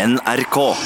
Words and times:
NRK. 0.00 0.76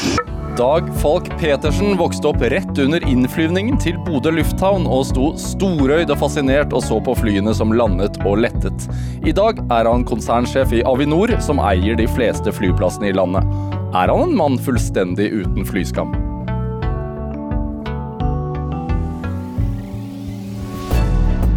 Dag 0.58 0.88
Falk 0.98 1.28
Petersen 1.38 1.96
vokste 1.96 2.32
opp 2.32 2.40
rett 2.50 2.78
under 2.82 3.04
innflyvningen 3.06 3.76
til 3.78 3.94
Bodø 4.02 4.32
lufthavn 4.34 4.88
og 4.90 5.04
sto 5.06 5.28
storøyd 5.38 6.10
og 6.10 6.18
fascinert 6.18 6.74
og 6.74 6.82
så 6.82 6.98
på 7.04 7.14
flyene 7.20 7.54
som 7.54 7.70
landet 7.78 8.18
og 8.26 8.42
lettet. 8.42 8.88
I 9.22 9.34
dag 9.36 9.62
er 9.70 9.86
han 9.86 10.06
konsernsjef 10.08 10.74
i 10.74 10.82
Avinor, 10.90 11.30
som 11.38 11.62
eier 11.62 11.94
de 11.98 12.08
fleste 12.10 12.50
flyplassene 12.58 13.12
i 13.12 13.14
landet. 13.14 13.46
Er 13.94 14.10
han 14.10 14.32
en 14.32 14.38
mann 14.42 14.58
fullstendig 14.58 15.30
uten 15.44 15.62
flyskam? 15.68 16.10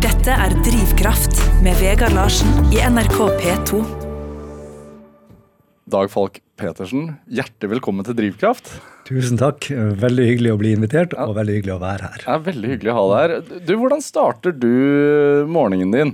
Dette 0.05 0.41
er 0.45 0.59
Drivkraft 0.61 1.41
med 1.65 1.79
Vegard 1.81 2.13
Larsen 2.13 2.67
i 2.69 2.85
NRK 2.85 3.23
P2. 3.41 4.06
Dag 5.87 6.09
Falk 6.11 6.41
Petersen, 6.59 7.13
hjertelig 7.31 7.77
velkommen 7.77 8.03
til 8.03 8.15
Drivkraft. 8.17 8.73
Tusen 9.07 9.37
takk. 9.39 9.69
Veldig 9.71 10.25
hyggelig 10.27 10.51
å 10.51 10.57
bli 10.59 10.73
invitert, 10.75 11.13
og 11.15 11.37
veldig 11.37 11.55
hyggelig 11.55 11.73
å 11.77 11.79
være 11.79 12.09
her. 12.11 12.25
Er 12.33 12.41
veldig 12.43 12.71
hyggelig 12.73 12.91
å 12.91 12.95
ha 12.97 13.05
deg 13.13 13.21
her. 13.21 13.61
Du, 13.69 13.71
Hvordan 13.79 14.03
starter 14.03 14.57
du 14.57 14.67
morgenen 15.47 15.95
din? 15.95 16.13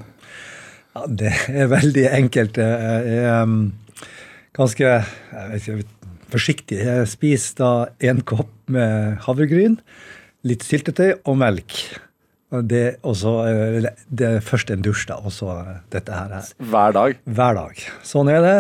Ja, 0.94 1.08
det 1.10 1.34
er 1.50 1.74
veldig 1.74 2.06
enkelt. 2.20 2.62
Jeg 2.62 3.18
er 3.18 3.42
um, 3.42 3.58
ganske 4.54 4.86
jeg 4.86 5.64
ikke, 5.64 5.82
forsiktig. 6.38 6.82
Jeg 6.86 7.10
spiser 7.10 7.60
da 7.64 7.74
en 8.14 8.22
kopp 8.30 8.54
med 8.70 9.24
havregryn, 9.26 9.82
litt 10.46 10.70
syltetøy 10.70 11.16
og 11.24 11.42
melk. 11.42 11.80
Det, 12.70 12.88
også, 13.02 13.40
det 14.06 14.34
er 14.36 14.44
først 14.46 14.70
en 14.70 14.86
dusj, 14.86 15.08
da, 15.10 15.18
og 15.18 15.34
så 15.34 15.64
dette 15.90 16.14
her. 16.14 16.44
Hver 16.62 16.94
dag? 16.94 17.24
Hver 17.26 17.64
dag. 17.66 17.88
Sånn 18.06 18.30
er 18.30 18.46
det. 18.46 18.60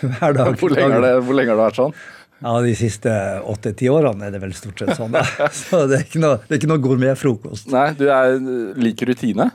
Hver 0.00 0.34
dag. 0.36 0.56
Hvor 0.60 0.72
lenge, 0.74 1.00
det, 1.04 1.12
hvor 1.26 1.36
lenge 1.38 1.52
har 1.54 1.60
det 1.60 1.66
vært 1.68 1.80
sånn? 1.82 1.94
Ja, 2.40 2.54
De 2.64 2.72
siste 2.78 3.12
åtte-ti 3.52 3.90
årene 3.92 4.30
er 4.30 4.32
det 4.32 4.40
vel 4.40 4.54
stort 4.56 4.80
sett 4.80 4.94
sånn. 4.96 5.12
da. 5.12 5.24
Så 5.62 5.82
det 5.90 5.98
er 5.98 6.04
ikke 6.06 6.22
noe, 6.22 6.38
det 6.46 6.56
er 6.56 6.60
ikke 6.62 6.70
noe 6.72 6.80
gourmetfrokost. 6.86 7.68
Nei, 7.74 7.90
du 7.98 8.06
er 8.08 8.38
liker 8.80 9.10
rutine? 9.12 9.50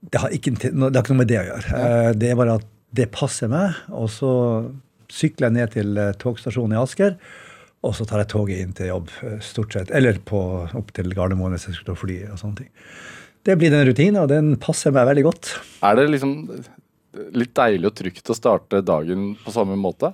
Det 0.00 0.22
har, 0.22 0.32
ikke, 0.32 0.54
det 0.56 0.72
har 0.72 1.02
ikke 1.02 1.12
noe 1.12 1.20
med 1.20 1.28
det 1.28 1.40
å 1.42 1.46
gjøre. 1.50 1.74
Eh, 1.76 2.10
Det 2.16 2.30
er 2.32 2.38
bare 2.40 2.54
at 2.62 2.64
det 2.96 3.10
passer 3.12 3.50
meg. 3.52 3.76
Og 3.92 4.08
så 4.14 4.30
sykler 5.12 5.50
jeg 5.50 5.56
ned 5.58 5.74
til 5.76 6.00
eh, 6.00 6.14
togstasjonen 6.22 6.78
i 6.78 6.80
Asker. 6.80 7.18
Og 7.84 7.94
så 7.96 8.04
tar 8.08 8.20
jeg 8.24 8.30
toget 8.32 8.64
inn 8.64 8.72
til 8.76 8.90
jobb, 8.94 9.12
eh, 9.28 9.36
stort 9.44 9.76
sett. 9.76 9.92
Eller 9.96 10.16
på, 10.24 10.40
opp 10.80 10.90
til 10.96 11.12
Gardermoen 11.16 11.52
hvis 11.56 11.68
jeg 11.68 11.78
skal 11.82 12.00
fly 12.00 12.16
og 12.32 12.40
sånne 12.40 12.62
ting. 12.64 12.72
Det 13.44 13.54
blir 13.60 13.72
den 13.72 13.84
rutinen, 13.88 14.18
og 14.24 14.28
den 14.32 14.54
passer 14.60 14.92
meg 14.92 15.06
veldig 15.08 15.22
godt. 15.28 15.52
Er 15.84 15.96
det 16.00 16.08
liksom 16.12 16.34
litt 17.34 17.52
deilig 17.56 17.90
og 17.90 17.98
trygt 17.98 18.30
å 18.32 18.36
starte 18.36 18.82
dagen 18.86 19.34
på 19.44 19.54
samme 19.54 19.78
måte? 19.80 20.12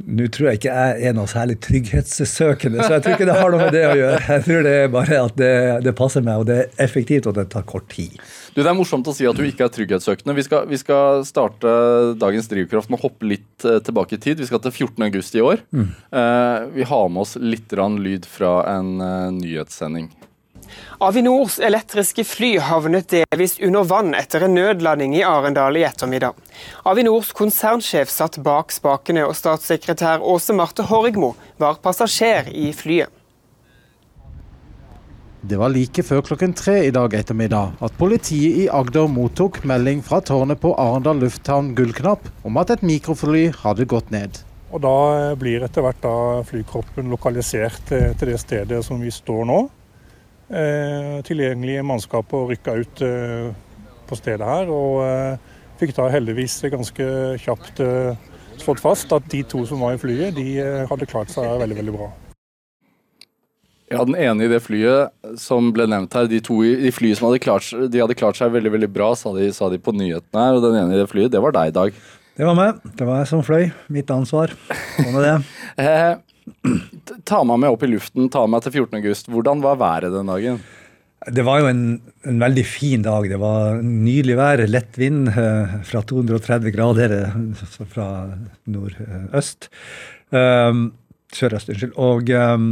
Nå 0.00 0.26
tror 0.32 0.48
jeg 0.48 0.60
ikke 0.60 0.72
jeg 0.72 1.08
er 1.10 1.16
noe 1.16 1.28
særlig 1.28 1.58
trygghetssøkende, 1.64 2.80
så 2.80 2.96
jeg 2.96 3.02
tror 3.04 3.16
ikke 3.18 3.26
det 3.28 3.36
har 3.36 3.52
noe 3.52 3.66
med 3.66 3.74
det 3.74 3.82
å 3.84 3.96
gjøre. 3.98 4.20
Jeg 4.30 4.44
tror 4.46 4.62
det 4.64 4.72
er 4.78 4.92
bare 4.94 5.18
at 5.26 5.34
det, 5.36 5.50
det 5.84 5.92
passer 5.98 6.24
meg, 6.24 6.40
og 6.40 6.48
det 6.48 6.56
er 6.62 6.84
effektivt, 6.86 7.28
og 7.28 7.36
det 7.36 7.44
tar 7.52 7.66
kort 7.68 7.90
tid. 7.92 8.14
Du, 8.54 8.62
Det 8.62 8.70
er 8.70 8.78
morsomt 8.78 9.10
å 9.10 9.14
si 9.14 9.28
at 9.28 9.36
du 9.36 9.44
ikke 9.44 9.66
er 9.66 9.74
trygghetssøkende. 9.74 10.36
Vi 10.38 10.46
skal, 10.46 10.64
vi 10.70 10.80
skal 10.80 11.20
starte 11.28 11.74
dagens 12.20 12.48
drivkraft 12.50 12.90
med 12.90 13.00
å 13.00 13.04
hoppe 13.04 13.28
litt 13.28 13.68
eh, 13.68 13.80
tilbake 13.84 14.16
i 14.16 14.22
tid. 14.22 14.40
Vi 14.40 14.48
skal 14.48 14.62
til 14.64 14.72
14. 14.72 15.04
august 15.10 15.36
i 15.36 15.44
år. 15.44 15.66
Mm. 15.76 15.88
vi 16.74 16.84
har 16.88 17.06
med 17.12 17.22
oss 17.22 17.36
litt 17.36 17.72
lyd 18.00 18.26
fra 18.28 18.54
en 18.72 18.96
eh, 19.04 19.28
nyhetssending. 19.36 20.08
Avinors 21.00 21.58
elektriske 21.58 22.24
fly 22.28 22.54
havnet 22.60 23.08
delvis 23.12 23.58
under 23.64 23.86
vann 23.88 24.14
etter 24.14 24.44
en 24.46 24.56
nødlanding 24.58 25.14
i 25.16 25.22
Arendal 25.26 25.78
i 25.80 25.86
ettermiddag. 25.88 26.34
Avinors 26.88 27.32
konsernsjef 27.36 28.12
satt 28.12 28.40
bak 28.44 28.74
spakene, 28.74 29.24
og 29.28 29.38
statssekretær 29.38 30.20
Åse 30.20 30.56
Marte 30.56 30.84
Horgmo 30.90 31.34
var 31.60 31.80
passasjer 31.84 32.52
i 32.52 32.70
flyet. 32.76 33.08
Det 35.40 35.56
var 35.56 35.72
like 35.72 36.02
før 36.04 36.20
klokken 36.20 36.52
tre 36.52 36.74
i 36.84 36.92
dag 36.92 37.14
ettermiddag 37.16 37.78
at 37.80 37.94
politiet 37.96 38.58
i 38.60 38.66
Agder 38.68 39.08
mottok 39.08 39.62
melding 39.64 40.02
fra 40.04 40.18
tårnet 40.20 40.60
på 40.60 40.74
Arendal 40.76 41.22
lufthavn 41.22 41.72
Gullknapp 41.78 42.28
om 42.44 42.60
at 42.60 42.74
et 42.74 42.84
mikrofly 42.84 43.46
hadde 43.62 43.88
gått 43.88 44.12
ned. 44.12 44.42
Og 44.70 44.84
Da 44.84 45.34
blir 45.40 45.64
etter 45.64 45.82
hvert 45.82 46.02
da 46.04 46.14
flykroppen 46.46 47.08
lokalisert 47.10 47.88
eh, 47.96 48.12
til 48.20 48.34
det 48.34 48.40
stedet 48.42 48.84
som 48.84 49.00
vi 49.00 49.10
står 49.10 49.48
nå. 49.48 49.62
Eh, 50.50 51.20
tilgjengelige 51.22 51.84
og 51.86 52.48
rykka 52.50 52.72
ut 52.80 53.02
eh, 53.06 53.52
på 54.10 54.16
stedet 54.18 54.46
her, 54.46 54.66
og 54.66 55.04
eh, 55.06 55.36
fikk 55.78 55.94
da 55.94 56.08
heldigvis 56.10 56.56
ganske 56.72 57.06
kjapt 57.38 57.78
eh, 57.84 58.16
slått 58.58 58.82
fast 58.82 59.12
at 59.14 59.28
de 59.30 59.44
to 59.46 59.62
som 59.68 59.84
var 59.84 59.94
i 59.94 60.00
flyet, 60.00 60.34
de 60.34 60.58
eh, 60.58 60.88
hadde 60.90 61.06
klart 61.06 61.30
seg 61.30 61.46
veldig, 61.62 61.76
veldig 61.78 61.94
bra. 61.94 62.08
Ja, 63.90 64.04
Den 64.06 64.14
ene 64.18 64.46
i 64.46 64.50
det 64.50 64.60
flyet 64.62 65.14
som 65.38 65.70
ble 65.74 65.86
nevnt 65.90 66.14
her, 66.14 66.26
de 66.30 66.40
to 66.42 66.60
i 66.62 66.90
flyet 66.94 67.18
som 67.18 67.28
hadde 67.28 67.42
klart, 67.42 67.70
de 67.70 68.02
hadde 68.02 68.18
klart 68.18 68.38
seg 68.38 68.50
veldig 68.54 68.74
veldig 68.74 68.90
bra, 68.94 69.12
sa 69.18 69.32
de, 69.34 69.52
sa 69.54 69.70
de 69.70 69.78
på 69.82 69.94
nyhetene 69.94 70.46
her. 70.46 70.58
Og 70.58 70.66
den 70.66 70.78
ene 70.78 70.94
i 70.94 71.00
det 71.00 71.08
flyet, 71.10 71.30
det 71.34 71.42
var 71.42 71.54
deg, 71.54 71.74
Dag. 71.74 71.94
Det 72.38 72.46
var 72.46 72.58
meg. 72.58 72.82
Det 72.96 73.06
var 73.06 73.18
jeg 73.20 73.30
som 73.32 73.42
fløy. 73.44 73.68
Mitt 73.92 74.10
ansvar. 74.14 74.54
Sånn 74.96 75.18
er 75.18 75.26
det. 75.26 76.18
Ta 77.28 77.42
meg 77.46 77.62
med 77.62 77.72
opp 77.72 77.82
i 77.86 77.90
luften, 77.90 78.28
ta 78.32 78.44
meg 78.50 78.64
til 78.64 78.80
14. 78.80 79.00
august. 79.00 79.30
Hvordan 79.32 79.64
var 79.64 79.80
været 79.80 80.12
den 80.14 80.30
dagen? 80.30 80.60
Det 81.28 81.42
var 81.44 81.60
jo 81.60 81.68
en, 81.68 81.82
en 82.24 82.38
veldig 82.40 82.62
fin 82.64 83.02
dag. 83.04 83.26
Det 83.28 83.36
var 83.40 83.82
nydelig 83.84 84.38
vær, 84.38 84.62
lett 84.70 84.96
vind 84.96 85.28
eh, 85.28 85.74
fra 85.84 86.00
230 86.08 86.72
grader 86.72 87.12
eh, 87.18 87.34
fra 87.92 88.06
nordøst. 88.64 89.68
Um, 90.32 90.86
Sørøst, 91.36 91.68
unnskyld. 91.70 91.92
Og 92.00 92.32
um, 92.32 92.70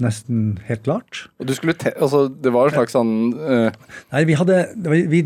nesten 0.00 0.56
helt 0.70 0.86
klart. 0.88 1.26
Og 1.38 1.50
du 1.50 1.54
skulle 1.54 1.76
te 1.76 1.92
altså, 2.00 2.24
det 2.32 2.54
var 2.54 2.70
en 2.70 2.78
slags 2.78 2.96
sånn 2.96 3.12
uh... 3.36 3.68
Nei, 4.14 4.24
vi 4.28 4.38
hadde 4.40 4.56
Vi, 5.12 5.20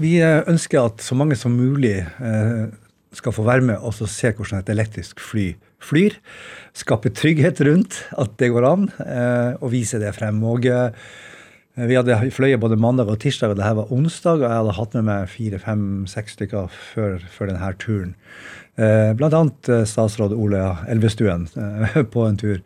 vi 0.00 0.14
ønsker 0.24 0.88
at 0.88 1.04
så 1.04 1.16
mange 1.18 1.36
som 1.38 1.54
mulig 1.54 2.00
uh, 2.18 2.72
skal 3.14 3.36
få 3.36 3.44
være 3.46 3.68
med 3.68 3.84
og 3.84 3.94
så 3.94 4.08
se 4.10 4.32
hvordan 4.34 4.64
et 4.64 4.72
elektrisk 4.72 5.22
fly 5.22 5.52
flyr. 5.84 6.16
Skape 6.74 7.12
trygghet 7.14 7.60
rundt 7.66 8.00
at 8.18 8.34
det 8.40 8.50
går 8.54 8.66
an, 8.66 8.88
eh, 9.04 9.54
og 9.60 9.72
vise 9.74 10.00
det 10.02 10.14
frem. 10.16 10.40
Og 10.48 10.66
eh, 10.66 10.90
vi 11.74 11.98
hadde 11.98 12.18
fløyet 12.34 12.62
både 12.62 12.78
mandag 12.80 13.10
og 13.10 13.20
tirsdag, 13.22 13.52
og 13.52 13.60
det 13.60 13.66
her 13.66 13.78
var 13.78 13.92
onsdag, 13.94 14.42
og 14.42 14.48
jeg 14.48 14.58
hadde 14.58 14.76
hatt 14.80 14.98
med 14.98 15.08
meg 15.10 15.30
fire, 15.30 15.62
fem, 15.62 15.86
seks 16.10 16.38
stykker 16.38 16.74
før, 16.94 17.16
før 17.34 17.52
denne 17.52 17.72
turen. 17.82 18.12
Eh, 18.74 19.12
blant 19.18 19.36
annet 19.38 19.72
statsråd 19.90 20.34
Ole 20.34 20.64
Elvestuen 20.90 21.48
på 22.14 22.28
en 22.28 22.40
tur. 22.40 22.60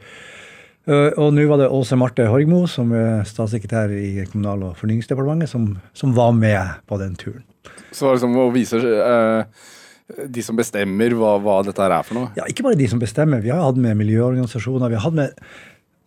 Og 0.89 1.35
nå 1.37 1.43
var 1.51 1.61
det 1.61 1.67
Åse 1.69 1.99
Marte 2.01 2.25
Horgmo, 2.33 2.63
som 2.65 2.95
er 2.97 3.27
statssekretær 3.29 3.93
i 3.93 4.25
Kommunal- 4.31 4.71
og 4.71 4.79
fornyingsdepartementet, 4.79 5.51
som, 5.53 5.75
som 5.93 6.15
var 6.17 6.33
med 6.33 6.79
på 6.89 6.97
den 7.03 7.13
turen. 7.21 7.45
Så 7.93 8.07
var 8.07 8.17
det 8.17 8.23
som 8.23 8.37
å 8.41 8.49
vise 8.55 8.81
eh, 8.81 9.67
de 10.09 10.43
som 10.45 10.57
bestemmer 10.57 11.13
hva, 11.17 11.35
hva 11.43 11.59
dette 11.67 11.83
her 11.85 11.93
er 11.99 12.07
for 12.07 12.17
noe. 12.17 12.31
Ja, 12.39 12.47
ikke 12.49 12.65
bare 12.65 12.79
de 12.81 12.89
som 12.89 13.01
bestemmer. 13.03 13.43
Vi 13.45 13.53
har 13.53 13.61
hatt 13.61 13.81
med 13.81 13.99
miljøorganisasjoner. 14.01 14.89
vi 14.89 14.97
har 14.97 15.05
hatt 15.05 15.19
med, 15.19 15.43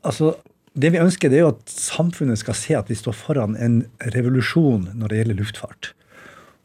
altså, 0.02 0.36
Det 0.74 0.88
vi 0.94 1.02
ønsker, 1.04 1.30
det 1.30 1.38
er 1.38 1.44
jo 1.44 1.52
at 1.52 1.68
samfunnet 1.68 2.40
skal 2.40 2.56
se 2.56 2.76
at 2.80 2.88
vi 2.88 2.96
står 2.96 3.12
foran 3.12 3.58
en 3.60 3.82
revolusjon 4.16 4.88
når 4.96 5.12
det 5.12 5.18
gjelder 5.18 5.40
luftfart. 5.42 5.90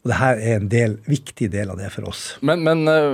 Og 0.07 0.13
det 0.13 0.21
her 0.21 0.37
er 0.39 0.61
en 0.61 0.69
del, 0.71 0.93
viktig 1.03 1.49
del 1.51 1.71
av 1.73 1.79
det 1.81 1.89
for 1.91 2.07
oss. 2.07 2.21
Men, 2.47 2.61
men 2.63 2.87
eh, 2.87 3.07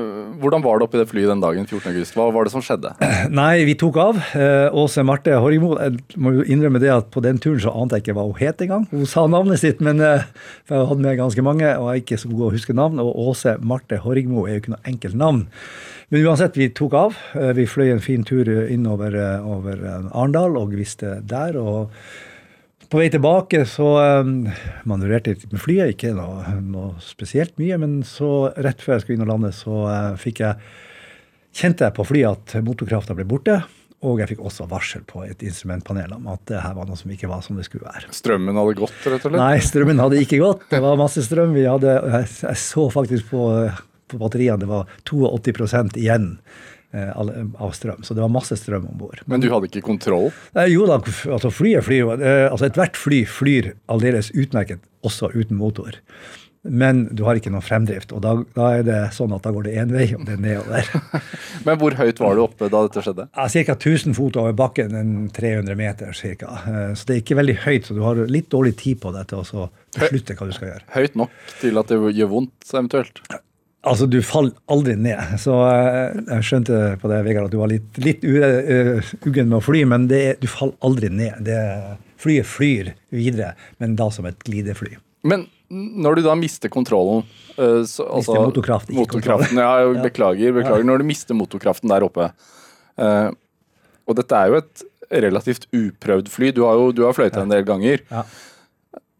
hvordan 0.43 0.61
var 0.61 0.77
det 0.77 0.85
oppi 0.85 0.99
det 0.99 1.07
flyet 1.09 1.31
den 1.31 1.41
dagen 1.41 1.65
14. 1.65 1.87
august? 1.89 2.13
Hva 2.13 2.27
var 2.35 2.45
det 2.45 2.51
som 2.53 2.61
skjedde? 2.61 2.91
Nei, 3.33 3.63
vi 3.65 3.73
tok 3.81 3.97
av. 3.97 4.19
Eh, 4.37 4.67
Åse 4.77 5.01
Marte 5.01 5.33
Horgmo 5.41 5.71
Jeg 5.79 6.19
må 6.21 6.35
jo 6.35 6.43
innrømme 6.45 6.81
det 6.83 6.91
at 6.93 7.09
på 7.13 7.23
den 7.25 7.39
turen 7.41 7.63
så 7.63 7.73
ante 7.73 7.97
jeg 7.97 8.05
ikke 8.05 8.15
hva 8.19 8.27
hun 8.27 8.37
het 8.37 8.61
engang. 8.61 8.85
Hun 8.91 9.09
sa 9.09 9.23
navnet 9.25 9.63
sitt, 9.63 9.81
men 9.81 10.03
eh, 10.05 10.27
for 10.69 10.77
jeg 10.77 10.91
hadde 10.91 11.07
med 11.07 11.17
ganske 11.23 11.45
mange, 11.47 11.71
og 11.79 11.89
jeg 11.89 12.03
er 12.03 12.03
ikke 12.03 12.19
så 12.21 12.29
god 12.33 12.45
å 12.45 12.51
huske 12.59 12.75
navn. 12.77 13.01
Og 13.01 13.23
Åse 13.31 13.55
Marte 13.65 13.97
Horgmo 14.03 14.45
er 14.45 14.59
jo 14.59 14.61
ikke 14.61 14.75
noe 14.75 14.93
enkelt 14.93 15.17
navn. 15.17 15.47
Men 16.13 16.27
uansett, 16.27 16.59
vi 16.61 16.67
tok 16.77 16.93
av. 16.99 17.17
Vi 17.57 17.65
fløy 17.65 17.95
en 17.95 18.03
fin 18.03 18.21
tur 18.27 18.45
innover 18.45 19.17
over 19.41 19.81
Arendal 20.11 20.59
og 20.61 20.75
visste 20.77 21.15
der. 21.25 21.57
og 21.57 21.89
på 22.93 22.99
vei 23.01 23.09
tilbake 23.09 23.63
så 23.65 23.87
um, 24.21 24.43
manøvrerte 24.85 25.33
jeg 25.33 25.47
med 25.49 25.61
flyet, 25.61 25.95
ikke 25.95 26.11
noe, 26.13 26.43
noe 26.61 26.91
spesielt 27.01 27.55
mye, 27.57 27.79
men 27.81 28.01
så 28.05 28.51
rett 28.61 28.83
før 28.83 28.99
jeg 28.99 29.03
skulle 29.03 29.17
inn 29.17 29.25
og 29.25 29.31
lande, 29.31 29.49
så 29.55 29.77
uh, 29.87 30.19
fikk 30.19 30.43
jeg 30.43 30.59
kjente 31.57 31.87
jeg 31.87 31.95
på 31.97 32.05
flyet 32.05 32.37
at 32.53 32.65
motorkrafta 32.65 33.15
ble 33.17 33.25
borte. 33.29 33.55
Og 34.03 34.19
jeg 34.19 34.33
fikk 34.33 34.43
også 34.43 34.67
varsel 34.67 35.05
på 35.07 35.23
et 35.23 35.41
instrumentpanel 35.47 36.11
om 36.17 36.27
at 36.33 36.43
det 36.51 36.59
her 36.59 36.75
var 36.75 36.89
noe 36.89 36.99
som 36.99 37.09
ikke 37.13 37.29
var 37.31 37.41
som 37.45 37.57
det 37.57 37.65
skulle 37.69 37.87
være. 37.87 38.11
Strømmen 38.13 38.59
hadde 38.59 38.75
gått, 38.81 38.97
rett 39.07 39.23
og 39.23 39.31
slett? 39.31 39.39
Nei, 39.39 39.63
strømmen 39.63 40.01
hadde 40.03 40.19
ikke 40.19 40.41
gått. 40.43 40.65
Det 40.73 40.81
var 40.83 40.99
masse 40.99 41.23
strøm. 41.23 41.55
Vi 41.55 41.63
hadde, 41.63 41.95
jeg, 42.17 42.29
jeg 42.43 42.59
så 42.59 42.83
faktisk 42.93 43.31
på, 43.31 43.47
på 44.11 44.19
batteriene 44.21 44.59
det 44.59 44.69
var 44.69 44.91
82 45.07 46.03
igjen 46.03 46.33
eh, 46.35 46.72
av 46.93 47.31
av 47.57 47.71
strøm. 47.73 48.03
Så 48.05 48.13
det 48.13 48.21
var 48.21 48.29
masse 48.29 48.55
strøm 48.59 48.85
om 48.91 48.97
bord. 49.01 49.23
Men 49.25 49.41
du 49.41 49.49
hadde 49.49 49.65
ikke 49.71 49.81
kontroll? 49.87 50.29
Nei, 50.53 50.67
Jo 50.75 50.85
da, 50.89 50.99
altså 51.33 51.49
flyet 51.51 51.83
flyr 51.87 52.13
eh, 52.19 52.45
Altså 52.51 52.67
ethvert 52.69 52.97
fly 52.99 53.23
flyr 53.25 53.73
aldeles 53.89 54.29
utmerket 54.37 54.83
også 55.03 55.31
uten 55.33 55.57
motor. 55.57 55.97
men 56.63 57.09
du 57.11 57.25
har 57.27 57.35
ikke 57.35 57.51
noe 57.51 57.59
fremdrift. 57.59 58.13
Og 58.15 58.21
da, 58.23 58.37
da 58.55 58.67
er 58.77 58.83
det 58.87 58.99
sånn 59.11 59.33
at 59.35 59.43
da 59.43 59.51
går 59.51 59.65
det 59.67 59.73
én 59.81 59.89
vei, 59.91 60.05
og 60.15 60.21
det 60.23 60.37
er 60.37 60.43
nedover. 60.45 60.87
Men 61.67 61.75
hvor 61.81 61.91
høyt 61.99 62.21
var 62.23 62.37
du 62.37 62.43
oppe 62.45 62.69
da 62.71 62.85
dette 62.85 63.03
skjedde? 63.03 63.25
Ca. 63.35 63.75
1000 63.75 64.15
fot 64.15 64.37
over 64.39 64.55
bakken, 64.55 64.95
en 64.95 65.11
300 65.35 65.75
meter 65.75 66.15
ca. 66.15 66.53
Så 66.95 67.09
det 67.09 67.17
er 67.17 67.19
ikke 67.19 67.35
veldig 67.41 67.57
høyt, 67.65 67.89
så 67.89 67.97
du 67.97 67.99
har 68.05 68.15
litt 68.31 68.47
dårlig 68.53 68.77
tid 68.79 69.01
på 69.03 69.11
deg 69.11 69.27
til 69.27 69.41
å 69.41 69.43
så 69.49 69.65
beslutte 69.97 70.37
hva 70.39 70.47
du 70.47 70.55
skal 70.55 70.69
gjøre. 70.71 70.87
Høyt 70.95 71.19
nok 71.19 71.35
til 71.59 71.83
at 71.83 71.91
det 71.91 71.99
gjør 72.21 72.31
vondt, 72.37 72.55
eventuelt? 72.71 73.19
Altså, 73.83 74.07
du 74.07 74.21
faller 74.23 74.53
aldri 74.71 74.95
ned. 74.95 75.35
Så 75.41 75.57
eh, 75.67 76.13
jeg 76.29 76.47
skjønte 76.47 76.77
på 77.01 77.09
det, 77.11 77.19
Vegard, 77.25 77.49
at 77.49 77.55
du 77.55 77.59
var 77.59 77.71
litt, 77.71 77.89
litt 77.99 78.23
uh, 78.23 79.03
uggen 79.27 79.49
med 79.49 79.57
å 79.57 79.63
fly, 79.63 79.83
men 79.91 80.07
det, 80.11 80.21
du 80.39 80.47
faller 80.47 80.77
aldri 80.87 81.09
ned. 81.11 81.41
Det, 81.43 81.57
flyet 82.23 82.47
flyr 82.47 82.93
videre, 83.11 83.51
men 83.83 83.97
da 83.99 84.07
som 84.13 84.29
et 84.29 84.39
glidefly. 84.47 84.95
Men 85.27 85.49
når 85.67 86.19
du 86.19 86.23
da 86.29 86.37
mister 86.39 86.71
kontrollen 86.71 87.25
uh, 87.57 87.83
så, 87.83 88.05
altså, 88.07 88.15
Mister 88.21 88.47
motorkraft, 88.47 88.91
ikke 88.93 89.03
motorkraften, 89.03 89.59
ja, 89.59 89.75
jeg 89.83 89.99
beklager, 90.07 90.55
beklager. 90.61 90.87
Når 90.87 91.03
du 91.03 91.09
mister 91.11 91.37
motorkraften 91.37 91.91
der 91.91 92.07
oppe 92.07 92.31
uh, 92.31 93.29
Og 94.07 94.19
dette 94.19 94.39
er 94.39 94.51
jo 94.51 94.59
et 94.63 94.87
relativt 95.23 95.67
uprøvd 95.75 96.31
fly. 96.31 96.55
Du 96.55 96.63
har 96.69 96.79
jo 96.79 96.91
du 96.95 97.03
har 97.05 97.15
fløyta 97.15 97.43
en 97.43 97.51
del 97.51 97.67
ganger. 97.67 98.01
Ja. 98.09 98.23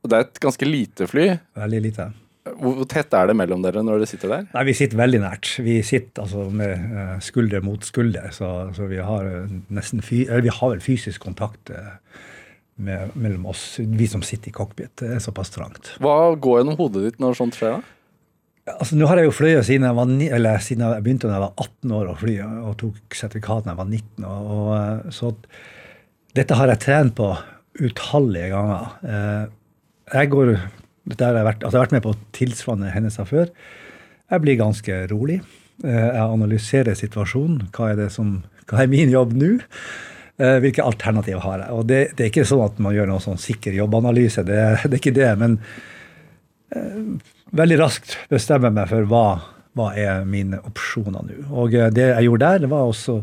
Og 0.03 0.11
det 0.11 0.17
er 0.17 0.27
et 0.27 0.43
ganske 0.43 0.67
lite 0.67 1.07
fly. 1.11 1.33
Veldig 1.59 1.81
lite. 1.83 2.11
Hvor 2.43 2.83
tett 2.91 3.13
er 3.15 3.29
det 3.29 3.37
mellom 3.39 3.61
dere 3.63 3.85
når 3.85 4.01
dere 4.01 4.09
sitter 4.09 4.31
der? 4.33 4.45
Nei, 4.51 4.65
Vi 4.67 4.75
sitter 4.75 4.99
veldig 4.99 5.21
nært. 5.23 5.53
Vi 5.63 5.77
sitter 5.85 6.25
altså 6.25 6.49
med 6.51 6.73
uh, 6.91 7.15
skulder 7.23 7.63
mot 7.63 7.87
skulder. 7.87 8.29
Så, 8.35 8.49
så 8.75 8.87
vi, 8.91 8.99
har 8.99 9.29
nesten 9.71 10.03
fy, 10.03 10.25
vi 10.27 10.51
har 10.51 10.73
vel 10.73 10.83
fysisk 10.83 11.23
kontakt 11.23 11.71
med, 12.75 13.13
mellom 13.15 13.47
oss, 13.51 13.77
vi 13.79 14.07
som 14.09 14.23
sitter 14.25 14.51
i 14.51 14.55
cockpit. 14.55 14.91
Det 15.01 15.11
er 15.15 15.23
såpass 15.23 15.53
trangt. 15.53 15.93
Hva 16.03 16.33
går 16.35 16.61
gjennom 16.61 16.79
hodet 16.79 17.05
ditt 17.07 17.21
når 17.23 17.37
sånt 17.39 17.57
skjer? 17.57 17.77
da? 17.77 17.93
Altså, 18.73 18.95
nå 18.95 19.07
har 19.09 19.19
jeg 19.19 19.27
jo 19.27 19.35
fløyet 19.35 19.65
siden 19.67 19.87
jeg, 19.89 19.95
var, 19.97 20.11
eller, 20.37 20.61
siden 20.63 20.85
jeg 20.85 21.03
begynte 21.03 21.27
da 21.27 21.35
jeg 21.35 21.43
var 21.43 21.65
18 21.65 21.95
år 21.97 22.11
å 22.11 22.19
fly, 22.19 22.35
og 22.63 22.77
tok 22.79 23.17
sertifikat 23.19 23.65
da 23.65 23.73
jeg 23.73 23.81
var 23.81 23.89
19. 23.89 24.27
Og, 24.29 24.53
og, 24.57 24.69
eh, 24.77 25.11
så 25.11 25.33
dette 26.39 26.57
har 26.57 26.71
jeg 26.71 26.83
trent 26.85 27.15
på 27.17 27.27
utallige 27.83 28.53
ganger. 28.53 28.87
Eh, 29.03 29.43
jeg 30.13 30.31
går 30.31 30.53
har 31.11 31.35
jeg, 31.39 31.47
vært, 31.49 31.63
altså 31.63 31.73
jeg 31.73 31.79
har 31.79 31.85
vært 31.85 31.97
med 31.97 32.05
på 32.05 32.15
tilsvarende 32.37 32.93
hendelser 32.93 33.27
før. 33.27 33.51
Jeg 34.31 34.43
blir 34.45 34.59
ganske 34.61 34.97
rolig. 35.11 35.41
Eh, 35.83 36.07
jeg 36.07 36.23
analyserer 36.23 36.97
situasjonen. 36.97 37.67
Hva 37.75 37.91
er, 37.93 38.07
som, 38.13 38.41
hva 38.69 38.83
er 38.83 38.91
min 38.91 39.13
jobb 39.13 39.37
nå? 39.37 39.55
Hvilke 40.33 40.81
alternativ 40.81 41.43
har 41.43 41.61
jeg? 41.61 41.73
Og 41.77 41.83
det, 41.85 41.97
det, 42.17 42.23
er 42.23 42.29
ikke 42.31 42.47
sånn 42.49 42.63
at 42.65 42.79
man 42.81 42.95
gjør 42.95 43.11
noen 43.11 43.21
sånn 43.21 43.37
sikker 43.39 43.75
jobbanalyse, 43.77 44.41
det, 44.47 44.57
det 44.81 44.95
er 44.95 44.97
ikke 44.97 45.13
det. 45.13 45.27
Men 45.37 45.59
veldig 47.53 47.79
raskt 47.81 48.17
bestemme 48.31 48.71
meg 48.73 48.89
for 48.91 49.07
hva, 49.09 49.25
hva 49.77 49.89
er 49.99 50.27
mine 50.29 50.59
opsjoner 50.65 51.25
nå. 51.27 51.39
Og 51.51 51.75
eh, 51.77 51.91
det 51.93 52.09
jeg 52.11 52.29
gjorde 52.29 52.53
der, 52.53 52.69
var 52.71 52.89
også 52.89 53.19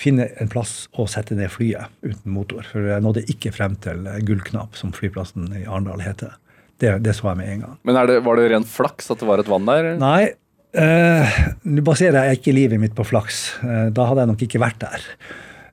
finne 0.00 0.30
en 0.40 0.48
plass 0.48 0.88
å 0.96 1.04
sette 1.10 1.36
ned 1.36 1.52
flyet 1.52 1.92
uten 2.00 2.32
motor. 2.32 2.64
For 2.66 2.88
jeg 2.88 3.04
nådde 3.04 3.26
ikke 3.32 3.52
frem 3.52 3.76
til 3.84 4.06
Gullknapp, 4.26 4.78
som 4.78 4.94
flyplassen 4.96 5.50
i 5.58 5.66
Arendal 5.66 6.00
heter. 6.04 6.38
Det, 6.80 6.94
det, 7.04 7.14
så 7.16 7.30
jeg 7.30 7.40
med 7.42 7.50
en 7.52 7.64
gang. 7.66 7.74
Men 7.84 7.98
det, 8.08 8.20
var 8.24 8.40
det 8.40 8.46
rent 8.54 8.70
flaks 8.70 9.10
at 9.12 9.20
det 9.20 9.28
var 9.28 9.42
et 9.42 9.50
vann 9.50 9.68
der? 9.68 9.92
Nei. 10.00 10.32
Eh, 10.70 11.38
Nå 11.66 11.82
baserer 11.84 12.30
jeg 12.30 12.40
ikke 12.40 12.56
livet 12.56 12.80
mitt 12.80 12.96
på 12.96 13.04
flaks. 13.04 13.42
Eh, 13.60 13.88
da 13.94 14.06
hadde 14.08 14.24
jeg 14.24 14.32
nok 14.32 14.44
ikke 14.46 14.62
vært 14.62 14.80
der. 14.84 15.08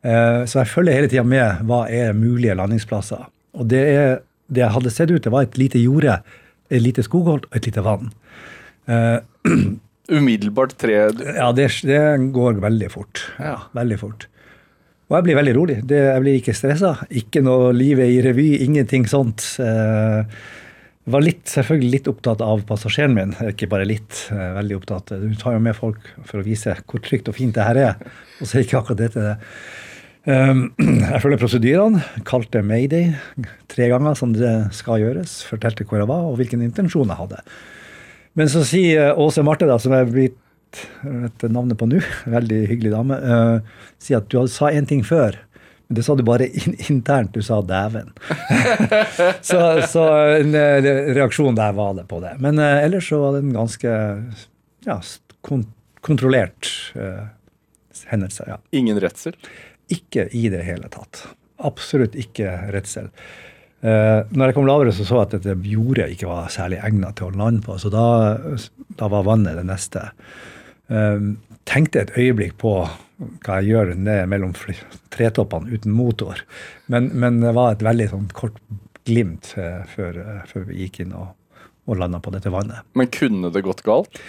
Eh, 0.04 0.42
så 0.50 0.62
jeg 0.62 0.72
følger 0.74 1.00
hele 1.00 1.12
tida 1.12 1.24
med 1.24 1.64
hva 1.70 1.86
er 1.88 2.18
mulige 2.18 2.58
landingsplasser. 2.60 3.24
Og 3.58 3.72
det, 3.72 3.86
er, 3.94 4.20
det 4.52 4.66
jeg 4.66 4.76
hadde 4.76 4.94
sett 4.94 5.14
ut, 5.14 5.24
det 5.24 5.34
var 5.34 5.48
et 5.48 5.58
lite 5.62 5.80
jorde 5.80 6.20
et 6.70 6.84
lite 6.84 7.04
skogholt 7.06 7.48
og 7.50 7.58
et 7.58 7.68
lite 7.70 7.84
vann. 7.86 8.10
Uh, 8.88 9.20
Umiddelbart 10.08 10.78
tre 10.80 10.96
Ja, 11.10 11.52
det, 11.56 11.70
det, 11.88 12.02
går 12.36 12.62
veldig 12.64 12.90
fort. 12.94 13.26
Ja, 13.40 13.58
veldig 13.76 14.00
fort. 14.00 14.28
Og 15.08 15.18
jeg 15.18 15.28
blir 15.28 15.40
veldig 15.40 15.56
rolig. 15.56 15.78
Det, 15.88 16.00
jeg 16.10 16.24
blir 16.24 16.38
ikke 16.40 16.56
stressa. 16.56 16.94
Ikke 17.16 17.44
noe 17.44 17.74
livet 17.76 18.12
i 18.12 18.22
revy, 18.24 18.50
ingenting 18.64 19.08
sånt. 19.08 19.44
Uh, 19.60 20.28
var 21.08 21.24
litt, 21.24 21.44
selvfølgelig 21.48 21.92
litt 21.94 22.08
opptatt 22.12 22.42
av 22.44 22.64
passasjeren 22.68 23.16
min. 23.16 23.34
Ikke 23.48 23.70
bare 23.72 23.88
litt. 23.88 24.26
Uh, 24.32 24.58
veldig 24.60 24.80
opptatt. 24.82 25.16
Du 25.22 25.36
tar 25.40 25.56
jo 25.56 25.64
med 25.64 25.78
folk 25.78 26.10
for 26.28 26.42
å 26.42 26.48
vise 26.48 26.76
hvor 26.84 27.04
trygt 27.04 27.32
og 27.32 27.38
fint 27.38 27.56
det 27.56 27.68
her 27.68 27.82
er. 27.84 28.08
Og 28.42 28.48
så 28.48 28.58
er 28.58 28.68
ikke 28.68 28.82
akkurat 28.82 29.04
dette 29.06 29.24
det. 29.24 29.36
Ehm, 30.28 30.66
jeg 31.14 31.22
følger 31.24 31.40
prosedyrene. 31.42 32.04
Kalte 32.28 32.64
mayday 32.66 33.14
tre 33.72 33.88
ganger, 33.94 34.18
som 34.20 34.36
det 34.36 34.54
skal 34.76 35.02
gjøres. 35.04 35.40
Fortalte 35.48 35.88
hvor 35.88 36.02
jeg 36.02 36.10
var, 36.10 36.28
og 36.28 36.40
hvilken 36.42 36.66
intensjon 36.66 37.08
jeg 37.08 37.22
hadde. 37.22 37.40
Men 38.38 38.52
så 38.52 38.66
sier 38.68 39.18
Åse 39.18 39.46
Marte, 39.46 39.70
da, 39.70 39.80
som 39.82 39.96
er 39.96 40.10
blitt 40.12 40.36
navnet 41.48 41.80
på 41.80 41.88
nå, 41.88 42.02
veldig 42.38 42.62
hyggelig 42.70 42.92
dame, 42.94 43.18
uh, 43.24 43.94
sier 44.04 44.20
at 44.20 44.28
du 44.30 44.42
sa 44.52 44.74
én 44.76 44.90
ting 44.90 45.06
før. 45.08 45.40
Det 45.88 46.04
sa 46.04 46.16
du 46.16 46.24
bare 46.28 46.48
in 46.66 46.76
internt. 46.90 47.34
Du 47.34 47.42
sa 47.42 47.62
'dæven'. 47.62 48.12
så, 49.42 49.82
så 49.88 50.04
en 50.42 50.54
reaksjon 51.16 51.56
der 51.56 51.74
var 51.78 51.96
det 51.96 52.08
på 52.12 52.20
det. 52.24 52.36
Men 52.44 52.60
uh, 52.60 52.84
ellers 52.84 53.10
så 53.10 53.22
var 53.22 53.38
det 53.38 53.46
en 53.46 53.56
ganske 53.56 53.94
ja, 54.86 55.02
kon 55.42 55.66
kontrollert 56.02 56.70
uh, 56.96 57.28
hendelse. 58.06 58.44
ja. 58.48 58.58
Ingen 58.72 59.00
redsel? 59.00 59.36
Ikke 59.92 60.28
i 60.32 60.48
det 60.50 60.64
hele 60.68 60.90
tatt. 60.92 61.26
Absolutt 61.58 62.16
ikke 62.20 62.52
redsel. 62.72 63.10
Uh, 63.84 64.26
når 64.34 64.50
jeg 64.50 64.58
kom 64.58 64.68
lavere, 64.68 64.94
så 64.96 65.06
så 65.06 65.22
jeg 65.22 65.28
at 65.28 65.36
dette 65.38 65.58
jordet 65.70 66.10
ikke 66.14 66.30
var 66.30 66.52
særlig 66.54 66.80
egnet 66.84 67.20
til 67.20 67.30
å 67.30 67.38
lande 67.38 67.64
på. 67.66 67.78
Så 67.82 67.92
da, 67.94 68.38
da 69.00 69.10
var 69.12 69.28
vannet 69.28 69.60
det 69.60 69.68
neste. 69.68 70.10
Uh, 70.92 71.36
tenkte 71.68 72.06
et 72.06 72.16
øyeblikk 72.18 72.58
på 72.62 72.80
hva 73.18 73.60
jeg 73.62 73.74
gjør 73.74 73.96
ned 73.98 74.30
mellom 74.30 74.54
tretoppene 75.14 75.74
uten 75.74 75.96
motor. 75.96 76.44
Men, 76.86 77.10
men, 77.14 77.42
det 77.42 77.56
var 77.58 77.74
et 77.74 77.86
veldig 77.86 78.12
sånn 78.12 78.30
kort 78.38 78.60
glimt 79.08 79.54
eh, 79.58 79.82
før, 79.90 80.20
før, 80.50 80.68
vi 80.70 80.84
gikk 80.84 81.02
inn 81.06 81.16
og, 81.18 81.34
og 81.88 82.00
landa 82.02 82.22
på 82.22 82.34
dette 82.36 82.52
vannet. 82.54 82.86
Men 82.98 83.10
kunne 83.14 83.52
det 83.54 83.66
gått 83.66 83.86
galt? 83.88 84.22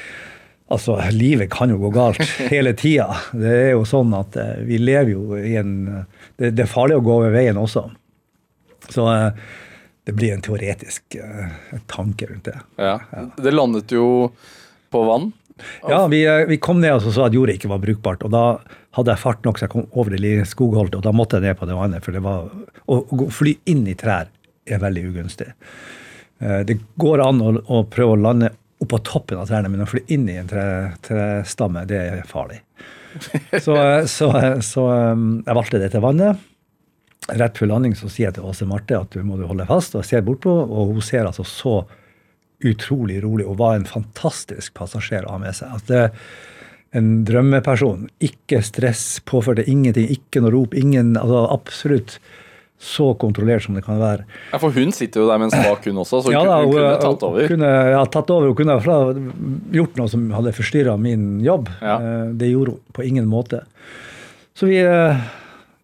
Altså, 0.68 0.98
livet 1.12 1.48
kan 1.52 1.72
jo 1.72 1.78
gå 1.80 1.90
galt 1.94 2.20
hele 2.52 2.74
tida. 2.76 3.08
Det 3.32 3.54
er 3.68 3.70
jo 3.72 3.86
sånn 3.88 4.12
at 4.16 4.36
eh, 4.40 4.58
vi 4.68 4.80
lever 4.80 5.14
jo 5.14 5.38
i 5.38 5.56
en 5.60 5.74
det, 6.36 6.52
det, 6.52 6.64
er 6.64 6.70
farlig 6.70 6.98
å 6.98 7.04
gå 7.04 7.16
over 7.22 7.34
veien 7.34 7.60
også. 7.60 7.88
Så 8.88 9.08
eh, 9.12 9.48
det 10.08 10.14
blir 10.16 10.32
en 10.32 10.40
teoretisk 10.40 11.18
uh, 11.20 11.50
tanke 11.84 12.30
rundt 12.30 12.46
det. 12.48 12.54
Ja. 12.80 12.94
ja. 13.12 13.26
Det 13.36 13.52
landet 13.52 13.92
jo 13.92 14.30
på 14.88 15.02
vann? 15.04 15.26
Ja, 15.88 16.04
vi, 16.10 16.22
vi 16.50 16.60
kom 16.62 16.82
ned 16.82 16.96
og 16.96 17.06
så 17.06 17.26
at 17.26 17.36
jordet 17.36 17.58
ikke 17.58 17.70
var 17.72 17.82
brukbart. 17.82 18.24
og 18.26 18.34
Da 18.34 18.44
hadde 18.98 19.14
jeg 19.14 19.22
fart 19.22 19.46
nok 19.46 19.60
så 19.60 19.66
jeg 19.66 19.74
kom 19.74 19.88
over 19.92 20.14
det 20.14 20.22
lille 20.22 20.46
skogholtet, 20.48 21.00
og 21.00 21.06
da 21.06 21.14
måtte 21.14 21.38
jeg 21.38 21.48
ned 21.48 21.60
på 21.60 21.68
det 21.68 21.78
vannet. 21.78 22.04
For 22.04 22.16
det 22.16 22.24
var, 22.24 22.48
å, 22.86 23.00
å 23.02 23.28
fly 23.34 23.56
inn 23.70 23.86
i 23.90 23.96
trær 23.98 24.30
er 24.68 24.82
veldig 24.82 25.04
ugunstig. 25.10 25.50
Det 26.38 26.76
går 27.00 27.22
an 27.24 27.42
å, 27.42 27.52
å 27.66 27.82
prøve 27.90 28.14
å 28.14 28.22
lande 28.28 28.52
oppå 28.78 28.98
toppen 29.02 29.40
av 29.40 29.48
trærne, 29.50 29.70
men 29.72 29.82
å 29.82 29.88
fly 29.90 30.04
inn 30.14 30.28
i 30.30 30.36
en 30.38 30.50
trestamme, 31.02 31.84
det 31.90 31.98
er 31.98 32.26
farlig. 32.28 32.62
Så, 33.64 33.74
så, 34.06 34.26
så, 34.62 34.82
um, 34.84 35.40
jeg 35.40 35.56
valgte 35.56 35.78
dette 35.80 36.00
vannet. 36.04 36.42
Rett 37.40 37.56
før 37.58 37.70
landing 37.72 37.96
så 37.96 38.06
sier 38.12 38.28
jeg 38.28 38.36
til 38.36 38.44
Åse 38.46 38.66
Marte 38.68 38.98
at 39.00 39.16
du 39.16 39.24
må 39.26 39.38
du 39.40 39.46
holde 39.48 39.66
fast, 39.66 39.96
og 39.96 40.04
jeg 40.04 40.10
ser 40.10 40.26
bortpå, 40.26 40.52
og 40.52 40.92
hun 40.92 41.02
ser 41.02 41.26
altså 41.26 41.42
så 41.48 41.72
utrolig 42.66 43.20
rolig 43.22 43.46
og 43.46 43.60
var 43.60 43.76
en 43.78 43.86
fantastisk 43.86 44.74
passasjer 44.74 45.26
å 45.26 45.36
ha 45.36 45.42
med 45.42 45.54
seg. 45.58 45.74
At 45.78 45.90
det 45.90 46.04
en 46.96 47.24
drømmeperson. 47.28 48.06
Ikke 48.24 48.62
stress, 48.64 49.18
påførte 49.28 49.66
ingenting, 49.68 50.08
ikke 50.14 50.42
noe 50.44 50.54
rop, 50.54 50.76
ingen 50.78 51.16
altså 51.20 51.46
Absolutt 51.52 52.18
så 52.78 53.08
kontrollert 53.18 53.64
som 53.64 53.74
det 53.74 53.82
kan 53.82 53.98
være. 53.98 54.22
Ja, 54.52 54.58
For 54.62 54.70
hun 54.70 54.92
sitter 54.94 55.24
jo 55.24 55.26
der 55.26 55.40
med 55.42 55.50
en 55.50 55.64
hun 55.82 55.96
også, 55.98 56.20
så 56.22 56.30
ja, 56.30 56.44
da, 56.46 56.60
hun, 56.62 56.76
kunne 56.76 56.92
tatt 57.02 57.24
over? 57.26 57.42
Hun 57.42 57.50
kunne, 57.56 57.70
ja, 57.90 58.02
tatt 58.06 58.30
over. 58.30 58.52
Hun 58.52 58.58
kunne 58.60 58.76
gjort 59.74 59.98
noe 59.98 60.12
som 60.12 60.28
hadde 60.30 60.54
forstyrra 60.54 60.94
min 60.96 61.40
jobb. 61.42 61.72
Ja. 61.82 61.96
Eh, 61.98 62.28
det 62.38 62.52
gjorde 62.52 62.76
hun 62.76 62.94
på 62.94 63.02
ingen 63.08 63.26
måte. 63.26 63.64
Så 64.54 64.70
vi 64.70 64.78
eh, 64.78 65.26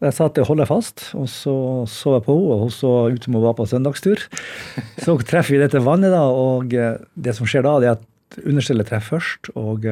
jeg 0.04 0.16
sa 0.16 0.28
at 0.28 0.38
det 0.38 0.46
holder 0.49 0.68
fast, 0.68 1.06
og 1.18 1.28
så 1.32 1.54
så 1.90 2.16
jeg 2.16 2.26
på 2.26 2.37
henne, 2.38 2.56
og 2.56 2.64
hun 2.66 2.75
så 2.75 2.94
ut 3.14 3.26
som 3.26 3.37
hun 3.37 3.44
var 3.44 3.56
på 3.58 3.68
søndagstur. 3.68 4.25
Så 5.04 5.16
treffer 5.25 5.56
vi 5.56 5.62
dette 5.62 5.82
vannet, 5.84 6.14
da, 6.14 6.25
og 6.28 6.75
eh, 6.76 6.99
det 7.14 7.37
som 7.37 7.49
skjer 7.49 7.66
da, 7.66 7.78
det 7.82 7.90
er 7.90 7.96
at 7.99 8.42
understellet 8.44 8.90
treffer 8.90 9.18
først, 9.18 9.52
og 9.54 9.87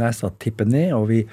nesa 0.00 0.30
tipper 0.40 0.68
ned. 0.68 0.94
og 0.96 1.10
vi 1.10 1.26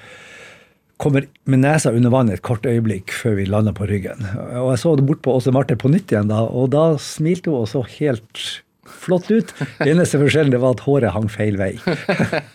kommer 1.00 1.24
med 1.48 1.62
nesa 1.62 1.92
under 1.96 2.12
vannet 2.12 2.38
et 2.38 2.44
kort 2.44 2.66
øyeblikk 2.68 3.12
før 3.14 3.38
vi 3.38 3.46
lander 3.48 3.72
på 3.76 3.88
ryggen. 3.88 4.20
Og 4.60 4.74
Jeg 4.74 4.82
så 4.82 4.96
bort 5.00 5.22
på 5.24 5.32
Åse 5.32 5.52
Marte 5.54 5.78
på 5.80 5.88
nytt 5.92 6.12
igjen, 6.12 6.28
da, 6.28 6.42
og 6.44 6.70
da 6.74 6.84
smilte 7.00 7.52
hun 7.52 7.64
og 7.64 7.70
så 7.70 7.84
helt 7.96 8.44
flott 8.90 9.30
ut. 9.30 9.52
Eneste 9.84 10.18
forskjellen 10.20 10.52
det 10.54 10.60
var 10.62 10.74
at 10.76 10.84
håret 10.86 11.14
hang 11.14 11.28
feil 11.32 11.58
vei. 11.60 11.72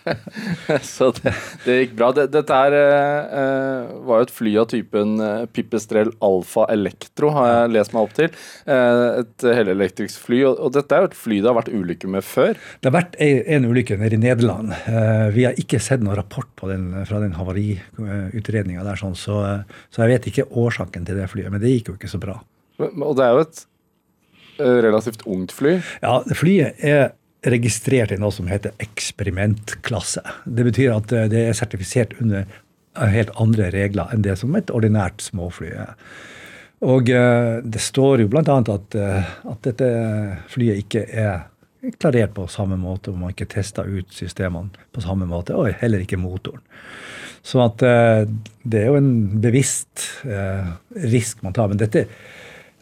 så 0.96 1.12
det, 1.20 1.34
det, 1.66 1.80
gikk 1.80 1.96
bra. 2.00 2.12
Dette 2.16 2.60
her 2.60 2.76
uh, 2.76 3.96
var 4.08 4.22
jo 4.22 4.28
et 4.28 4.36
fly 4.36 4.56
av 4.62 4.70
typen 4.72 5.16
eh, 5.24 5.46
Pipistrel 5.56 6.12
Alfa 6.26 6.68
Electro, 6.74 7.32
har 7.36 7.52
jeg 7.52 7.74
lest 7.76 7.96
meg 7.96 8.08
opp 8.08 8.16
til. 8.18 8.34
Eh, 8.66 9.04
Et 9.22 9.46
helelektrisk 9.56 10.26
fly. 10.26 10.42
Og 10.50 10.66
og 10.66 10.74
dette 10.76 10.96
er 10.96 11.04
jo 11.04 11.10
et 11.12 11.18
fly 11.18 11.38
det 11.42 11.52
har 11.52 11.58
vært 11.58 11.72
ulykker 11.74 12.12
med 12.12 12.26
før. 12.26 12.58
Det 12.82 12.90
har 12.90 12.96
vært 12.96 13.18
en 13.22 13.68
ulykke 13.70 14.00
nede 14.02 14.18
i 14.18 14.22
Nederland. 14.24 14.74
Eh, 14.90 15.28
Vi 15.36 15.46
har 15.48 15.60
ikke 15.62 15.82
sett 15.84 16.04
noen 16.04 16.18
rapport 16.20 16.50
på 16.58 16.70
den, 16.72 16.90
fra 17.06 17.22
den 17.24 17.36
havariutredninga 17.38 18.86
der, 18.86 19.00
sånn, 19.00 19.16
så, 19.20 19.42
så 19.94 20.06
jeg 20.06 20.16
vet 20.16 20.30
ikke 20.32 20.50
årsaken 20.50 21.08
til 21.08 21.20
det 21.20 21.30
flyet. 21.32 21.52
Men 21.54 21.64
det 21.64 21.74
gikk 21.76 21.94
jo 21.94 21.98
ikke 22.00 22.12
så 22.12 22.22
bra. 22.22 22.40
Og 22.82 23.14
det 23.18 23.26
er 23.26 23.36
jo 23.38 23.44
et 23.46 23.62
eh, 23.62 23.68
relativt 24.60 25.26
ungt 25.30 25.54
fly. 25.56 25.78
Ja, 26.04 26.20
Flyet 26.36 26.82
er 26.84 27.14
registrert 27.46 28.14
i 28.14 28.20
noe 28.22 28.34
som 28.34 28.48
heter 28.50 28.74
eksperimentklasse. 28.82 30.24
Det 30.46 30.66
betyr 30.68 30.96
at 30.96 31.14
eh, 31.14 31.28
det 31.32 31.48
er 31.50 31.58
sertifisert 31.58 32.16
under 32.22 32.48
helt 32.96 33.34
andre 33.42 33.70
regler 33.76 34.14
enn 34.14 34.24
det 34.26 34.38
som 34.40 34.56
et 34.58 34.72
ordinært 34.74 35.24
småfly 35.24 35.74
er. 35.76 35.94
Og 36.86 37.10
eh, 37.10 37.58
det 37.64 37.82
står 37.82 38.24
jo 38.24 38.32
bl.a. 38.32 38.44
At, 38.46 38.98
eh, 39.00 39.36
at 39.52 39.68
dette 39.68 39.90
flyet 40.52 40.86
ikke 40.86 41.06
er 41.10 41.46
klarert 42.02 42.34
på 42.36 42.48
samme 42.50 42.78
måte, 42.82 43.12
og 43.12 43.22
man 43.22 43.34
ikke 43.34 43.50
tester 43.52 43.86
ut 43.86 44.10
systemene 44.14 44.74
på 44.96 45.04
samme 45.06 45.28
måte, 45.30 45.56
og 45.58 45.76
heller 45.82 46.02
ikke 46.02 46.20
motoren. 46.22 46.64
Så 47.46 47.62
at 47.62 47.84
eh, 47.86 48.26
det 48.66 48.82
er 48.82 48.90
jo 48.90 49.00
en 49.00 49.42
bevisst 49.42 50.08
eh, 50.26 50.72
risk 51.14 51.44
man 51.46 51.54
tar. 51.54 51.70
Men 51.70 51.82
dette 51.82 52.08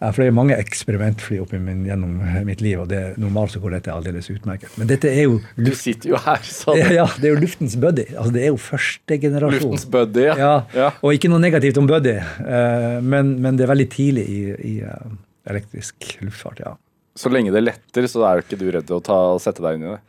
jeg 0.03 0.09
har 0.09 0.15
fløyet 0.17 0.35
mange 0.35 0.55
eksperimentfly 0.59 1.37
opp 1.39 1.53
i 1.55 1.59
min, 1.63 1.85
gjennom 1.87 2.17
mitt 2.43 2.59
liv, 2.59 2.81
og 2.83 2.89
det, 2.91 2.97
normalt 3.21 3.53
så 3.53 3.61
går 3.63 3.77
dette 3.77 3.93
aldeles 3.93 4.27
utmerket. 4.33 4.73
Men 4.75 4.89
dette 4.89 5.07
er 5.07 5.29
jo 5.29 5.37
Du 5.55 5.69
sitter 5.79 6.11
jo 6.11 6.19
her, 6.19 6.41
så 6.43 6.75
ja, 6.75 6.89
ja, 6.91 7.05
det 7.23 7.29
er 7.29 7.37
jo 7.37 7.39
luftens 7.39 7.77
buddy. 7.79 8.09
Altså, 8.11 8.33
det 8.35 8.41
er 8.43 8.51
jo 8.51 8.59
første 8.59 9.19
generasjon. 9.23 9.61
Luftens 9.61 9.87
buddy, 9.93 10.25
ja. 10.27 10.35
Ja, 10.41 10.53
Ja. 10.75 10.89
Og 10.99 11.15
ikke 11.15 11.31
noe 11.31 11.39
negativt 11.39 11.79
om 11.79 11.87
buddy, 11.87 12.17
eh, 12.19 12.97
men, 12.99 13.37
men 13.45 13.55
det 13.55 13.63
er 13.63 13.71
veldig 13.71 13.87
tidlig 13.95 14.27
i, 14.27 14.41
i 14.59 14.73
eh, 14.83 15.13
elektrisk 15.53 16.17
luftfart, 16.19 16.59
ja. 16.65 16.75
Så 17.15 17.31
lenge 17.31 17.53
det 17.55 17.63
letter, 17.63 18.09
så 18.11 18.25
er 18.27 18.41
jo 18.41 18.43
ikke 18.43 18.59
du 18.59 18.67
redd 18.75 18.91
å 18.91 18.99
ta, 19.05 19.21
sette 19.39 19.63
deg 19.63 19.79
inn 19.79 19.87
i 19.87 19.91
det. 19.93 20.01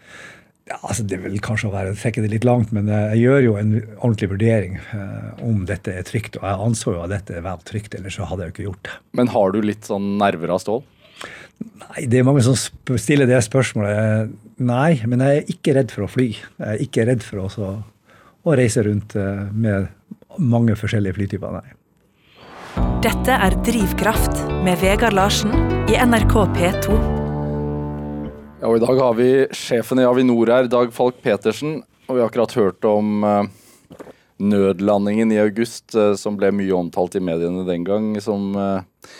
Ja, 0.64 0.78
altså 0.80 1.04
Det 1.04 1.18
vil 1.20 1.36
kanskje 1.44 1.68
være 1.72 1.92
å 1.92 1.98
trekke 1.98 2.22
det 2.24 2.30
litt 2.32 2.46
langt, 2.48 2.70
men 2.72 2.88
eh, 2.88 3.12
jeg 3.12 3.26
gjør 3.26 3.42
jo 3.44 3.56
en 3.60 3.72
ordentlig 3.98 4.30
vurdering 4.30 4.78
eh, 4.80 5.42
om 5.44 5.66
dette 5.68 5.92
er 5.92 6.06
trygt. 6.08 6.38
Og 6.40 6.46
jeg 6.48 6.66
anså 6.68 6.94
jo 6.96 7.02
at 7.04 7.12
dette 7.12 7.42
var 7.44 7.60
trygt, 7.68 7.96
ellers 7.98 8.16
så 8.16 8.28
hadde 8.30 8.46
jeg 8.46 8.52
jo 8.52 8.54
ikke 8.54 8.68
gjort 8.70 8.88
det. 8.88 8.94
Men 9.20 9.32
har 9.34 9.52
du 9.52 9.60
litt 9.60 9.90
sånn 9.90 10.14
nerver 10.22 10.54
av 10.56 10.62
stål? 10.64 10.80
Nei, 11.84 12.06
det 12.10 12.20
er 12.20 12.26
mange 12.26 12.42
som 12.44 12.56
stiller 12.56 13.28
det 13.28 13.42
spørsmålet. 13.44 14.32
Nei, 14.64 14.90
men 15.04 15.22
jeg 15.24 15.42
er 15.42 15.52
ikke 15.52 15.74
redd 15.76 15.92
for 15.94 16.06
å 16.06 16.10
fly. 16.10 16.30
Jeg 16.32 16.70
er 16.70 16.82
ikke 16.82 17.06
redd 17.10 17.24
for 17.26 17.44
også 17.44 17.70
å 18.44 18.56
reise 18.56 18.84
rundt 18.86 19.16
eh, 19.20 19.44
med 19.52 19.90
mange 20.40 20.76
forskjellige 20.78 21.18
flytyper, 21.18 21.60
nei. 21.60 21.76
Dette 23.04 23.36
er 23.36 23.54
Drivkraft 23.68 24.46
med 24.64 24.80
Vegard 24.80 25.16
Larsen 25.16 25.52
i 25.92 26.00
NRK 26.00 26.40
P2. 26.56 27.23
Ja, 28.64 28.70
og 28.72 28.78
I 28.78 28.80
dag 28.80 28.96
har 28.96 29.16
vi 29.18 29.28
sjefen 29.52 30.00
i 30.00 30.06
Avinor 30.08 30.48
her, 30.48 30.64
Dag 30.72 30.88
Falk 30.96 31.18
Petersen. 31.20 31.82
Og 32.08 32.16
vi 32.16 32.22
har 32.22 32.30
akkurat 32.30 32.54
hørt 32.56 32.86
om 32.88 33.20
eh, 33.28 34.06
nødlandingen 34.40 35.34
i 35.36 35.40
august, 35.42 35.92
eh, 35.92 36.14
som 36.16 36.38
ble 36.40 36.48
mye 36.56 36.72
omtalt 36.72 37.18
i 37.18 37.20
mediene 37.20 37.66
den 37.68 37.84
gang. 37.84 38.06
Som 38.24 38.54
eh, 38.56 39.10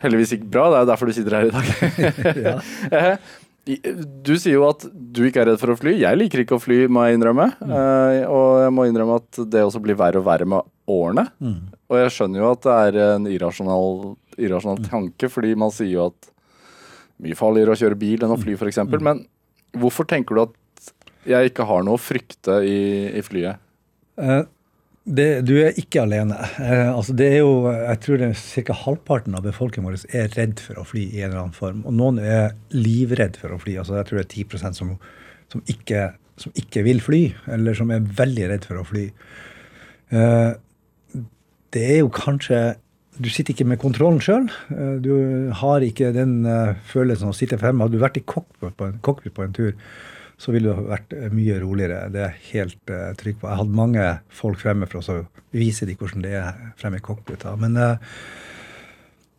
heldigvis 0.00 0.32
gikk 0.38 0.46
bra. 0.48 0.70
Det 0.72 0.78
er 0.80 0.88
derfor 0.94 1.12
du 1.12 1.12
sitter 1.12 1.36
her 1.36 1.50
i 1.50 1.52
dag. 1.52 3.20
Eh, 3.64 3.84
Du 4.24 4.34
sier 4.36 4.58
jo 4.58 4.64
at 4.68 4.82
du 4.92 5.22
ikke 5.24 5.40
er 5.40 5.46
redd 5.48 5.60
for 5.60 5.72
å 5.72 5.76
fly. 5.80 5.94
Jeg 5.96 6.18
liker 6.20 6.42
ikke 6.42 6.56
å 6.58 6.60
fly, 6.60 6.82
må 6.88 7.04
jeg 7.06 7.16
innrømme. 7.16 7.46
Eh, 7.64 8.24
og 8.28 8.58
jeg 8.64 8.74
må 8.76 8.84
innrømme 8.88 9.20
at 9.22 9.38
det 9.48 9.62
også 9.64 9.80
blir 9.84 9.96
verre 9.96 10.20
og 10.20 10.26
verre 10.26 10.48
med 10.48 10.72
årene. 10.92 11.24
Og 11.88 11.96
jeg 12.00 12.12
skjønner 12.16 12.42
jo 12.42 12.50
at 12.56 12.64
det 12.64 12.74
er 12.88 12.98
en 13.14 13.28
irrasjonal, 13.28 14.12
irrasjonal 14.36 14.84
tanke, 14.88 15.28
fordi 15.32 15.52
man 15.56 15.72
sier 15.72 15.94
jo 15.98 16.08
at 16.10 16.28
mye 17.22 17.38
farligere 17.38 17.74
å 17.74 17.78
kjøre 17.78 17.98
bil 18.00 18.24
enn 18.24 18.34
å 18.34 18.40
fly, 18.40 18.56
f.eks. 18.58 18.82
Men 18.98 19.24
hvorfor 19.78 20.08
tenker 20.10 20.34
du 20.34 20.42
at 20.46 20.90
jeg 21.28 21.52
ikke 21.52 21.66
har 21.68 21.84
noe 21.86 21.96
å 21.96 22.02
frykte 22.02 22.58
i, 22.66 22.78
i 23.16 23.22
flyet? 23.24 23.60
Eh, 24.20 24.42
Det, 25.04 25.44
du 25.44 25.52
er 25.60 25.76
ikke 25.76 26.00
alene. 26.00 26.36
Eh, 26.64 26.88
altså 26.88 27.12
det 27.12 27.26
er 27.34 27.38
jo, 27.42 27.68
jeg 27.68 28.00
tror 28.00 28.20
det 28.22 28.30
ca. 28.64 28.76
halvparten 28.86 29.34
av 29.36 29.44
befolkningen 29.44 29.90
vår 29.90 30.04
er 30.16 30.30
redd 30.32 30.62
for 30.64 30.80
å 30.80 30.84
fly 30.88 31.02
i 31.10 31.20
en 31.20 31.30
eller 31.30 31.42
annen 31.42 31.56
form. 31.56 31.82
Og 31.84 31.92
noen 31.92 32.20
er 32.24 32.54
livredd 32.72 33.36
for 33.36 33.52
å 33.52 33.58
fly. 33.60 33.76
altså 33.82 33.98
Jeg 33.98 34.08
tror 34.08 34.20
det 34.20 34.24
er 34.24 34.44
10 34.46 34.74
som, 34.78 34.94
som, 35.52 35.64
ikke, 35.68 36.06
som 36.40 36.56
ikke 36.56 36.84
vil 36.86 37.02
fly, 37.04 37.22
eller 37.52 37.76
som 37.76 37.92
er 37.92 38.06
veldig 38.22 38.48
redd 38.54 38.64
for 38.70 38.80
å 38.80 38.86
fly. 38.88 39.04
Eh, 40.14 40.52
det 41.74 41.84
er 41.90 42.00
jo 42.00 42.08
kanskje 42.14 42.62
Du 43.18 43.28
sitter 43.30 43.54
ikke 43.54 43.68
med 43.68 43.78
kontrollen 43.82 44.18
sjøl. 44.24 44.48
Du 45.04 45.12
har 45.60 45.84
ikke 45.86 46.10
den 46.14 46.40
eh, 46.50 46.74
følelsen 46.90 47.28
av 47.28 47.34
å 47.34 47.38
sitte 47.38 47.60
fremme. 47.60 47.86
Hadde 47.86 47.98
du 47.98 48.02
vært 48.02 48.18
i 48.18 48.24
cockpit 48.26 48.74
på 48.74 49.30
på 49.36 49.44
en 49.44 49.54
tur, 49.54 49.72
så 50.40 50.54
ville 50.54 50.72
du 50.72 50.88
vært 50.90 51.14
eh, 51.14 51.30
mye 51.30 51.60
roligere. 51.62 52.08
Det 52.10 52.24
er 52.24 52.34
jeg 52.34 52.50
helt 52.50 52.94
trygg 53.20 53.38
på. 53.38 53.50
Jeg 53.50 53.60
hadde 53.62 53.80
mange 53.82 54.08
folk 54.34 54.58
fremme 54.64 54.90
for 54.90 55.02
å 55.02 55.22
vise 55.54 55.86
dem 55.86 55.98
hvordan 55.98 56.24
det 56.24 56.34
er 56.40 56.62
fremme 56.80 57.00
i 57.00 57.04
cockpit. 57.04 57.46
Men 57.60 57.78
eh, 57.78 58.16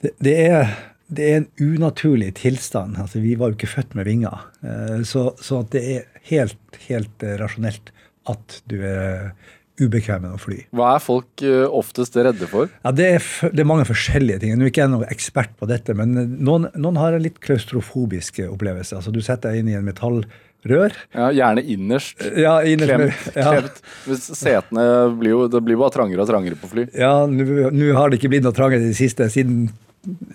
det, 0.03 0.13
det, 0.23 0.35
er, 0.45 0.71
det 1.07 1.27
er 1.27 1.41
en 1.41 1.49
unaturlig 1.59 2.33
tilstand. 2.39 2.97
Altså, 3.01 3.21
vi 3.23 3.35
var 3.39 3.51
jo 3.51 3.59
ikke 3.59 3.73
født 3.75 3.97
med 3.99 4.07
vinger. 4.09 4.47
Eh, 4.63 5.01
så, 5.07 5.27
så 5.41 5.63
det 5.71 5.83
er 5.95 6.07
helt, 6.31 6.79
helt 6.87 7.25
eh, 7.25 7.37
rasjonelt 7.41 7.91
at 8.31 8.59
du 8.71 8.79
er 8.81 9.33
ubekvem 9.81 10.21
med 10.23 10.35
å 10.37 10.39
fly. 10.39 10.61
Hva 10.75 10.93
er 10.95 11.03
folk 11.03 11.43
eh, 11.45 11.65
oftest 11.67 12.15
redde 12.15 12.47
for? 12.51 12.69
Ja, 12.85 12.93
det 12.95 13.07
er, 13.17 13.29
det 13.51 13.63
er 13.63 13.67
mange 13.67 13.87
forskjellige 13.89 14.41
ting. 14.43 14.55
Nå 14.55 14.67
er 14.67 14.71
ikke 14.71 14.85
jeg 14.85 14.93
noen 14.93 15.09
ekspert 15.11 15.55
på 15.59 15.67
dette, 15.69 15.95
men 15.97 16.15
eh, 16.21 16.29
noen, 16.47 16.69
noen 16.79 16.99
har 17.01 17.17
en 17.17 17.23
litt 17.25 17.41
klaustrofobisk 17.43 18.39
eh, 18.45 18.51
opplevelse. 18.51 18.95
Altså, 18.99 19.11
du 19.15 19.19
setter 19.25 19.51
deg 19.51 19.63
inn 19.63 19.73
i 19.73 19.77
en 19.79 19.87
metallrør. 19.87 20.95
Ja, 21.13 21.27
gjerne 21.35 21.61
innerst. 21.75 22.23
Ja, 22.39 22.57
innerst 22.65 22.95
Klemt. 22.95 23.25
ja. 23.35 23.51
klemt. 23.51 23.81
Setene 24.25 24.85
blir 25.19 25.35
jo 25.35 25.43
det 25.51 25.61
blir 25.67 25.77
bare 25.81 25.93
trangere 25.93 26.23
og 26.23 26.31
trangere 26.31 26.57
på 26.59 26.71
fly. 26.71 26.87
Ja, 26.95 27.13
nå 27.27 27.89
har 27.99 28.09
det 28.09 28.21
ikke 28.21 28.31
blitt 28.33 28.47
noe 28.47 28.55
trangere 28.55 28.81
i 28.87 28.93
det 28.93 28.97
siste 28.97 29.27
siden 29.33 29.67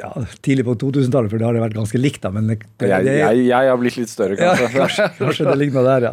ja, 0.01 0.11
tidlig 0.45 0.65
på 0.67 0.75
2000-tallet, 0.81 1.31
for 1.33 1.43
da 1.43 1.49
har 1.49 1.57
det 1.57 1.63
vært 1.65 1.77
ganske 1.79 2.01
likt. 2.01 2.23
da, 2.25 2.33
men 2.35 2.51
det, 2.51 2.59
det, 2.81 2.91
Jeg, 2.91 3.07
jeg, 3.21 3.45
jeg 3.51 3.71
har 3.71 3.79
blitt 3.81 3.99
litt 4.01 4.13
større, 4.13 4.39
ja, 4.39 4.55
kanskje. 4.59 4.79
kanskje, 4.79 5.07
kanskje 5.19 5.47
det 5.51 5.59
ligner 5.61 5.87
der, 5.87 6.09
ja. 6.11 6.13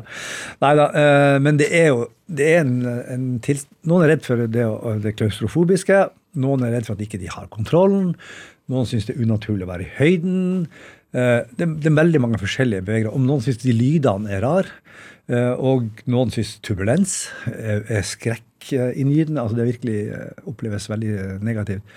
Nei 0.63 0.73
da, 0.79 0.87
eh, 1.01 1.39
men 1.43 1.59
det 1.61 1.71
er 1.75 1.89
jo 1.91 2.05
det 2.27 2.47
er 2.51 2.61
en, 2.65 2.75
en 3.07 3.27
til, 3.43 3.61
Noen 3.87 4.03
er 4.03 4.13
redd 4.15 4.25
for 4.27 4.43
det, 4.51 4.65
det 5.03 5.15
klaustrofobiske. 5.15 6.01
Noen 6.43 6.65
er 6.67 6.75
redd 6.75 6.89
for 6.89 6.97
at 6.97 7.03
ikke 7.05 7.19
de 7.21 7.29
har 7.31 7.47
kontrollen. 7.53 8.11
Noen 8.71 8.87
syns 8.89 9.07
det 9.07 9.15
er 9.15 9.23
unaturlig 9.23 9.63
å 9.63 9.71
være 9.71 9.87
i 9.87 9.93
høyden. 9.95 10.41
Eh, 11.15 11.39
det, 11.55 11.69
det 11.79 11.91
er 11.91 11.99
veldig 12.01 12.23
mange 12.23 12.41
forskjellige 12.41 12.83
bevegere. 12.87 13.15
Om 13.15 13.27
noen 13.29 13.45
syns 13.45 13.61
de 13.63 13.75
lydene 13.75 14.33
er 14.35 14.43
rar, 14.43 14.71
eh, 15.31 15.53
og 15.55 16.03
noen 16.11 16.33
syns 16.35 16.57
turbulens 16.67 17.21
er, 17.53 17.85
er 17.87 18.03
skrekkinngytende. 18.07 19.43
Altså 19.43 19.61
det 19.61 19.69
virkelig 19.71 20.01
oppleves 20.51 20.89
veldig 20.91 21.39
negativt. 21.47 21.95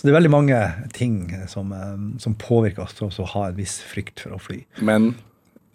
Så 0.00 0.06
det 0.06 0.14
er 0.14 0.16
veldig 0.16 0.32
mange 0.32 0.58
ting 0.96 1.16
som, 1.52 1.74
eh, 1.76 2.20
som 2.24 2.32
påvirker 2.40 2.86
oss 2.86 2.94
til 2.96 3.10
å 3.10 3.26
ha 3.34 3.50
en 3.50 3.58
viss 3.58 3.82
frykt 3.84 4.22
for 4.24 4.32
å 4.32 4.40
fly. 4.40 4.62
Men 4.80 5.12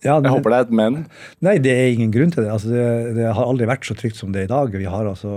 Ja, 0.02 0.20
jeg 0.22 0.30
håper 0.30 0.52
det 0.52 0.58
er 0.58 0.66
et 0.66 0.74
men. 0.74 0.98
Nei, 1.42 1.56
det 1.62 1.72
er 1.72 1.94
ingen 1.94 2.12
grunn 2.14 2.34
til 2.34 2.44
det. 2.44 2.50
Altså, 2.54 2.70
det. 2.70 3.14
Det 3.18 3.30
har 3.38 3.46
aldri 3.46 3.66
vært 3.70 3.86
så 3.86 3.96
trygt 3.98 4.18
som 4.18 4.34
det 4.34 4.44
er 4.44 4.50
i 4.50 4.52
dag. 4.52 4.74
Vi 4.74 4.90
har 4.90 5.08
altså 5.10 5.32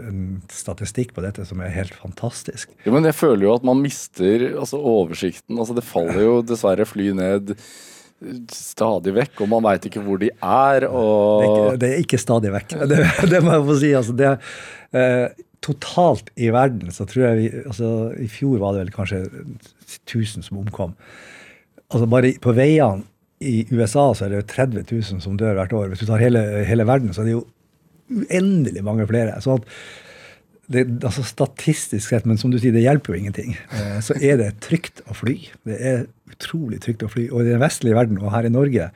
en 0.00 0.22
statistikk 0.48 1.12
på 1.16 1.24
dette 1.24 1.44
som 1.48 1.60
er 1.60 1.72
helt 1.72 1.96
fantastisk. 1.96 2.70
Ja, 2.84 2.92
men 2.92 3.04
jeg 3.04 3.16
føler 3.16 3.48
jo 3.48 3.56
at 3.56 3.66
man 3.68 3.82
mister 3.84 4.46
altså, 4.54 4.80
oversikten. 4.80 5.58
Altså, 5.58 5.76
det 5.76 5.84
faller 5.88 6.20
jo 6.24 6.38
dessverre 6.44 6.88
fly 6.88 7.10
ned 7.16 7.56
stadig 8.52 9.12
vekk, 9.14 9.42
og 9.44 9.50
man 9.52 9.66
veit 9.68 9.84
ikke 9.88 10.02
hvor 10.04 10.20
de 10.20 10.30
er. 10.32 10.88
Det 10.88 10.88
er 10.88 11.48
ikke, 11.48 11.76
det 11.80 11.90
er 11.90 12.00
ikke 12.04 12.22
stadig 12.22 12.54
vekk. 12.54 12.78
Det, 12.92 13.02
det 13.32 13.42
må 13.44 13.56
jeg 13.56 13.68
få 13.68 13.78
si. 13.82 13.92
Altså, 13.98 14.16
det, 14.16 14.32
eh, 14.96 15.44
totalt 15.64 16.30
i 16.38 16.50
verden 16.54 16.92
så 16.94 17.06
tror 17.08 17.24
jeg 17.26 17.38
vi 17.38 17.46
altså, 17.64 17.92
I 18.20 18.28
fjor 18.30 18.60
var 18.62 18.74
det 18.74 18.86
vel 18.86 18.94
kanskje 18.94 19.22
1000 20.06 20.46
som 20.46 20.60
omkom. 20.62 20.96
Altså 21.88 22.08
Bare 22.10 22.34
på 22.42 22.54
veiene 22.56 23.06
i 23.40 23.62
USA 23.70 24.10
så 24.16 24.26
er 24.26 24.32
det 24.32 24.40
jo 24.40 24.48
30 24.50 24.84
000 24.90 25.22
som 25.22 25.38
dør 25.38 25.56
hvert 25.58 25.72
år. 25.76 25.88
Hvis 25.92 26.02
du 26.02 26.08
tar 26.08 26.22
hele, 26.22 26.42
hele 26.66 26.86
verden, 26.88 27.12
så 27.14 27.22
er 27.22 27.28
det 27.28 27.36
jo 27.36 27.46
uendelig 28.08 28.82
mange 28.84 29.06
flere. 29.06 29.36
Så 29.44 29.58
at 29.58 29.68
det, 30.68 30.84
altså 31.06 31.22
Statistisk 31.24 32.10
sett, 32.10 32.26
men 32.28 32.40
som 32.40 32.52
du 32.52 32.58
sier, 32.60 32.74
det 32.74 32.84
hjelper 32.84 33.14
jo 33.14 33.20
ingenting. 33.22 33.54
Eh, 33.72 34.00
så 34.04 34.16
er 34.20 34.40
det 34.40 34.50
trygt 34.64 35.00
å 35.08 35.16
fly. 35.16 35.36
Det 35.68 35.78
er 35.78 36.04
utrolig 36.28 36.82
trygt 36.84 37.06
å 37.06 37.12
fly. 37.12 37.28
Og 37.30 37.44
i 37.44 37.52
den 37.52 37.62
vestlige 37.62 37.96
verden, 37.96 38.20
og 38.20 38.34
her 38.34 38.48
i 38.48 38.52
Norge 38.52 38.90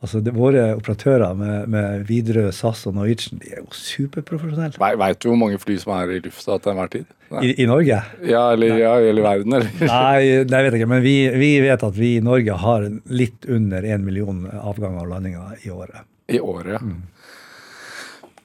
altså 0.00 0.20
det, 0.24 0.32
Våre 0.36 0.64
operatører 0.78 1.36
med, 1.38 1.68
med 1.72 2.04
Widerøe, 2.08 2.52
SAS 2.56 2.86
og 2.88 2.96
Norwegian 2.96 3.40
de 3.42 3.52
er 3.54 3.62
jo 3.62 3.68
superprofesjonelle. 3.76 4.80
Veit 4.80 5.22
du 5.22 5.30
hvor 5.30 5.40
mange 5.40 5.60
fly 5.62 5.76
som 5.80 5.94
er 5.96 6.16
i 6.16 6.20
lufta 6.24 6.58
til 6.58 6.72
enhver 6.74 6.92
tid? 6.96 7.08
I, 7.30 7.52
I 7.62 7.66
Norge? 7.70 8.00
Ja, 8.26 8.42
eller 8.56 8.80
ja, 8.80 8.96
i 8.98 9.14
verden, 9.22 9.54
eller? 9.60 9.70
Nei, 9.92 10.42
det 10.48 10.50
vet 10.50 10.72
jeg 10.74 10.80
ikke. 10.82 10.90
Men 10.90 11.04
vi, 11.04 11.14
vi 11.38 11.52
vet 11.62 11.84
at 11.86 11.96
vi 11.98 12.16
i 12.16 12.24
Norge 12.26 12.56
har 12.64 12.88
litt 13.06 13.46
under 13.46 13.86
én 13.86 14.02
million 14.06 14.42
avganger 14.50 15.04
og 15.04 15.12
landinger 15.14 15.62
i 15.62 15.70
året. 15.70 16.02
I 16.30 16.40
året, 16.42 16.76
ja. 16.78 16.82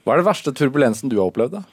Hva 0.05 0.13
er 0.13 0.21
det 0.21 0.27
verste 0.27 0.53
turbulensen 0.53 1.09
du 1.09 1.17
har 1.17 1.31
opplevd, 1.31 1.57
da? 1.57 1.63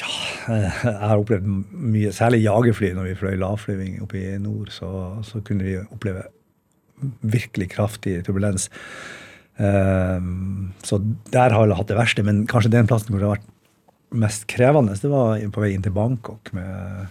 Ja, 0.00 0.08
Jeg 0.48 0.96
har 1.02 1.20
opplevd 1.20 1.46
mye, 1.70 2.10
særlig 2.14 2.42
jagerfly 2.42 2.92
når 2.96 3.10
vi 3.10 3.16
fløy 3.20 3.34
lavflyving 3.38 4.00
oppe 4.02 4.18
i 4.18 4.38
nord. 4.42 4.70
Så, 4.74 4.88
så 5.26 5.42
kunne 5.46 5.66
vi 5.66 5.76
oppleve 5.82 6.24
virkelig 7.20 7.70
kraftig 7.74 8.20
turbulens. 8.26 8.68
Um, 9.60 10.72
så 10.86 11.00
der 11.32 11.52
har 11.52 11.68
jeg 11.68 11.78
hatt 11.78 11.90
det 11.90 11.98
verste. 11.98 12.24
Men 12.26 12.44
kanskje 12.50 12.72
den 12.72 12.88
plassen 12.90 13.14
hvor 13.14 13.22
det 13.22 13.28
har 13.28 13.38
vært 13.38 13.48
mest 14.20 14.46
krevende, 14.50 14.96
det 14.98 15.10
var 15.12 15.42
på 15.54 15.62
vei 15.62 15.72
inn 15.74 15.84
til 15.86 15.94
Bangkok 15.94 16.50
med, 16.56 17.10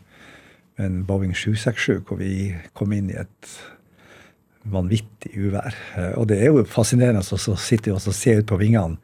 en 0.79 1.01
Boeing 1.07 1.33
767, 1.35 2.01
hvor 2.07 2.19
vi 2.19 2.53
kom 2.75 2.93
inn 2.95 3.09
i 3.11 3.19
et 3.19 3.53
vanvittig 4.69 5.33
uvær. 5.39 5.75
Uh, 5.95 6.13
og 6.21 6.29
det 6.31 6.39
er 6.41 6.53
jo 6.53 6.67
fascinerende 6.67 7.23
å 7.23 7.59
sitte 7.59 7.95
og 7.95 8.03
se 8.03 8.39
ut 8.39 8.49
på 8.49 8.59
vingene 8.59 8.99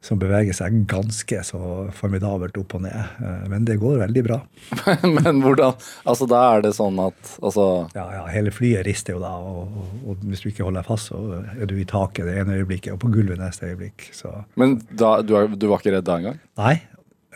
som 0.00 0.16
beveger 0.20 0.56
seg 0.56 0.78
ganske 0.88 1.42
så 1.44 1.60
formidabelt 1.92 2.56
opp 2.56 2.74
og 2.78 2.84
ned. 2.86 2.96
Eh, 3.20 3.42
men 3.52 3.66
det 3.68 3.76
går 3.82 3.98
veldig 4.00 4.22
bra. 4.24 4.38
Men 5.16 5.42
hvordan 5.44 5.76
Altså 6.08 6.28
da 6.30 6.40
er 6.54 6.64
det 6.64 6.72
sånn 6.76 6.96
at 7.02 7.34
altså 7.36 7.66
Ja, 7.96 8.06
ja, 8.16 8.22
hele 8.32 8.52
flyet 8.54 8.86
rister 8.88 9.16
jo 9.18 9.20
da, 9.20 9.34
og, 9.36 9.68
og, 9.68 9.90
og, 10.06 10.24
hvis 10.30 10.44
du 10.44 10.48
ikke 10.50 10.64
holder 10.64 10.80
deg 10.80 10.88
fast, 10.88 11.12
så 11.12 11.42
er 11.52 11.68
du 11.68 11.76
i 11.76 11.88
taket 11.88 12.30
det 12.30 12.38
ene 12.40 12.56
øyeblikket 12.62 12.94
og 12.96 13.02
på 13.04 13.12
gulvet 13.12 13.40
neste 13.42 13.68
øyeblikk. 13.74 14.08
Så. 14.16 14.32
Men 14.60 14.78
da, 14.88 15.18
du, 15.20 15.36
er, 15.36 15.52
du, 15.52 15.68
var 15.68 15.84
ikke 15.84 15.94
redd 15.98 16.08
da 16.08 16.16
engang? 16.22 16.40
Nei, 16.62 16.74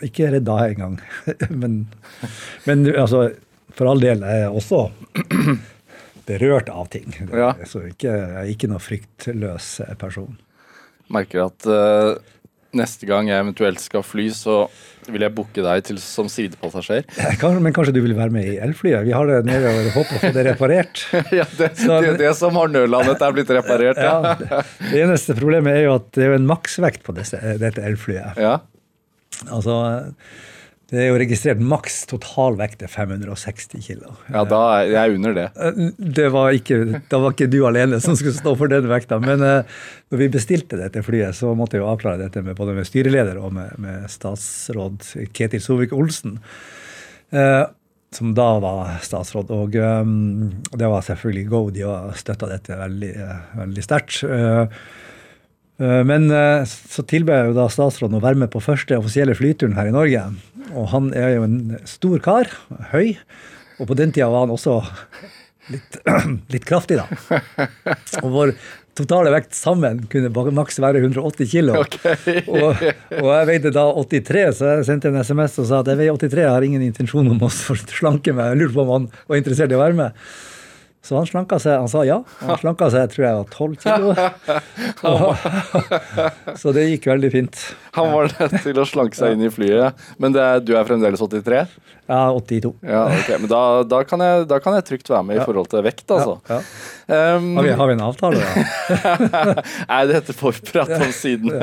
ikke 0.09 0.33
redd 0.33 0.49
da 0.49 0.59
engang. 0.65 0.99
men, 1.61 1.79
men 2.65 2.85
altså, 2.95 3.27
for 3.77 3.93
all 3.93 4.01
del 4.01 4.25
er 4.25 4.47
jeg 4.47 4.53
også 4.57 4.87
berørt 6.29 6.73
av 6.73 6.89
ting. 6.89 7.13
Ja. 7.29 7.53
Så 7.69 7.85
ikke, 7.91 8.09
jeg 8.09 8.37
er 8.41 8.55
ikke 8.57 8.73
noe 8.73 8.81
fryktløs 8.81 9.75
person. 10.01 10.39
Merker 11.13 11.51
at 11.51 11.69
uh 11.69 12.15
neste 12.77 13.07
gang 13.09 13.29
jeg 13.31 13.43
eventuelt 13.43 13.81
skal 13.83 14.03
fly, 14.05 14.27
så 14.35 14.65
vil 15.05 15.25
jeg 15.25 15.33
booke 15.37 15.63
deg 15.63 15.83
til 15.85 15.99
som 16.01 16.29
sidepassasjer. 16.31 17.05
men 17.61 17.75
kanskje 17.75 17.93
du 17.95 18.01
vil 18.03 18.15
være 18.17 18.33
med 18.33 18.49
i 18.49 18.55
elflyet? 18.63 19.05
Vi 19.05 19.13
har 19.15 19.29
det 19.29 19.43
nede 19.47 19.69
og 19.69 19.91
håper 19.99 20.17
å 20.17 20.21
få 20.23 20.31
det 20.35 20.45
reparert. 20.49 21.03
ja, 21.39 21.45
det, 21.59 21.71
så, 21.79 21.99
det, 22.03 22.15
det, 22.21 22.31
som 22.39 22.57
har 22.59 22.71
nødlandet, 22.73 23.21
er 23.21 23.35
blitt 23.35 23.53
reparert, 23.53 24.01
ja. 24.01 24.35
ja. 24.39 24.63
Det 24.89 25.03
eneste 25.03 25.37
problemet 25.37 25.77
er 25.77 25.87
jo 25.87 25.95
at 25.99 26.09
det 26.17 26.27
er 26.27 26.37
en 26.39 26.49
maksvekt 26.49 27.05
på 27.05 27.15
disse, 27.17 27.39
dette 27.61 27.85
elflyet. 27.85 28.41
Ja. 28.41 28.57
Altså, 29.51 29.79
det 30.91 30.99
er 31.01 31.07
jo 31.09 31.17
registrert 31.17 31.61
maks 31.65 32.03
totalvekt 32.11 32.83
er 32.85 32.91
560 32.93 33.81
kilo. 33.87 34.11
Ja, 34.29 34.43
da 34.45 34.59
er 34.77 34.91
jeg 34.91 35.15
under 35.17 35.33
det. 35.33 35.45
Eh, 35.57 35.79
det 35.97 36.27
var 36.33 36.53
ikke, 36.53 36.99
da 37.09 37.21
var 37.23 37.33
ikke 37.33 37.49
du 37.49 37.63
alene 37.65 37.97
som 38.03 38.17
skulle 38.17 38.35
stå 38.37 38.53
for 38.59 38.69
den 38.69 38.85
vekta. 38.91 39.17
Men 39.23 39.41
uh, 39.41 39.79
når 40.13 40.21
vi 40.21 40.29
bestilte 40.35 40.77
dette 40.77 41.01
flyet, 41.05 41.33
så 41.37 41.55
måtte 41.57 41.79
jeg 41.79 41.85
jo 41.85 41.89
avklare 41.89 42.21
dette 42.21 42.43
med 42.45 42.57
både 42.59 42.77
med 42.77 42.85
styreleder 42.85 43.39
og 43.41 43.55
med, 43.57 43.73
med 43.81 44.05
statsråd 44.13 45.09
Ketil 45.33 45.63
Sovik-Olsen. 45.63 46.37
Uh, 47.33 47.65
som 48.13 48.35
da 48.37 48.51
var 48.61 48.99
statsråd. 49.03 49.49
Og 49.57 49.79
um, 49.81 50.53
det 50.69 50.91
var 50.91 51.01
selvfølgelig 51.07 51.49
go. 51.49 51.63
De 51.73 51.81
har 51.89 52.13
støtta 52.19 52.51
dette 52.53 52.77
veldig, 52.77 53.15
veldig 53.57 53.87
sterkt. 53.89 54.21
Uh, 54.21 54.69
Eh, 54.69 54.69
men 56.07 56.29
eh, 56.31 56.63
så 56.65 57.03
tilbød 57.03 57.49
jo 57.49 57.57
da 57.57 57.67
statsråden 57.71 58.19
å 58.19 58.23
være 58.23 58.39
med 58.45 58.51
på 58.53 58.63
første 58.63 58.95
offisielle 58.99 59.35
flyturen 59.35 59.75
her 59.75 59.89
i 59.89 59.95
Norge. 59.95 60.23
Og 60.73 60.87
han 60.93 61.11
er 61.17 61.35
jo 61.35 61.43
en 61.47 61.59
stor 61.89 62.21
kar, 62.23 62.51
høy, 62.93 63.15
og 63.79 63.89
på 63.89 63.97
den 63.99 64.15
tida 64.15 64.29
var 64.31 64.45
han 64.45 64.55
også 64.55 64.79
litt, 65.73 65.99
litt 66.53 66.65
kraftig, 66.67 67.01
da. 67.01 67.67
Og 68.23 68.31
vår 68.31 68.55
totale 68.95 69.31
vekt 69.33 69.55
sammen 69.57 70.05
kunne 70.11 70.31
maks 70.55 70.79
være 70.79 71.01
180 71.03 71.51
kg. 71.51 71.75
Okay. 71.83 72.43
og, 72.47 72.79
og, 73.19 73.29
jeg 73.33 73.49
veide 73.51 73.73
da 73.75 73.85
83, 73.91 74.45
så 74.55 74.71
jeg 74.71 74.87
sendte 74.87 75.11
en 75.11 75.19
SMS 75.19 75.59
og 75.59 75.69
sa 75.69 75.81
at 75.83 75.91
jeg 75.91 75.99
veier 75.99 76.15
83, 76.15 76.45
jeg 76.45 76.53
har 76.55 76.67
ingen 76.67 76.85
intensjon 76.85 77.31
om 77.33 77.43
å 77.43 77.51
slanke 77.99 78.35
meg. 78.35 78.53
Jeg 78.53 78.61
lurer 78.63 78.77
på 78.77 78.85
om 78.85 78.93
han 78.95 79.09
var 79.27 79.41
interessert 79.41 79.73
i 79.73 79.77
å 79.77 79.83
være 79.83 79.99
med. 79.99 80.27
Så 81.05 81.13
han 81.19 81.27
slanka 81.29 81.59
seg. 81.61 81.77
Han 81.77 81.89
sa 81.91 82.01
ja. 82.07 82.23
Han 82.41 82.57
slanka 82.57 82.87
seg, 82.89 83.11
tror 83.13 83.25
jeg 83.27 83.35
var 83.37 83.45
12 83.53 83.75
kilo. 83.83 84.09
så 86.61 86.71
det 86.73 86.87
gikk 86.89 87.05
veldig 87.11 87.29
fint. 87.33 87.55
Han 87.95 88.09
var 88.09 88.31
nødt 88.31 88.63
til 88.63 88.79
å 88.81 88.85
slanke 88.89 89.15
seg 89.17 89.31
inn 89.35 89.43
i 89.45 89.51
flyet. 89.53 89.93
Men 90.21 90.33
det, 90.33 90.45
du 90.65 90.71
er 90.73 90.83
fremdeles 90.87 91.21
83? 91.21 91.67
Ja, 92.09 92.31
82. 92.33 92.71
Ja, 92.85 93.03
ok, 93.09 93.29
Men 93.43 93.49
da, 93.49 93.61
da, 93.89 93.99
kan 94.05 94.21
jeg, 94.21 94.45
da, 94.49 94.59
kan 94.61 94.75
jeg, 94.77 94.85
trygt 94.89 95.09
være 95.09 95.23
med 95.25 95.39
i 95.39 95.45
forhold 95.45 95.69
til 95.71 95.81
vekt, 95.85 96.05
altså. 96.13 96.35
Ja, 96.49 96.57
ja. 96.57 96.59
Um, 97.37 97.55
har, 97.57 97.63
vi, 97.65 97.71
har, 97.79 97.87
vi, 97.89 97.95
en 97.95 98.03
avtale, 98.05 98.41
da? 98.41 98.47
Nei, 99.91 100.01
dette 100.09 100.33
får 100.37 100.57
vi 100.57 100.61
prate 100.71 100.99
om 101.01 101.13
siden. 101.15 101.53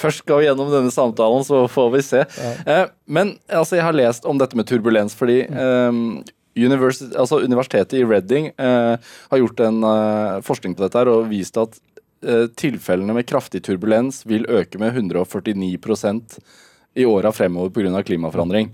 Først 0.00 0.18
skal 0.22 0.36
vi 0.42 0.48
gjennom 0.48 0.68
denne 0.74 0.90
samtalen, 0.94 1.42
så 1.46 1.56
får 1.70 1.88
vi 1.94 2.00
se. 2.06 2.20
Uh, 2.66 2.86
men 3.06 3.26
altså, 3.50 3.78
jeg 3.78 3.86
har 3.86 3.98
lest 3.98 4.26
om 4.26 4.38
dette 4.38 4.58
med 4.58 4.66
turbulens, 4.70 5.14
fordi 5.18 5.38
um, 5.50 6.22
altså 6.54 7.40
Universitetet 7.42 7.98
i 7.98 8.04
Reading 8.06 8.50
eh, 8.56 8.96
har 9.30 9.38
gjort 9.40 9.60
en 9.60 9.82
eh, 9.82 10.40
forskning 10.46 10.76
på 10.76 10.84
dette 10.84 11.00
her 11.00 11.10
og 11.10 11.28
vist 11.32 11.58
at 11.58 11.78
eh, 12.24 12.46
tilfellene 12.54 13.16
med 13.16 13.26
kraftig 13.26 13.64
turbulens 13.66 14.22
vil 14.26 14.46
øke 14.46 14.78
med 14.78 14.94
149% 14.94 16.38
i 16.94 17.04
åra 17.04 17.32
fremover 17.34 17.72
pga. 17.74 18.02
klimaforandring. 18.06 18.70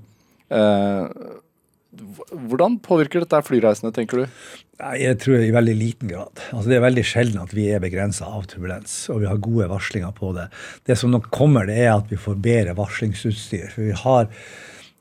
Hvordan 2.50 2.76
påvirker 2.84 3.22
dette 3.22 3.38
flyreisende, 3.46 3.94
tenker 3.94 4.20
du? 4.20 4.40
Jeg 5.00 5.16
tror 5.22 5.40
i 5.40 5.52
veldig 5.54 5.74
liten 5.78 6.10
grad. 6.10 6.42
Altså, 6.52 6.68
det 6.68 6.76
er 6.76 6.84
veldig 6.84 7.04
sjelden 7.06 7.42
at 7.42 7.54
vi 7.56 7.66
er 7.72 7.82
begrensa 7.82 8.28
av 8.28 8.44
turbulens, 8.50 8.94
og 9.12 9.22
vi 9.22 9.28
har 9.30 9.40
gode 9.42 9.70
varslinger 9.70 10.12
på 10.16 10.34
det. 10.36 10.50
Det 10.86 10.98
som 11.00 11.12
nok 11.14 11.30
kommer, 11.34 11.68
det 11.68 11.78
er 11.82 11.94
at 11.94 12.12
vi 12.12 12.20
får 12.20 12.38
bedre 12.44 12.76
varslingsutstyr. 12.78 13.70
for 13.72 13.88
vi 13.88 13.96
har 14.04 14.28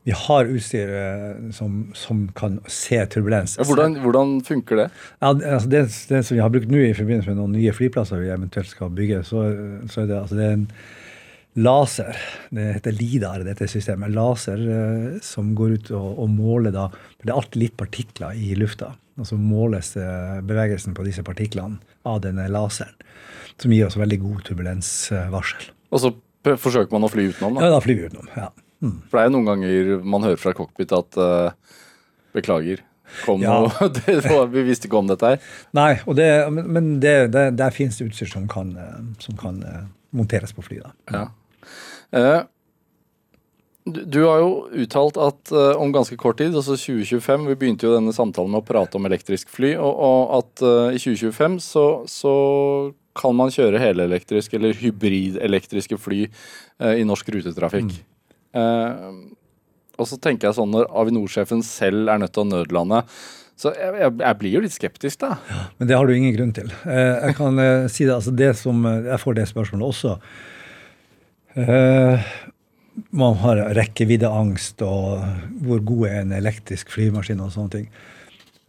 vi 0.09 0.15
har 0.17 0.47
utstyr 0.49 0.89
eh, 0.89 1.51
som, 1.53 1.91
som, 1.93 2.23
kan 2.33 2.57
se 2.65 2.97
turbulens. 3.13 3.59
Ja, 3.59 3.65
hvordan, 3.69 3.99
hvordan, 4.01 4.39
funker 4.45 4.79
det? 4.79 4.87
Ja, 5.21 5.29
altså 5.29 5.69
det, 5.69 5.81
det, 6.09 6.23
som 6.25 6.33
vi 6.33 6.41
har 6.41 6.49
brukt 6.49 6.71
nå 6.71 6.79
i 6.81 6.95
forbindelse 6.97 7.29
med 7.29 7.37
noen 7.37 7.53
nye 7.53 7.73
flyplasser 7.75 8.23
vi 8.23 8.31
eventuelt 8.33 8.71
skal 8.71 8.89
bygge, 8.95 9.21
så, 9.27 9.43
så 9.85 10.01
er 10.01 10.09
det, 10.09 10.17
altså 10.17 10.39
det 10.39 10.47
er 10.47 10.55
en 10.55 10.63
laser. 11.61 12.17
Det 12.49 12.65
heter 12.79 12.95
LIDAR, 12.97 13.43
dette 13.45 13.67
systemet. 13.69 14.15
Laser 14.15 14.63
eh, 14.77 15.19
som 15.25 15.51
går 15.57 15.75
ut 15.75 15.91
og, 15.99 16.07
og 16.23 16.31
måler 16.33 16.73
da 16.73 16.87
for 16.89 17.27
Det 17.27 17.33
er 17.33 17.41
alltid 17.41 17.63
litt 17.65 17.75
partikler 17.77 18.39
i 18.39 18.55
lufta. 18.57 18.95
Og 19.19 19.27
så 19.29 19.37
måles 19.37 19.91
eh, 19.99 20.39
bevegelsen 20.47 20.95
på 20.97 21.05
disse 21.05 21.25
partiklene 21.27 21.77
av 22.09 22.23
denne 22.25 22.47
laseren. 22.49 22.97
Som 23.59 23.75
gir 23.75 23.89
oss 23.89 23.99
veldig 23.99 24.17
god 24.23 24.41
turbulensvarsel. 24.47 25.69
Og 25.93 26.01
så 26.01 26.13
forsøker 26.55 26.95
man 26.95 27.05
å 27.05 27.11
fly 27.11 27.27
utenom? 27.29 27.59
Da? 27.59 27.67
Ja, 27.67 27.75
da 27.75 27.83
flyr 27.83 28.01
vi 28.01 28.09
utenom. 28.09 28.33
ja. 28.39 28.49
Mm. 28.79 28.99
For 29.09 29.17
det 29.17 29.21
er 29.21 29.27
jo 29.27 29.33
noen 29.35 29.49
ganger 29.49 29.89
man 30.07 30.25
hører 30.25 30.39
fra 30.39 30.53
cockpit 30.55 30.93
at 30.95 31.19
uh, 31.19 31.51
beklager. 32.35 32.83
Kom 33.25 33.41
ja. 33.41 33.57
og, 33.65 33.95
det, 33.97 34.19
Vi 34.53 34.63
visste 34.67 34.87
ikke 34.87 35.01
om 35.01 35.09
dette 35.09 35.33
her. 35.33 35.49
Nei, 35.75 35.91
det, 36.15 36.29
men 36.53 36.93
det, 37.03 37.15
det, 37.33 37.49
der 37.59 37.73
finnes 37.75 37.97
det 37.99 38.09
utstyr 38.11 38.29
som 38.29 38.45
kan, 38.51 38.75
eh, 38.77 39.01
som 39.23 39.37
kan 39.39 39.59
uh, 39.65 39.83
monteres 40.15 40.53
på 40.55 40.63
fly. 40.67 40.79
Ja. 41.09 41.25
Uh, 42.13 42.45
du, 43.89 44.03
du, 44.05 44.19
har 44.27 44.43
jo 44.43 44.51
uttalt 44.83 45.17
at 45.17 45.51
om 45.81 45.89
ganske 45.95 46.13
kort 46.19 46.37
tid, 46.37 46.53
altså 46.53 46.75
2025 46.77 47.47
Vi 47.47 47.55
begynte 47.57 47.87
jo 47.87 47.95
denne 47.95 48.11
samtalen 48.13 48.51
med 48.53 48.61
å 48.61 48.67
prate 48.67 48.99
om 48.99 49.07
elektrisk 49.09 49.49
fly, 49.49 49.71
og, 49.81 49.89
og 50.05 50.33
at 50.35 50.63
i 50.93 50.99
2025 51.01 51.55
så, 51.63 51.85
så 52.05 52.33
kan 53.17 53.33
man 53.39 53.49
kjøre 53.55 53.81
helelektrisk 53.81 54.53
eller 54.59 54.77
hybridelektriske 54.77 55.97
fly 55.97 56.21
i 56.99 57.07
norsk 57.07 57.33
rutetrafikk. 57.33 57.89
Mm. 57.95 58.08
Uh, 58.55 59.29
og 59.99 60.07
så 60.09 60.17
tenker 60.21 60.49
jeg 60.49 60.57
sånn 60.57 60.71
når 60.73 60.89
Avinor-sjefen 61.01 61.61
selv 61.65 62.09
er 62.09 62.21
nødt 62.21 62.33
til 62.35 62.45
å 62.45 62.49
nødlande 62.49 63.03
så 63.59 63.73
jeg, 63.75 63.91
jeg, 63.99 64.13
jeg, 64.21 64.35
blir 64.39 64.53
jo 64.53 64.59
litt 64.63 64.71
skeptisk, 64.71 65.17
da. 65.19 65.33
Ja, 65.49 65.63
men 65.75 65.89
det 65.89 65.95
har 65.99 66.07
du 66.07 66.13
ingen 66.15 66.31
grunn 66.31 66.53
til. 66.55 66.69
Uh, 66.85 67.17
jeg 67.27 67.35
kan 67.35 67.59
uh, 67.59 67.89
si 67.91 68.05
det, 68.07 68.13
altså 68.15 68.31
det 68.31 68.53
som 68.55 68.85
Jeg 68.87 69.19
får 69.19 69.35
det 69.35 69.49
spørsmålet 69.49 69.89
også. 69.89 70.13
man 73.11 73.35
har 73.41 73.59
rekkeviddeangst 73.75 74.83
og 74.85 75.25
hvor 75.65 75.81
god 75.91 76.05
er 76.07 76.17
en 76.21 76.31
elektrisk 76.37 76.93
flymaskin 76.93 77.41
og 77.43 77.51
sånne 77.51 77.73
ting. 77.73 77.87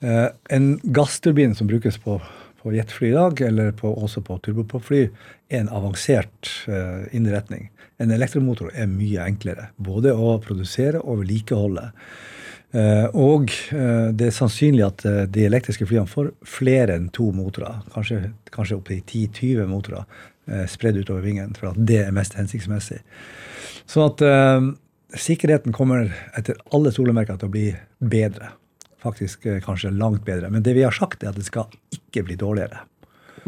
en 0.03 0.66
gassturbin 0.97 1.55
som 1.55 1.69
brukes 1.71 1.99
på 2.03 2.19
på 2.62 2.73
jetfly 2.73 3.09
i 3.09 3.16
dag, 3.16 3.40
eller 3.40 3.73
på, 3.73 3.88
også 3.88 4.21
på 4.25 4.37
turbopropfly, 4.45 5.07
er 5.51 5.62
en 5.62 5.73
avansert 5.73 6.51
uh, 6.69 7.07
innretning. 7.16 7.71
En 8.01 8.13
elektromotor 8.15 8.73
er 8.73 8.91
mye 8.91 9.23
enklere. 9.27 9.71
Både 9.77 10.15
å 10.17 10.39
produsere 10.45 11.03
og 11.03 11.23
vedlikeholde. 11.23 11.91
Uh, 12.71 13.09
og 13.19 13.51
uh, 13.75 14.11
det 14.15 14.29
er 14.29 14.35
sannsynlig 14.37 14.85
at 14.87 15.03
uh, 15.03 15.25
de 15.27 15.43
elektriske 15.49 15.89
flyene 15.91 16.07
får 16.09 16.31
flere 16.47 16.95
enn 16.97 17.09
to 17.15 17.31
motorer. 17.35 17.81
Kanskje, 17.95 18.21
kanskje 18.55 18.79
opptil 18.79 19.03
10-20 19.03 19.71
motorer 19.71 20.27
spredd 20.67 20.97
utover 20.99 21.23
vingen, 21.23 21.53
for 21.55 21.69
at 21.69 21.77
det 21.87 22.01
er 22.03 22.15
mest 22.15 22.33
hensiktsmessig. 22.35 22.97
Sånn 23.87 24.09
at 24.09 25.21
sikkerheten 25.23 25.71
kommer 25.71 26.09
etter 26.35 26.57
alle 26.75 26.91
solemerker 26.91 27.39
til 27.39 27.47
å 27.47 27.53
bli 27.55 27.69
bedre 28.03 28.49
faktisk 29.03 29.47
eh, 29.47 29.61
kanskje 29.61 29.91
langt 29.91 30.25
bedre. 30.25 30.51
Men 30.51 30.63
det 30.63 30.75
vi 30.77 30.85
har 30.85 30.95
sagt, 30.95 31.23
er 31.23 31.33
at 31.33 31.39
det 31.39 31.49
skal 31.49 31.71
ikke 31.95 32.25
bli 32.29 32.37
dårligere. 32.41 32.85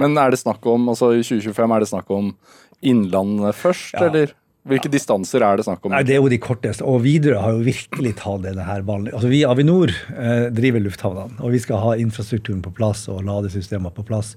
Men 0.00 0.16
er 0.18 0.32
det 0.32 0.40
snakk 0.40 0.64
om, 0.66 0.88
altså 0.88 1.12
i 1.12 1.24
2025 1.24 1.74
er 1.74 1.84
det 1.84 1.90
snakk 1.90 2.12
om 2.14 2.34
Innlandet 2.82 3.54
først, 3.54 3.92
ja. 3.94 4.08
eller? 4.08 4.32
Hvilke 4.68 4.90
distanser 4.92 5.42
er 5.42 5.58
det 5.58 5.64
snakk 5.66 5.82
om? 5.82 5.90
Nei, 5.90 6.04
Det 6.06 6.14
er 6.14 6.20
jo 6.22 6.30
de 6.30 6.38
korteste. 6.38 6.84
Og 6.86 7.00
Widerøe 7.02 7.40
har 7.42 7.56
jo 7.56 7.64
virkelig 7.66 8.12
tatt 8.20 8.44
denne 8.44 8.62
her 8.62 8.84
ballen. 8.86 9.10
Altså 9.10 9.30
Vi 9.32 9.40
i 9.40 9.48
Avinor 9.48 9.90
eh, 9.90 10.46
driver 10.54 10.84
lufthavnene, 10.84 11.40
og 11.42 11.50
vi 11.50 11.58
skal 11.64 11.82
ha 11.82 11.96
infrastrukturen 11.98 12.62
på 12.62 12.70
plass 12.76 13.08
og 13.10 13.24
ladesystemer 13.26 13.90
på 13.96 14.06
plass. 14.06 14.36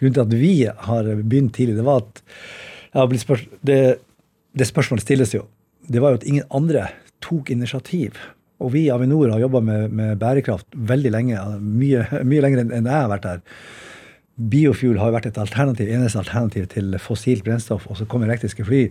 Grunnen 0.00 0.16
til 0.16 0.24
at 0.24 0.32
vi 0.40 0.54
har 0.88 1.12
begynt 1.20 1.52
tidlig, 1.58 1.76
det 1.76 1.84
var 1.84 2.00
at 2.00 2.22
ja, 2.96 3.04
spør 3.20 3.44
det, 3.60 3.78
det 4.56 4.70
spørsmålet 4.70 5.04
stilles 5.04 5.36
jo. 5.36 5.44
Det 5.84 6.00
var 6.00 6.14
jo 6.14 6.22
at 6.22 6.26
ingen 6.28 6.48
andre 6.48 6.88
tok 7.24 7.52
initiativ. 7.52 8.16
Og 8.64 8.72
vi 8.72 8.86
i 8.86 8.90
Avinor 8.90 9.34
har 9.34 9.44
jobba 9.44 9.60
med, 9.60 9.92
med, 9.92 10.16
bærekraft 10.18 10.66
veldig 10.72 11.12
lenge. 11.12 11.44
Mye, 11.60 12.08
mye 12.24 12.42
lenger 12.42 12.64
enn 12.64 12.88
jeg 12.88 12.94
har 12.94 13.12
vært 13.12 13.28
her. 13.28 13.44
Biofuel 14.38 14.96
har 15.02 15.12
vært 15.12 15.28
et 15.28 15.38
alternativ, 15.38 15.90
eneste 15.92 16.20
alternativ 16.22 16.68
til 16.72 16.96
fossilt 17.02 17.44
brennstoff, 17.44 17.84
og 17.90 17.98
så 17.98 18.06
kom 18.08 18.24
elektriske 18.24 18.64
fly. 18.64 18.86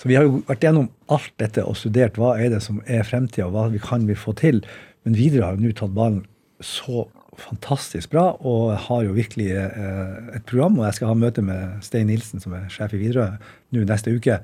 Så 0.00 0.08
vi 0.08 0.16
har 0.18 0.26
jo 0.26 0.42
vært 0.48 0.64
gjennom 0.64 0.90
alt 1.12 1.32
dette 1.40 1.64
og 1.68 1.76
studert 1.78 2.18
hva 2.18 2.34
er 2.40 2.52
det 2.54 2.62
som 2.64 2.80
er 2.90 3.04
fremtida, 3.06 3.50
hva 3.52 3.68
vi 3.72 3.80
kan 3.82 4.06
vi 4.08 4.16
få 4.18 4.34
til. 4.38 4.62
Men 5.06 5.18
videre 5.18 5.50
har 5.50 5.58
vi 5.58 5.68
nå 5.68 5.74
tatt 5.76 5.94
ballen 5.94 6.24
så 6.62 7.06
fantastisk 7.40 8.12
bra 8.12 8.26
og 8.46 8.74
har 8.86 9.06
jo 9.06 9.14
virkelig 9.16 9.50
eh, 9.56 10.36
et 10.36 10.44
program. 10.48 10.78
Og 10.78 10.86
jeg 10.88 10.98
skal 10.98 11.12
ha 11.12 11.18
møte 11.18 11.44
med 11.44 11.82
Stein 11.84 12.08
Nilsen, 12.10 12.42
som 12.42 12.54
er 12.56 12.70
sjef 12.72 12.94
i 12.96 13.00
Widerøe, 13.02 13.36
nå 13.72 13.84
neste 13.88 14.14
uke. 14.14 14.40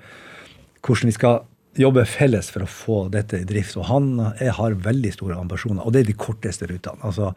Hvordan 0.85 1.11
vi 1.11 1.17
skal 1.17 1.43
jobbe 1.79 2.05
felles 2.09 2.49
for 2.53 2.65
å 2.65 2.71
få 2.71 3.01
dette 3.13 3.43
i 3.43 3.49
drift. 3.49 3.77
Og 3.79 3.89
han 3.91 4.15
er, 4.35 4.53
har 4.57 4.79
veldig 4.85 5.13
store 5.15 5.39
ambisjoner. 5.39 5.85
Og 5.85 5.95
det 5.95 6.03
er 6.03 6.11
de 6.11 6.17
korteste 6.19 6.69
rutene. 6.71 7.03
Altså 7.07 7.33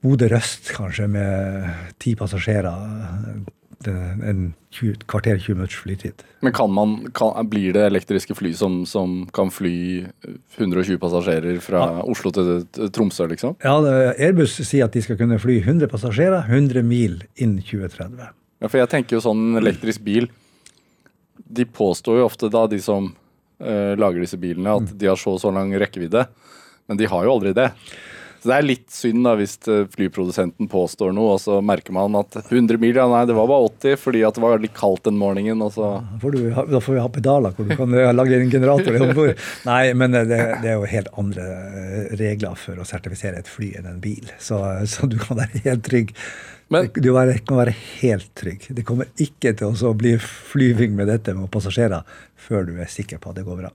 Bodø-Røst 0.00 0.70
kanskje 0.76 1.08
med 1.10 1.96
ti 2.00 2.14
passasjerer 2.16 3.40
en 3.88 4.52
20, 4.70 4.94
kvarter 5.08 5.38
20 5.38 5.54
minutters 5.54 5.78
flytid. 5.80 6.24
Men 6.40 6.52
kan 6.52 6.72
man, 6.72 7.10
kan, 7.14 7.48
blir 7.48 7.72
det 7.72 7.86
elektriske 7.86 8.34
fly 8.34 8.52
som, 8.54 8.82
som, 8.86 9.22
kan 9.32 9.50
fly 9.50 10.06
120 10.58 10.98
passasjerer 11.00 11.60
fra 11.64 11.84
ja. 11.86 12.02
Oslo 12.04 12.32
til 12.34 12.90
Tromsø, 12.92 13.26
liksom? 13.30 13.56
Ja, 13.64 13.78
Airbus 14.12 14.58
sier 14.60 14.86
at 14.86 14.96
de 14.96 15.02
skal 15.04 15.18
kunne 15.20 15.40
fly 15.40 15.60
100 15.62 15.90
passasjerer 15.92 16.44
100 16.50 16.84
mil 16.86 17.22
innen 17.36 17.64
2030. 17.64 18.36
Ja, 18.60 18.68
for 18.68 18.82
jeg 18.82 18.92
tenker 18.92 19.16
jo 19.16 19.24
sånn 19.24 19.56
elektrisk 19.56 20.02
bil 20.04 20.26
De 21.40 21.64
påstår 21.64 22.20
jo 22.20 22.28
ofte, 22.28 22.50
da, 22.52 22.66
de 22.68 22.78
som 22.84 23.08
uh, 23.10 23.94
lager 23.98 24.20
disse 24.22 24.38
bilene, 24.38 24.76
at 24.76 24.92
mm. 24.92 24.98
de 25.00 25.08
har 25.08 25.18
så 25.18 25.34
og 25.34 25.42
så 25.42 25.50
lang 25.54 25.72
rekkevidde. 25.80 26.26
Men 26.86 27.00
de 27.00 27.08
har 27.10 27.26
jo 27.26 27.32
aldri 27.34 27.54
det. 27.56 27.70
Så 28.40 28.48
det 28.48 28.56
er 28.56 28.64
litt 28.64 28.86
synd 28.94 29.26
da 29.26 29.34
hvis 29.36 29.58
eh, 29.68 29.82
flyprodusenten 29.92 30.68
påstår 30.72 31.12
noe, 31.12 31.34
og 31.36 31.42
så 31.42 31.58
merker 31.64 31.92
man 31.92 32.16
at 32.16 32.38
100 32.40 32.80
mil, 32.80 32.96
ja 32.96 33.04
nei, 33.10 33.26
det 33.28 33.36
var 33.36 33.50
bare 33.50 33.68
80 33.68 33.98
fordi 34.00 34.22
at 34.24 34.38
det 34.38 34.44
var 34.44 34.62
litt 34.62 34.76
kaldt 34.76 35.04
den 35.08 35.18
morgenen. 35.20 35.60
Og 35.66 35.74
så. 35.76 35.90
Får 36.22 36.36
du, 36.36 36.40
da 36.72 36.80
får 36.80 36.96
vi 36.96 37.02
ha 37.04 37.10
pedaler 37.12 37.56
hvor 37.56 37.68
du 37.68 37.76
kan 37.76 37.96
eh, 37.96 38.12
lage 38.16 38.38
en 38.40 38.52
generator 38.52 38.96
om 38.96 39.12
bord. 39.18 39.34
Nei, 39.68 39.82
men 39.92 40.16
det, 40.16 40.24
det, 40.30 40.72
er 40.72 40.78
jo 40.78 40.88
helt 40.88 41.12
andre 41.20 41.50
eh, 41.50 42.14
regler 42.20 42.56
for 42.60 42.80
å 42.80 42.88
sertifisere 42.88 43.42
et 43.42 43.50
fly 43.50 43.74
enn 43.80 43.90
en 43.92 44.00
bil, 44.00 44.32
så, 44.40 44.62
så 44.88 45.10
du 45.10 45.18
kan 45.20 45.42
være 45.42 45.64
helt 45.66 45.84
trygg. 45.84 46.16
Men, 46.70 46.86
du 46.94 47.08
kan 47.10 47.58
være 47.58 47.72
helt 47.74 48.28
trygg. 48.38 48.68
Det 48.70 48.84
kommer 48.86 49.08
ikke 49.18 49.50
til 49.58 49.74
å 49.88 49.90
bli 49.98 50.12
flyving 50.22 50.92
med 50.94 51.08
dette 51.10 51.34
med 51.34 51.50
passasjerer 51.50 52.06
før 52.40 52.68
du 52.68 52.76
er 52.78 52.90
sikker 52.90 53.18
på 53.18 53.32
at 53.32 53.40
det 53.40 53.44
går 53.46 53.58
bra. 53.58 53.70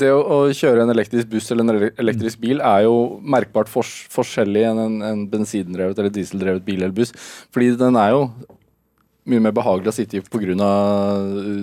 Det 0.00 0.08
å 0.14 0.38
kjøre 0.56 0.86
en 0.86 0.92
elektrisk 0.94 1.28
buss 1.34 1.50
eller 1.52 1.68
en 1.68 1.90
elektrisk 1.90 2.40
bil 2.40 2.62
er 2.64 2.86
jo 2.86 2.94
merkbart 3.20 3.68
forskjellig 3.68 4.64
enn 4.70 4.80
en, 4.86 4.96
en 5.10 5.26
bensindrevet 5.28 6.00
eller 6.00 6.14
dieseldrevet 6.16 6.64
bil 6.64 6.80
eller 6.80 6.96
buss. 6.96 7.12
Fordi 7.52 7.74
den 7.76 8.00
er 8.00 8.16
jo 8.16 8.24
mye 9.28 9.44
mer 9.44 9.56
behagelig 9.60 9.92
å 9.92 9.96
sitte 9.98 10.22
i 10.22 10.24
pga. 10.24 10.72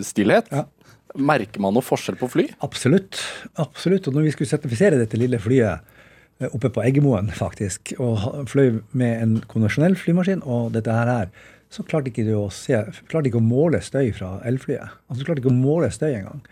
stillhet. 0.05 0.53
Ja. 0.53 0.67
Merker 1.15 1.63
man 1.63 1.73
noe 1.73 1.85
forskjell 1.85 2.19
på 2.19 2.29
fly? 2.29 2.49
Absolutt. 2.65 3.17
Absolutt. 3.57 4.05
Og 4.05 4.19
når 4.19 4.29
vi 4.29 4.37
skulle 4.37 4.53
sertifisere 4.53 5.01
dette 5.01 5.17
lille 5.17 5.41
flyet 5.41 5.81
Eh, 5.81 5.94
oppe 6.43 6.69
på 6.73 6.83
Eggemoen, 6.83 7.29
faktisk, 7.31 7.93
og 8.01 8.47
fløy 8.51 8.81
med 8.91 9.21
en 9.23 9.35
konvensjonell 9.51 9.95
flymaskin 9.99 10.43
og 10.43 10.73
dette 10.75 10.91
her, 10.91 11.29
så 11.71 11.83
klarte 11.87 12.11
ikke 12.11 12.27
å 12.37 12.47
se, 12.53 12.77
klarte 13.09 13.29
ikke 13.29 13.41
å 13.41 13.45
måle 13.45 13.81
støy 13.83 14.11
fra 14.15 14.37
elflyet. 14.47 14.95
Altså, 15.09 15.25
klarte 15.25 15.41
ikke 15.41 15.51
å 15.51 15.57
måle 15.57 15.89
støy 15.91 16.11
engang. 16.13 16.43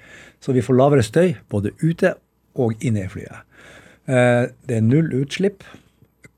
Så 0.43 0.56
vi 0.56 0.63
får 0.65 0.78
lavere 0.80 1.06
støy 1.06 1.36
både 1.52 1.72
ute 1.84 2.15
og 2.60 2.76
inne 2.84 3.06
i 3.06 3.12
flyet. 3.12 3.46
Eh, 4.10 4.50
det 4.67 4.78
er 4.80 4.86
null 4.86 5.13
utslipp. 5.22 5.63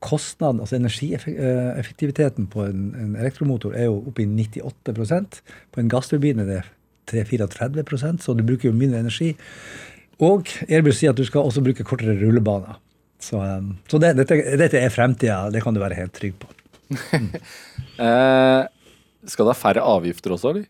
Kostnaden, 0.04 0.60
altså 0.60 0.76
Energieffektiviteten 0.76 2.46
på 2.52 2.66
en, 2.66 2.90
en 3.00 3.14
elektromotor 3.16 3.74
er 3.74 3.88
jo 3.88 4.02
oppe 4.10 4.22
i 4.22 4.26
98% 4.28 5.38
På 5.72 5.80
en 5.80 5.88
gassturbin 5.90 6.42
er 6.44 6.50
det 6.50 6.58
3-34 7.08 8.20
så 8.20 8.34
du 8.34 8.42
bruker 8.44 8.68
jo 8.68 8.76
mindre 8.76 9.00
energi. 9.00 9.32
Og 10.22 10.48
Airbus 10.68 11.00
sier 11.00 11.14
at 11.14 11.18
du 11.18 11.24
skal 11.26 11.46
også 11.46 11.62
bruke 11.64 11.84
kortere 11.86 12.16
rullebaner. 12.20 12.78
Så, 13.22 13.40
um, 13.40 13.72
så 13.88 14.00
det, 14.02 14.12
dette, 14.18 14.38
dette, 14.60 14.80
er 14.80 14.92
fremtida, 14.92 15.46
det 15.52 15.62
kan 15.64 15.74
du 15.74 15.80
være 15.82 15.98
helt 15.98 16.14
trygg 16.16 16.36
på. 16.40 16.50
Mm. 16.92 17.30
eh, 18.06 18.66
skal 19.26 19.48
det 19.48 19.54
ha 19.54 19.58
færre 19.58 19.86
avgifter 19.96 20.36
også, 20.36 20.52
eller? 20.52 20.66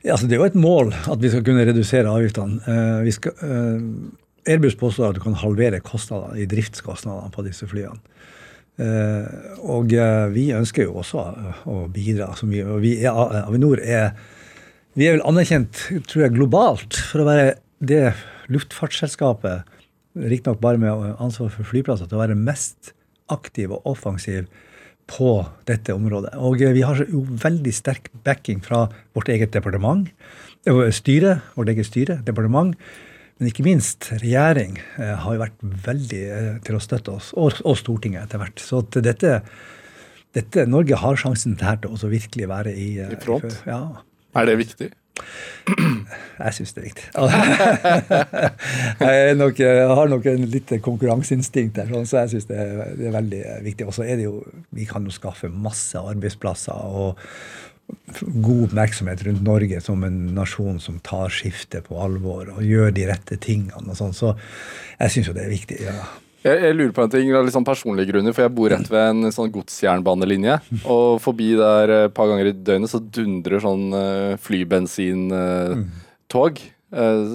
Ja, 0.00 0.14
altså 0.14 0.26
det 0.26 0.36
er 0.36 0.40
jo 0.40 0.48
et 0.48 0.58
mål 0.58 0.94
at 0.96 1.20
vi 1.20 1.30
skal 1.32 1.44
kunne 1.44 1.66
redusere 1.68 2.08
avgiftene. 2.08 2.62
Eh, 2.64 2.96
vi 3.06 3.14
skal, 3.14 3.36
eh, 3.44 4.50
Airbus 4.50 4.78
påstår 4.80 5.10
at 5.10 5.18
du 5.18 5.22
kan 5.22 5.36
halvere 5.36 5.82
kostnader 5.84 6.38
i 6.40 6.48
driftskostnadene 6.48 7.32
på 7.34 7.44
disse 7.44 7.68
flyene. 7.68 8.00
Eh, 8.80 9.26
og 9.68 9.92
eh, 9.92 10.26
vi 10.32 10.46
ønsker 10.56 10.86
jo 10.86 11.00
også 11.02 11.24
å 11.68 11.82
bidra 11.92 12.32
så 12.38 12.48
mye. 12.48 12.64
Og 12.64 12.80
vi 12.84 12.94
ja, 13.02 13.12
Avinor 13.44 13.82
er, 13.84 14.14
vi 14.96 15.08
er 15.08 15.18
vel 15.18 15.26
anerkjent, 15.28 15.84
tror 16.08 16.24
jeg, 16.24 16.36
globalt 16.38 16.96
for 17.10 17.22
å 17.22 17.28
være 17.28 17.58
det 17.84 18.14
luftfartsselskapet 18.52 19.68
riktignok 20.14 20.60
bare 20.62 20.80
med 20.80 21.14
ansvar 21.22 21.52
for 21.54 21.68
flyplasser, 21.68 22.08
til 22.08 22.18
å 22.18 22.24
være 22.24 22.38
mest 22.38 22.92
aktiv 23.30 23.72
og 23.74 23.86
offensiv 23.86 24.48
på 25.10 25.30
dette 25.68 25.94
området. 25.94 26.36
Og 26.38 26.62
eh, 26.62 26.74
vi 26.76 26.84
har 26.86 27.00
jo 27.02 27.24
veldig 27.26 27.72
sterk 27.74 28.10
backing 28.26 28.62
fra 28.64 28.84
vårt 29.16 29.30
eget 29.32 29.54
departement, 29.56 30.10
eh, 30.68 30.82
styre, 30.94 31.40
vårt 31.56 31.72
eget 31.72 31.88
styre, 31.88 32.20
departement, 32.26 32.76
men 33.40 33.48
ikke 33.48 33.64
minst 33.66 34.10
regjering 34.20 34.78
eh, 35.00 35.16
har 35.24 35.36
jo 35.36 35.42
vært 35.42 35.66
veldig 35.88 36.22
til 36.66 36.78
å 36.78 36.82
støtte 36.84 37.16
oss, 37.16 37.32
og, 37.34 37.58
og 37.64 37.78
Stortinget 37.80 38.28
etter 38.28 38.42
hvert. 38.42 38.62
Så 38.62 38.84
dette, 39.00 39.40
dette, 40.36 40.66
Norge 40.70 41.00
har 41.00 41.18
sjansen 41.18 41.58
til 41.58 41.90
å 41.90 42.12
virkelig 42.12 42.50
være 42.50 42.74
i, 42.76 42.92
I 43.02 43.20
front? 43.24 43.62
Ja. 43.66 43.82
Er 44.38 44.46
det 44.46 44.60
viktig? 44.60 44.92
Jeg 46.40 46.56
syns 46.56 46.72
det 46.72 46.80
er 46.80 46.86
viktig. 46.88 47.06
jeg, 49.04 49.34
nok, 49.36 49.58
jeg, 49.60 49.88
har 49.92 50.08
nok 50.08 50.28
en 50.30 50.46
litt 50.54 50.70
konkurranseinstinkt 50.84 51.76
der, 51.76 51.90
sånn, 51.92 52.06
så 52.08 52.22
jeg 52.22 52.32
syns 52.32 52.48
det, 52.48 52.64
det, 52.96 53.10
er 53.10 53.16
veldig 53.18 53.40
viktig. 53.66 53.88
Og 53.90 53.92
så 53.92 54.06
er 54.06 54.16
det 54.16 54.24
jo 54.24 54.38
Vi 54.72 54.86
kan 54.88 55.04
jo 55.04 55.12
skaffe 55.12 55.50
masse 55.52 56.00
arbeidsplasser 56.00 56.96
og 56.96 57.20
god 58.20 58.64
oppmerksomhet 58.68 59.26
rundt 59.26 59.44
Norge 59.44 59.80
som 59.84 60.04
en 60.06 60.18
nasjon 60.36 60.80
som 60.80 61.00
tar 61.04 61.32
skiftet 61.34 61.88
på 61.90 61.98
alvor 62.00 62.52
og 62.54 62.64
gjør 62.64 62.94
de 62.96 63.06
rette 63.10 63.36
tingene 63.42 63.84
og 63.84 63.98
sånn. 63.98 64.16
Så 64.16 64.32
jeg 64.96 65.16
syns 65.16 65.30
jo 65.30 65.36
det 65.36 65.44
er 65.44 65.54
viktig. 65.54 65.80
ja. 65.90 66.08
Jeg, 66.40 66.56
jeg, 66.64 66.72
lurer 66.76 66.92
på 66.96 67.02
en 67.04 67.10
ting, 67.12 67.28
av 67.36 67.44
litt 67.44 67.52
sånn 67.52 67.66
personlige 67.68 68.08
grunner, 68.14 68.32
for 68.32 68.46
jeg 68.46 68.54
bor 68.56 68.70
rett 68.72 68.88
ved 68.88 69.10
en 69.10 69.32
sånn 69.34 69.50
godsjernbanelinje. 69.52 70.54
Og 70.88 71.20
forbi 71.20 71.50
der 71.58 71.90
et 72.06 72.14
par 72.16 72.30
ganger 72.30 72.46
i 72.48 72.54
døgnet 72.56 72.92
så 72.92 73.00
dundrer 73.02 73.60
sånn 73.60 73.92
uh, 73.92 74.36
flybensintog. 74.40 76.54
Uh, 76.90 77.26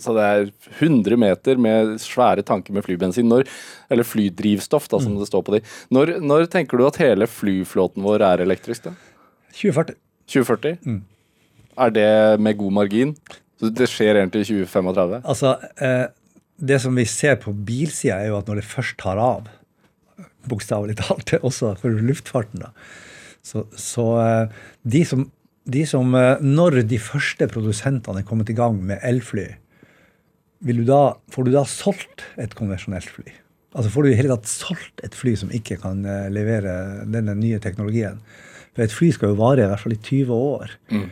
så 0.00 0.14
det 0.14 0.24
er 0.26 0.50
100 0.78 1.16
meter 1.20 1.56
med 1.60 2.00
svære 2.02 2.42
tanker 2.46 2.72
med 2.76 2.84
flybensin, 2.86 3.28
når, 3.30 3.42
eller 3.90 4.04
flydrivstoff, 4.06 4.88
da, 4.92 4.98
som 5.00 5.12
mm. 5.16 5.20
det 5.22 5.28
står 5.30 5.42
på 5.46 5.54
de. 5.56 5.60
Når, 5.94 6.06
når, 6.20 6.40
tenker 6.52 6.76
du 6.76 6.84
at 6.86 7.00
hele 7.00 7.26
flyflåten 7.30 8.02
vår 8.04 8.20
er 8.26 8.38
elektrisk? 8.44 8.80
da? 8.90 8.92
2040. 9.56 9.94
2040? 10.30 10.76
Mm. 10.84 11.02
Er 11.80 11.90
det 11.96 12.40
med 12.42 12.58
god 12.60 12.72
margin? 12.82 13.10
Så 13.60 13.64
det 13.76 13.88
skjer 13.92 14.14
egentlig 14.20 14.40
i 14.46 14.48
2035? 14.52 15.20
Altså, 15.20 15.48
eh, 15.84 16.06
det 16.60 16.80
som 16.82 16.96
vi 16.96 17.06
ser 17.08 17.38
på 17.42 17.54
bilsida, 17.54 18.20
er 18.20 18.30
jo 18.30 18.38
at 18.40 18.50
når 18.50 18.60
det 18.60 18.68
først 18.68 18.98
tar 19.00 19.20
av, 19.20 19.48
bokstavelig 20.50 20.98
talt, 21.02 21.34
også 21.40 21.74
for 21.80 22.02
luftfarten, 22.10 22.64
da, 22.66 22.72
så, 23.46 23.64
så 23.72 24.06
eh, 24.20 24.58
de, 24.82 25.00
som, 25.08 25.24
de 25.64 25.86
som 25.88 26.12
eh, 26.12 26.42
Når 26.44 26.82
de 26.90 26.98
første 27.00 27.46
produsentene 27.48 28.20
er 28.20 28.26
kommet 28.28 28.52
i 28.52 28.56
gang 28.58 28.76
med 28.84 29.00
elfly, 29.00 29.46
du 30.60 30.82
da, 30.84 31.16
får 31.32 31.46
du 31.46 31.54
da 31.54 31.64
solgt 31.64 32.26
et 32.36 32.52
konvensjonelt 32.58 33.08
fly? 33.08 33.30
Altså 33.70 33.92
Får 33.94 34.04
du 34.04 34.10
i 34.10 34.18
hele 34.18 34.34
tatt 34.34 34.50
solgt 34.50 35.00
et 35.06 35.16
fly 35.16 35.32
som 35.40 35.52
ikke 35.56 35.78
kan 35.80 36.04
eh, 36.04 36.28
levere 36.32 37.06
denne 37.08 37.36
nye 37.38 37.60
teknologien? 37.64 38.20
For 38.74 38.84
et 38.84 38.94
fly 38.94 39.08
skal 39.14 39.32
jo 39.32 39.40
vare 39.40 39.64
i 39.64 39.70
hvert 39.70 39.82
fall 39.82 39.96
i 39.96 40.02
20 40.02 40.34
år. 40.36 40.74
Mm. 40.92 41.06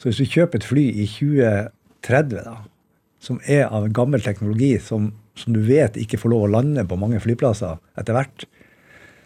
Så 0.00 0.08
hvis 0.08 0.22
du 0.22 0.32
kjøper 0.38 0.60
et 0.60 0.68
fly 0.68 0.86
i 0.88 1.04
2030, 1.10 2.40
da, 2.46 2.56
som 3.24 3.40
er 3.48 3.66
av 3.70 3.86
en 3.86 3.94
gammel 3.94 4.22
teknologi 4.24 4.74
som, 4.82 5.08
som, 5.38 5.54
du 5.56 5.62
vet 5.64 5.96
ikke 6.00 6.20
får 6.20 6.32
lov 6.34 6.46
å 6.46 6.52
lande 6.58 6.84
på 6.88 6.98
mange 7.00 7.20
flyplasser 7.24 7.80
etter 8.00 8.16
hvert. 8.16 8.44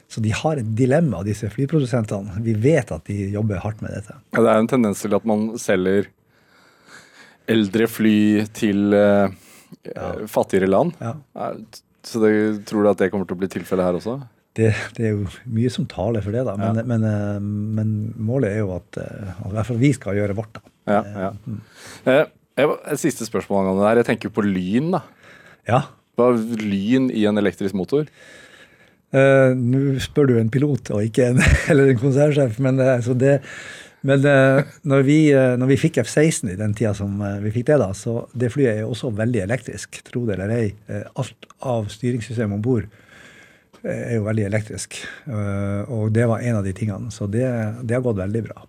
Så 0.08 0.22
de 0.24 0.32
har 0.32 0.60
et 0.60 0.68
dilemma, 0.78 1.20
disse 1.26 1.50
flyprodusentene. 1.52 2.38
Vi 2.46 2.54
vet 2.56 2.92
at 2.94 3.10
de 3.10 3.26
jobber 3.34 3.60
hardt 3.64 3.82
med 3.84 3.92
dette. 3.92 4.16
Ja, 4.32 4.44
det 4.44 4.54
er 4.54 4.62
en 4.62 4.70
tendens 4.70 5.02
til 5.04 5.16
at 5.18 5.26
man 5.28 5.50
selger 5.60 6.08
eldre 7.48 7.88
fly 7.90 8.46
til 8.56 8.96
uh, 8.96 9.28
fattigere 10.30 10.70
land. 10.70 10.94
Ja. 11.02 11.18
Så 12.06 12.22
det, 12.22 12.32
tror 12.70 12.86
du 12.86 12.92
at 12.92 13.02
det 13.02 13.10
kommer 13.12 13.28
til 13.28 13.36
å 13.36 13.42
bli 13.42 13.50
tilfellet 13.52 13.88
her 13.88 13.98
også? 13.98 14.16
Det, 14.56 14.72
det, 14.96 15.10
er 15.10 15.12
jo 15.12 15.28
mye 15.54 15.70
som 15.70 15.84
taler 15.90 16.24
for 16.24 16.34
det, 16.34 16.46
da. 16.48 16.56
Men, 16.58 16.80
ja. 16.80 16.86
men, 16.88 17.04
men, 17.04 17.68
men 17.76 17.92
målet 18.30 18.54
er 18.54 18.62
jo 18.64 18.72
at, 18.78 18.96
at, 18.96 19.44
i 19.44 19.54
hvert 19.54 19.68
fall 19.68 19.82
vi 19.82 19.92
skal 19.94 20.16
gjøre 20.18 20.38
vårt. 20.38 20.56
da. 20.56 20.74
Ja, 20.88 21.02
ja. 21.26 21.30
Mm. 21.44 21.60
Et 22.58 23.00
siste 23.00 23.26
spørsmål 23.28 23.62
angående 23.62 23.84
det 23.84 23.88
her. 23.88 24.00
Jeg 24.02 24.10
tenker 24.10 24.34
på 24.34 24.44
lyn. 24.46 24.90
da. 24.96 25.04
Ja. 25.68 25.82
Hva 26.18 26.32
er 26.32 26.62
lyn 26.62 27.08
i 27.14 27.24
en 27.30 27.38
elektrisk 27.38 27.76
motor? 27.78 28.08
Uh, 29.14 29.54
Nå 29.56 29.96
spør 30.04 30.28
du 30.28 30.34
en 30.36 30.50
pilot 30.52 30.90
og 30.92 31.04
ikke 31.06 31.30
en, 31.30 31.38
eller 31.70 31.92
en 31.92 32.00
konsernsjef, 32.00 32.58
men, 32.60 32.80
altså 32.82 33.14
det, 33.16 33.38
men 34.04 34.26
uh, 34.26 34.60
når, 34.84 35.04
vi, 35.06 35.18
når, 35.32 35.70
vi, 35.70 35.78
fikk 35.80 36.02
F-16 36.02 36.50
i 36.52 36.58
den 36.58 36.74
tida 36.76 36.92
som 36.98 37.22
vi 37.40 37.52
fikk 37.54 37.70
det, 37.70 37.78
da, 37.80 37.92
så 37.96 38.20
det 38.36 38.50
flyet 38.52 38.82
er 38.82 38.88
også 38.88 39.14
veldig 39.16 39.46
elektrisk. 39.46 40.02
Tro 40.10 40.26
det 40.28 40.36
eller 40.36 40.52
ei. 40.58 40.66
alt 41.16 41.48
av 41.64 41.88
styringssystemet 41.94 42.58
om 42.58 42.64
bord 42.64 42.88
er 43.88 44.16
jo 44.18 44.24
veldig 44.26 44.44
elektrisk. 44.48 44.98
og 45.30 46.10
det 46.12 46.24
var 46.26 46.42
en 46.42 46.58
av 46.58 46.66
de 46.66 46.72
tingene. 46.74 47.12
Så 47.14 47.30
det, 47.30 47.46
det 47.86 47.94
har 47.94 48.02
gått 48.04 48.18
veldig 48.18 48.42
bra. 48.48 48.64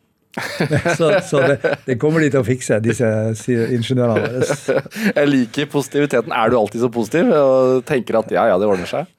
så, 1.00 1.12
så 1.26 1.44
det, 1.46 1.76
det, 1.86 1.98
kommer 2.02 2.24
de 2.24 2.32
til 2.34 2.42
å 2.42 2.48
fikse, 2.48 2.80
disse 2.84 3.08
ingeniørene 3.46 4.10
våre. 4.16 4.82
Jeg 5.20 5.30
liker 5.30 5.72
positiviteten. 5.72 6.36
Er 6.36 6.52
du 6.52 6.60
alltid 6.60 6.84
så 6.86 6.92
positiv 6.94 7.32
og 7.36 7.86
tenker 7.90 8.20
at 8.22 8.32
ja, 8.34 8.50
ja, 8.52 8.60
det 8.62 8.70
ordner 8.70 8.90
seg? 8.90 9.10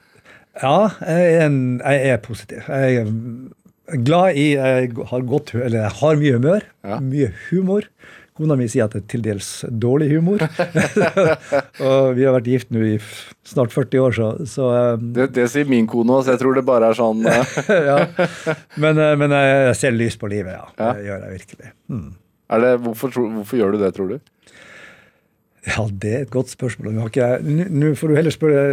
Ja, 0.61 0.90
jeg 0.98 1.26
er, 1.38 1.44
en, 1.46 1.59
jeg 1.78 2.09
er 2.11 2.18
positiv. 2.20 2.64
Jeg 2.68 3.04
er 3.04 4.00
glad 4.04 4.37
i 4.37 4.46
Jeg 4.56 4.90
har, 5.12 5.22
godt, 5.26 5.54
eller 5.54 5.78
jeg 5.87 5.92
har 6.00 6.18
mye 6.20 6.33
humør, 6.37 6.66
ja. 6.85 6.98
mye 7.00 7.30
humor. 7.48 7.87
Kona 8.40 8.57
mi 8.57 8.64
sier 8.72 8.87
at 8.87 8.94
det 8.96 9.03
er 9.03 9.09
til 9.12 9.24
dels 9.24 9.48
dårlig 9.68 10.07
humor. 10.14 10.40
og 11.87 12.14
vi 12.16 12.24
har 12.24 12.33
vært 12.33 12.46
gift 12.48 12.70
nå 12.72 12.87
i 12.88 12.94
snart 13.44 13.74
40 13.74 14.00
år, 14.00 14.16
så, 14.16 14.29
så 14.48 14.68
um, 14.96 15.11
det, 15.16 15.26
det, 15.37 15.44
sier 15.53 15.68
min 15.68 15.88
kone 15.90 16.16
òg, 16.16 16.24
så 16.24 16.33
jeg 16.33 16.40
tror 16.40 16.57
det 16.57 16.64
bare 16.64 16.88
er 16.88 16.96
sånn 16.96 17.20
uh. 17.26 17.59
ja. 17.90 17.98
Men, 18.81 18.96
uh, 18.96 19.12
men, 19.20 19.37
jeg 19.37 19.76
ser 19.76 19.92
lys 19.92 20.16
på 20.16 20.31
livet, 20.33 20.57
ja. 20.57 20.64
ja. 20.81 20.88
Det 20.96 21.05
gjør 21.11 21.26
jeg 21.26 21.37
virkelig. 21.37 21.74
Hmm. 21.92 22.09
Det, 22.64 22.72
hvorfor, 22.87 23.12
hvorfor, 23.20 23.61
gjør 23.61 23.76
du 23.76 23.85
det, 23.85 23.92
tror 23.98 24.14
du? 24.14 24.16
Ja, 25.68 25.85
det 25.92 26.14
er 26.16 26.24
et 26.24 26.33
godt 26.33 26.48
spørsmål. 26.55 26.96
Nå 26.96 27.92
får 28.00 28.09
du 28.09 28.16
heller 28.16 28.35
spørre 28.35 28.64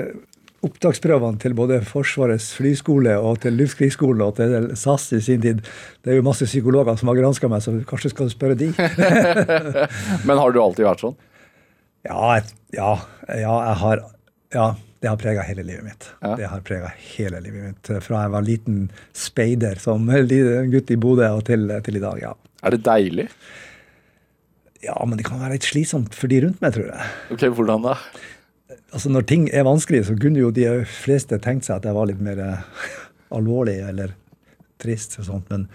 opptaksprøvene 0.68 1.42
til 1.42 1.56
både 1.58 1.80
Forsvarets 1.88 2.52
flyskole 2.58 3.16
og 3.18 3.42
til 3.44 3.58
Luftkrigsskolen 3.60 4.24
og 4.26 4.36
til 4.40 4.70
SAS 4.80 5.10
i 5.18 5.22
sin 5.24 5.44
tid. 5.44 5.64
Det 6.04 6.14
er 6.14 6.20
jo 6.20 6.28
masse 6.28 6.48
psykologer 6.50 7.00
som 7.00 7.12
har 7.12 7.20
granska 7.20 7.50
meg, 7.52 7.64
så 7.66 7.74
kanskje 7.88 8.14
skal 8.14 8.30
du 8.30 8.36
spørre 8.36 8.60
de. 8.60 8.72
Men 10.28 10.42
har 10.42 10.54
du 10.54 10.62
alltid 10.64 10.88
vært 10.88 11.06
sånn? 11.06 11.18
Ja, 12.08 12.38
ja, 12.76 12.92
ja 13.34 13.56
jeg 13.68 13.80
har 13.84 14.06
Ja, 14.56 14.68
det 15.04 15.12
har 15.12 15.20
prega 15.22 15.44
hele 15.46 15.64
livet 15.68 15.86
mitt. 15.86 16.10
Ja. 16.24 16.34
Det 16.40 16.50
har 16.50 16.62
prega 16.66 16.90
hele 17.14 17.42
livet 17.44 17.70
mitt. 17.70 17.90
Fra 18.06 18.24
jeg 18.24 18.34
var 18.34 18.46
liten 18.46 18.80
speider 19.14 19.82
som 19.82 20.08
gutt 20.74 20.94
i 20.94 20.98
Bodø 20.98 21.30
og 21.36 21.46
til, 21.50 21.70
til 21.86 22.00
i 22.00 22.04
dag, 22.04 22.22
ja. 22.24 22.34
Er 22.66 22.74
det 22.74 22.82
deilig? 22.88 23.28
Ja, 24.82 24.98
men 25.06 25.18
det 25.20 25.26
kan 25.28 25.42
være 25.42 25.58
litt 25.58 25.68
slitsomt 25.68 26.16
for 26.18 26.32
de 26.32 26.42
rundt 26.46 26.64
meg, 26.64 26.74
tror 26.76 26.90
jeg. 26.90 27.14
Ok, 27.34 27.46
Hvordan 27.58 27.86
da? 27.86 27.96
Altså 28.92 29.12
Når 29.12 29.28
ting 29.28 29.48
er 29.54 29.68
vanskelig, 29.68 30.06
så 30.08 30.18
kunne 30.20 30.40
jo 30.42 30.52
de 30.52 30.68
fleste 30.88 31.40
tenkt 31.44 31.68
seg 31.68 31.80
at 31.80 31.88
jeg 31.90 31.98
var 31.98 32.10
litt 32.10 32.22
mer 32.24 32.40
eh, 32.44 32.92
alvorlig 33.36 33.80
eller 33.88 34.14
trist. 34.82 35.18
og 35.20 35.26
sånt, 35.26 35.50
Men 35.50 35.68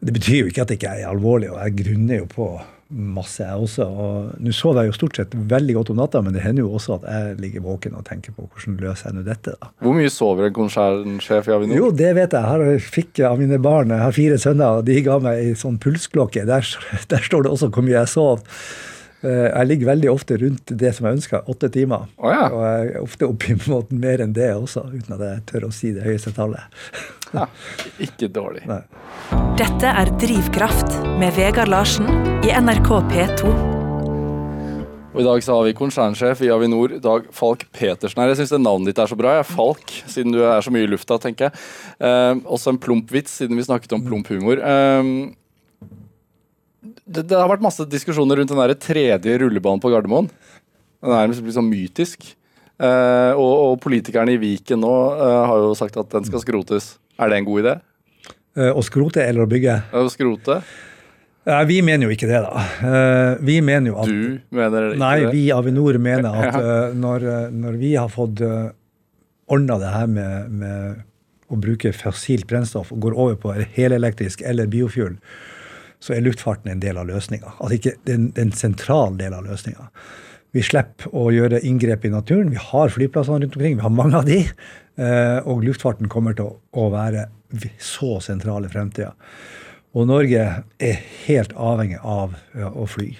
det 0.00 0.14
betyr 0.14 0.42
jo 0.42 0.50
ikke 0.50 0.64
at 0.66 0.74
jeg 0.74 0.82
ikke 0.82 0.96
er 0.98 1.08
alvorlig, 1.10 1.52
og 1.52 1.62
jeg 1.62 1.78
grunner 1.84 2.22
jo 2.22 2.26
på 2.30 2.48
masse, 2.88 3.44
jeg 3.44 3.52
også. 3.52 3.84
og 3.84 4.40
Nå 4.40 4.52
sover 4.56 4.82
jeg 4.86 4.92
jo 4.92 4.96
stort 4.96 5.18
sett 5.20 5.34
veldig 5.50 5.74
godt 5.76 5.90
om 5.92 5.98
natta, 6.00 6.22
men 6.24 6.32
det 6.32 6.40
hender 6.44 6.64
jo 6.64 6.70
også 6.78 6.96
at 6.96 7.08
jeg 7.10 7.38
ligger 7.42 7.64
våken 7.66 7.98
og 7.98 8.06
tenker 8.08 8.32
på 8.36 8.46
hvordan 8.46 8.78
løser 8.80 9.10
jeg 9.10 9.18
nå 9.18 9.24
dette. 9.26 9.54
da. 9.60 9.70
Hvor 9.84 9.96
mye 9.96 10.12
sover 10.12 10.48
en 10.48 10.56
konsernsjef 10.56 11.50
i 11.50 11.56
Avinor? 11.56 11.76
Jo, 11.82 11.90
det 11.92 12.14
vet 12.16 12.36
jeg. 12.38 12.68
Jeg 12.72 12.84
fikk 12.88 13.22
av 13.28 13.40
mine 13.42 13.60
barn, 13.60 13.92
jeg 13.92 14.04
har 14.06 14.16
fire 14.16 14.38
sønner, 14.40 14.80
og 14.80 14.88
de 14.88 15.00
ga 15.04 15.18
meg 15.24 15.42
ei 15.42 15.58
sånn 15.58 15.76
pulsklokke. 15.82 16.46
Der, 16.48 16.70
der 17.12 17.28
står 17.28 17.44
det 17.44 17.52
også 17.52 17.68
hvor 17.74 17.84
mye 17.84 17.98
jeg 17.98 18.12
sov. 18.14 18.40
Eh, 19.26 19.48
jeg 19.50 19.66
ligger 19.66 19.90
veldig 19.90 20.10
ofte 20.12 20.36
rundt 20.38 20.70
det 20.78 20.92
som 20.94 21.08
jeg 21.08 21.18
ønsker, 21.18 21.48
åtte 21.50 21.70
timer. 21.74 22.06
Oh, 22.22 22.30
ja. 22.30 22.44
Og 22.52 22.60
jeg 22.62 22.90
er 22.90 23.00
ofte 23.02 23.26
oppimot 23.26 23.90
mer 23.90 24.22
enn 24.22 24.34
det 24.36 24.52
også, 24.54 24.84
uten 24.92 25.16
at 25.16 25.24
jeg 25.26 25.46
tør 25.50 25.66
å 25.68 25.72
si 25.74 25.90
det 25.96 26.04
høyeste 26.06 26.34
tallet. 26.36 26.78
ja, 27.36 27.48
ikke 28.04 28.30
dårlig. 28.30 28.62
Nei. 28.70 28.84
Dette 29.58 29.90
er 29.90 30.12
Drivkraft 30.22 31.00
med 31.18 31.34
Vegard 31.34 31.72
Larsen 31.72 32.06
i 32.46 32.54
NRK 32.54 32.92
P2. 33.10 33.50
Og 35.18 35.24
I 35.24 35.26
dag 35.26 35.42
så 35.42 35.56
har 35.56 35.64
vi 35.66 35.74
konsernsjef 35.74 36.44
i 36.46 36.50
Avinor, 36.54 36.92
Dag 37.02 37.24
Falk 37.34 37.64
Petersen 37.74 38.20
her. 38.22 38.30
Jeg 38.30 38.44
syns 38.44 38.54
navnet 38.62 38.92
ditt 38.92 39.00
er 39.02 39.10
så 39.10 39.18
bra. 39.18 39.32
Jeg 39.34 39.42
er 39.42 39.50
Falk, 39.50 39.94
siden 40.06 40.36
du 40.36 40.44
er 40.46 40.62
så 40.62 40.70
mye 40.70 40.86
i 40.86 40.90
lufta, 40.92 41.18
tenker 41.18 41.48
jeg. 41.48 41.64
Eh, 42.06 42.38
også 42.46 42.70
en 42.70 42.78
plump 42.78 43.10
vits, 43.10 43.34
siden 43.40 43.58
vi 43.58 43.66
snakket 43.66 43.96
om 43.96 44.04
plump 44.06 44.30
humor. 44.30 44.62
Eh, 44.62 45.10
det, 46.80 47.24
det, 47.26 47.34
har 47.34 47.48
vært 47.50 47.64
masse 47.64 47.86
diskusjoner 47.90 48.38
rundt 48.38 48.52
den 48.52 48.60
der 48.60 48.74
tredje 48.78 49.38
rullebanen 49.42 49.82
på 49.82 49.90
Gardermoen. 49.92 50.30
Den 51.02 51.14
er 51.14 51.30
liksom 51.30 51.50
sånn 51.54 51.70
mytisk. 51.70 52.26
Eh, 52.78 53.32
og, 53.34 53.52
og, 53.52 53.78
politikerne 53.82 54.36
i 54.36 54.38
Viken 54.38 54.78
nå 54.84 54.94
eh, 55.16 55.38
har 55.50 55.64
jo 55.64 55.72
sagt 55.78 55.98
at 55.98 56.12
den 56.14 56.26
skal 56.28 56.42
skrotes. 56.44 56.92
Er 57.18 57.32
det 57.32 57.40
en 57.40 57.48
god 57.48 57.64
idé? 57.64 57.74
Eh, 58.58 58.70
å 58.70 58.84
skrote 58.86 59.24
eller 59.24 59.46
å 59.46 59.50
bygge? 59.50 59.74
Å 59.94 60.06
skrote. 60.12 60.60
vi 61.66 61.80
mener 61.82 62.06
jo 62.06 62.14
ikke 62.14 62.30
det, 62.30 62.38
da. 62.44 62.64
Eh, 62.86 63.42
vi 63.46 63.58
mener 63.64 63.92
jo 63.92 63.98
at 64.02 64.10
Du 64.10 64.54
mener 64.54 64.92
ikke 64.92 65.02
nei, 65.02 65.16
det? 65.18 65.26
Nei, 65.26 65.34
vi 65.34 65.44
i 65.48 65.52
Avinor 65.54 65.98
mener 65.98 66.30
at 66.42 66.54
ja. 66.54 66.62
Eh, 66.62 66.96
når, 66.98 67.28
når, 67.54 67.78
vi 67.82 67.94
har 67.96 68.10
fått 68.12 68.42
ordna 69.48 69.78
det 69.82 69.92
her 69.94 70.10
med, 70.12 70.50
med 70.62 71.04
å 71.48 71.58
bruke 71.58 71.94
fossilt 71.96 72.46
brennstoff 72.46 72.92
og 72.92 73.00
går 73.06 73.16
over 73.16 73.38
på 73.42 73.54
helelektrisk 73.74 74.42
eller 74.46 74.68
biofuel, 74.70 75.16
så 76.02 76.14
er 76.14 76.24
luftfarten 76.24 76.70
en 76.72 76.82
del 76.82 76.98
av 77.00 77.08
løsninga. 77.08 77.56
Altså 77.58 77.78
ikke 77.78 77.94
en, 78.12 78.30
den 78.36 78.52
sentral 78.56 79.18
del 79.18 79.34
av 79.36 79.46
løsninga. 79.48 79.88
Vi 80.56 80.64
slipper 80.64 81.12
å 81.12 81.28
gjøre 81.34 81.60
inngrep 81.66 82.06
i 82.08 82.12
naturen. 82.12 82.52
Vi 82.54 82.60
har 82.70 82.92
flyplassene 82.94 83.42
rundt 83.42 83.56
omkring, 83.58 83.76
vi 83.76 83.84
har 83.84 83.92
mange 83.94 84.16
av 84.16 84.28
de. 84.28 84.40
Eh, 84.98 85.38
og 85.44 85.64
luftfarten 85.66 86.08
kommer 86.10 86.36
til 86.38 86.54
å 86.72 86.88
være 86.94 87.28
så 87.82 88.18
sentral 88.24 88.66
i 88.66 88.72
fremtida. 88.72 89.12
Og 89.96 90.08
Norge 90.08 90.44
er 90.84 91.00
helt 91.26 91.54
avhengig 91.56 92.00
av 92.04 92.36
å 92.54 92.86
fly. 92.88 93.12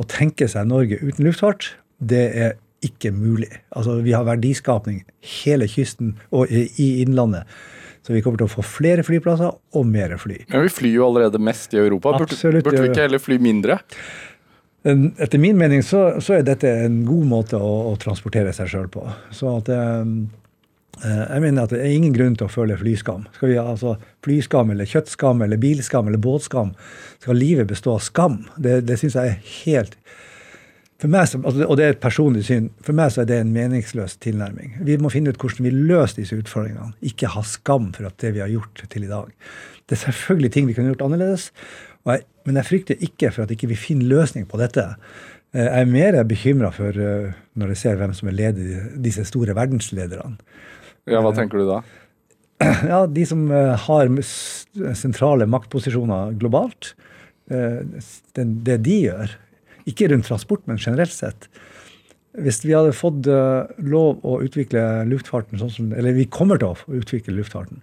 Å 0.00 0.06
tenke 0.10 0.48
seg 0.50 0.66
Norge 0.68 0.98
uten 1.02 1.26
luftfart, 1.26 1.72
det 2.02 2.24
er 2.34 2.56
ikke 2.82 3.12
mulig. 3.14 3.50
Altså, 3.70 4.00
Vi 4.02 4.12
har 4.12 4.26
verdiskapning 4.26 5.04
hele 5.44 5.68
kysten 5.70 6.16
og 6.30 6.50
i 6.50 7.02
Innlandet 7.02 7.46
så 8.02 8.12
vi 8.12 8.22
kommer 8.22 8.40
til 8.40 8.48
å 8.48 8.50
få 8.50 8.64
flere 8.66 9.04
flyplasser 9.06 9.52
og 9.78 9.86
mer 9.86 10.16
fly. 10.18 10.40
Men 10.50 10.66
vi 10.66 10.74
flyr 10.74 10.96
jo 10.96 11.06
allerede 11.06 11.38
mest 11.38 11.74
i 11.76 11.78
Europa. 11.78 12.16
Absolutt. 12.18 12.64
Burde 12.66 12.82
vi 12.82 12.90
ikke 12.90 13.06
heller 13.06 13.22
fly 13.22 13.38
mindre? 13.42 13.78
Etter 14.82 15.38
min 15.38 15.58
mening 15.58 15.84
så, 15.86 16.08
så 16.18 16.40
er 16.40 16.46
dette 16.46 16.70
en 16.82 17.04
god 17.06 17.26
måte 17.30 17.58
å, 17.62 17.74
å 17.92 17.98
transportere 18.02 18.50
seg 18.56 18.72
sjøl 18.72 18.88
på. 18.90 19.04
Så 19.30 19.52
at 19.60 19.70
eh, 19.70 20.00
eh, 21.04 21.20
jeg 21.20 21.44
mener 21.44 21.62
at 21.62 21.74
det 21.74 21.84
er 21.84 21.94
ingen 21.94 22.16
grunn 22.16 22.34
til 22.34 22.48
å 22.48 22.50
føle 22.50 22.78
flyskam. 22.80 23.28
Skal 23.36 23.52
vi 23.52 23.60
ha 23.60 23.68
altså, 23.76 23.94
flyskam 24.26 24.74
eller 24.74 24.90
kjøttskam 24.90 25.46
eller 25.46 25.62
bilskam 25.62 26.10
eller 26.10 26.22
båtskam? 26.22 26.74
Skal 27.22 27.38
livet 27.38 27.70
bestå 27.70 27.94
av 27.94 28.02
skam? 28.02 28.40
Det, 28.58 28.80
det 28.88 28.98
syns 28.98 29.20
jeg 29.20 29.36
er 29.36 29.54
helt 29.62 29.94
for 31.02 31.10
meg, 31.10 31.26
så, 31.26 31.40
og 31.42 31.76
det 31.78 31.84
er 31.84 31.96
et 31.96 32.02
personlig 32.02 32.44
syn, 32.46 32.68
for 32.86 32.94
meg 32.94 33.10
så 33.10 33.24
er 33.24 33.30
det 33.30 33.40
en 33.42 33.52
meningsløs 33.54 34.14
tilnærming. 34.22 34.76
Vi 34.86 34.94
må 35.02 35.10
finne 35.10 35.32
ut 35.32 35.40
hvordan 35.40 35.66
vi 35.66 35.72
løser 35.74 36.20
disse 36.20 36.38
utfordringene. 36.38 36.92
Ikke 37.10 37.30
ha 37.32 37.42
skam 37.46 37.90
for 37.96 38.06
at 38.06 38.18
det 38.22 38.30
vi 38.36 38.42
har 38.44 38.52
gjort 38.52 38.84
til 38.92 39.08
i 39.08 39.10
dag. 39.10 39.32
Det 39.90 39.96
er 39.98 40.04
selvfølgelig 40.04 40.52
ting 40.54 40.68
vi 40.68 40.76
kunne 40.76 40.92
gjort 40.92 41.02
annerledes, 41.08 41.50
jeg, 42.06 42.24
men 42.46 42.58
jeg 42.58 42.66
frykter 42.66 43.04
ikke 43.06 43.30
for 43.30 43.44
at 43.44 43.52
ikke 43.54 43.68
vi 43.70 43.76
ikke 43.76 43.86
finner 43.86 44.10
løsning 44.10 44.46
på 44.50 44.58
dette. 44.58 44.84
Eh, 45.54 45.66
jeg 45.66 45.84
er 45.84 45.90
mer 45.90 46.18
bekymra 46.28 46.72
for 46.74 46.96
eh, 46.98 47.32
når 47.58 47.74
jeg 47.74 47.82
ser 47.82 48.00
hvem 48.00 48.14
som 48.16 48.30
er 48.30 48.38
leder 48.38 48.88
disse 49.04 49.24
store 49.28 49.56
verdenslederne. 49.58 50.38
Ja, 51.10 51.22
Hva 51.22 51.34
tenker 51.36 51.62
du 51.62 51.68
da? 51.68 51.82
Ja, 52.92 53.04
De 53.06 53.26
som 53.28 53.46
eh, 53.50 53.74
har 53.86 54.12
sentrale 54.98 55.48
maktposisjoner 55.50 56.36
globalt. 56.40 56.94
Det 57.52 58.76
de 58.86 58.94
gjør, 59.02 59.32
ikke 59.88 60.08
rundt 60.12 60.28
transport, 60.28 60.64
men 60.70 60.80
generelt 60.80 61.14
sett. 61.14 61.48
Hvis 62.32 62.62
vi 62.64 62.72
hadde 62.72 62.94
fått 62.96 63.28
uh, 63.28 63.68
lov 63.76 64.22
å 64.24 64.38
utvikle 64.44 65.04
luftfarten 65.04 65.60
sånn 65.60 65.72
som 65.72 65.90
Eller 65.92 66.16
vi 66.16 66.24
kommer 66.32 66.56
til 66.56 66.72
å 66.72 66.96
utvikle 67.02 67.34
luftfarten. 67.36 67.82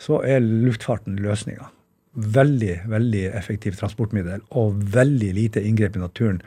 Så 0.00 0.22
er 0.24 0.40
luftfarten 0.40 1.18
løsninga. 1.20 1.68
Veldig, 2.12 2.78
veldig 2.88 3.26
effektivt 3.36 3.78
transportmiddel 3.80 4.40
og 4.58 4.80
veldig 4.94 5.30
lite 5.36 5.62
inngrep 5.64 5.96
i 5.96 6.02
naturen. 6.02 6.40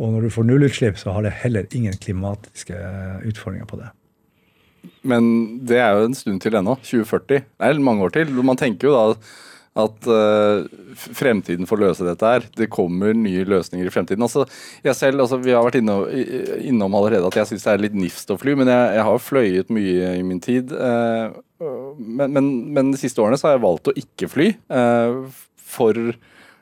Og 0.00 0.14
når 0.14 0.26
du 0.26 0.34
får 0.34 0.46
nullutslipp, 0.48 0.98
så 0.98 1.14
har 1.14 1.26
det 1.26 1.38
heller 1.42 1.66
ingen 1.76 1.96
klimatiske 2.00 2.76
eh, 2.76 3.16
utfordringer 3.28 3.68
på 3.68 3.80
det. 3.80 3.90
Men 5.04 5.24
det 5.68 5.80
er 5.82 5.96
jo 5.96 6.06
en 6.08 6.16
stund 6.16 6.40
til 6.42 6.56
ennå. 6.56 6.76
2040. 6.86 7.44
Det 7.44 7.68
er 7.68 7.82
mange 7.84 8.06
år 8.06 8.14
til. 8.14 8.32
Man 8.46 8.58
tenker 8.60 8.88
jo 8.88 8.94
da 8.96 9.04
at 9.78 10.08
uh, 10.10 10.64
fremtiden 11.14 11.68
får 11.68 11.78
løse 11.78 12.06
dette 12.06 12.26
her. 12.26 12.46
Det 12.58 12.66
kommer 12.72 13.14
nye 13.14 13.44
løsninger 13.46 13.86
i 13.86 13.92
fremtiden. 13.94 14.24
Altså, 14.26 14.46
jeg 14.82 14.96
selv, 14.98 15.22
altså, 15.22 15.38
Vi 15.38 15.54
har 15.54 15.62
vært 15.62 15.78
innom, 15.78 16.08
innom 16.58 16.96
allerede 16.98 17.30
at 17.30 17.38
jeg 17.38 17.52
syns 17.52 17.66
det 17.68 17.74
er 17.74 17.84
litt 17.84 17.98
nifst 17.98 18.32
å 18.34 18.38
fly, 18.40 18.56
men 18.58 18.70
jeg, 18.70 18.96
jeg 18.98 19.06
har 19.06 19.22
fløyet 19.22 19.70
mye 19.74 20.16
i 20.18 20.24
min 20.26 20.42
tid. 20.42 20.74
Uh, 20.74 21.38
men, 21.98 22.34
men, 22.34 22.50
men, 22.74 22.92
de 22.94 23.00
siste 23.00 23.22
årene 23.22 23.38
så 23.38 23.50
har 23.50 23.58
jeg 23.58 23.66
valgt 23.68 23.92
å 23.92 23.96
ikke 24.02 24.30
fly. 24.32 24.50
Uh, 24.72 25.30
for 25.70 25.94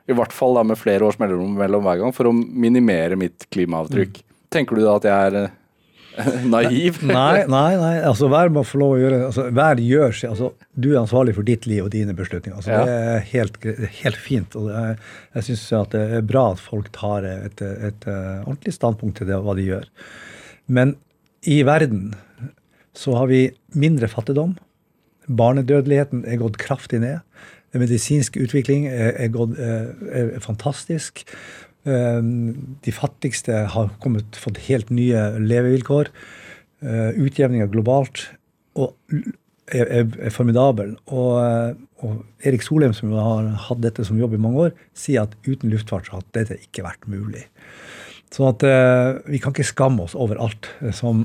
i 0.09 0.17
hvert 0.17 0.33
fall 0.33 0.57
da 0.57 0.65
med 0.65 0.81
flere 0.81 1.05
års 1.05 1.19
mellomrom 1.21 1.57
mellom 1.57 1.85
hver 1.85 2.03
gang, 2.03 2.13
for 2.17 2.29
å 2.29 2.35
minimere 2.35 3.17
mitt 3.21 3.49
klimaavtrykk. 3.53 4.21
Mm. 4.21 4.37
Tenker 4.53 4.77
du 4.77 4.85
da 4.85 4.97
at 4.97 5.09
jeg 5.09 5.33
er 5.33 5.51
naiv? 6.55 7.01
nei, 7.07 7.45
nei, 7.51 7.73
nei. 7.81 7.95
altså 8.09 8.29
Hver 8.33 8.53
må 8.55 8.65
få 8.67 8.81
lov 8.83 8.95
å 8.97 9.01
gjøre 9.01 9.19
altså, 9.29 9.47
Hver 9.55 9.83
gjør 9.83 10.17
seg 10.19 10.33
altså, 10.35 10.53
Du 10.75 10.91
er 10.93 11.01
ansvarlig 11.03 11.35
for 11.39 11.49
ditt 11.49 11.69
liv 11.71 11.87
og 11.87 11.93
dine 11.95 12.15
beslutninger. 12.19 12.57
altså 12.59 12.73
ja. 12.75 12.85
Det 12.89 12.97
er 13.15 13.27
helt, 13.33 13.59
helt 14.03 14.23
fint. 14.23 14.57
og 14.59 14.71
er, 14.75 14.97
Jeg 15.37 15.49
syns 15.51 15.67
det 15.95 16.05
er 16.19 16.25
bra 16.27 16.49
at 16.55 16.63
folk 16.63 16.91
tar 16.97 17.27
et, 17.29 17.61
et, 17.63 17.85
et 17.93 18.09
ordentlig 18.11 18.75
standpunkt 18.77 19.21
til 19.21 19.31
det, 19.31 19.39
hva 19.45 19.57
de 19.59 19.69
gjør. 19.69 19.87
Men 20.69 20.97
i 21.49 21.63
verden 21.67 22.13
så 22.99 23.15
har 23.15 23.31
vi 23.31 23.45
mindre 23.79 24.09
fattigdom. 24.11 24.57
Barnedødeligheten 25.29 26.25
er 26.27 26.41
gått 26.41 26.59
kraftig 26.61 27.03
ned. 27.05 27.23
Medisinsk 27.77 28.39
utvikling 28.41 28.87
er, 28.89 29.13
er, 29.13 29.31
gått, 29.33 29.59
er 29.61 30.39
fantastisk. 30.43 31.25
Ehm, 31.89 32.77
de 32.85 32.93
fattigste 32.93 33.65
har 33.73 33.91
kommet, 34.03 34.37
fått 34.37 34.61
helt 34.69 34.91
nye 34.93 35.39
levevilkår. 35.41 36.11
Eh, 36.85 37.19
utjevninga 37.19 37.69
globalt 37.73 38.27
er, 38.77 39.87
er, 40.03 40.31
formidabel. 40.35 40.97
Og, 41.07 41.31
eh, 41.43 41.71
og, 42.05 42.25
Erik 42.47 42.67
Solheim, 42.67 42.95
som 42.95 43.15
har 43.17 43.49
hatt 43.69 43.83
dette 43.85 44.05
som 44.07 44.21
jobb 44.21 44.37
i 44.37 44.43
mange 44.43 44.69
år, 44.69 44.75
sier 44.95 45.25
at 45.25 45.37
uten 45.49 45.73
luftfart 45.73 46.09
så 46.09 46.19
hadde 46.19 46.37
dette 46.37 46.61
ikke 46.69 46.87
vært 46.87 47.09
mulig. 47.11 47.47
Så 48.29 48.45
at 48.45 48.61
vi 49.25 49.39
kan 49.41 49.55
ikke 49.55 49.65
skamme 49.65 50.05
oss 50.05 50.13
over 50.13 50.37
alt 50.37 50.67
som 50.93 51.23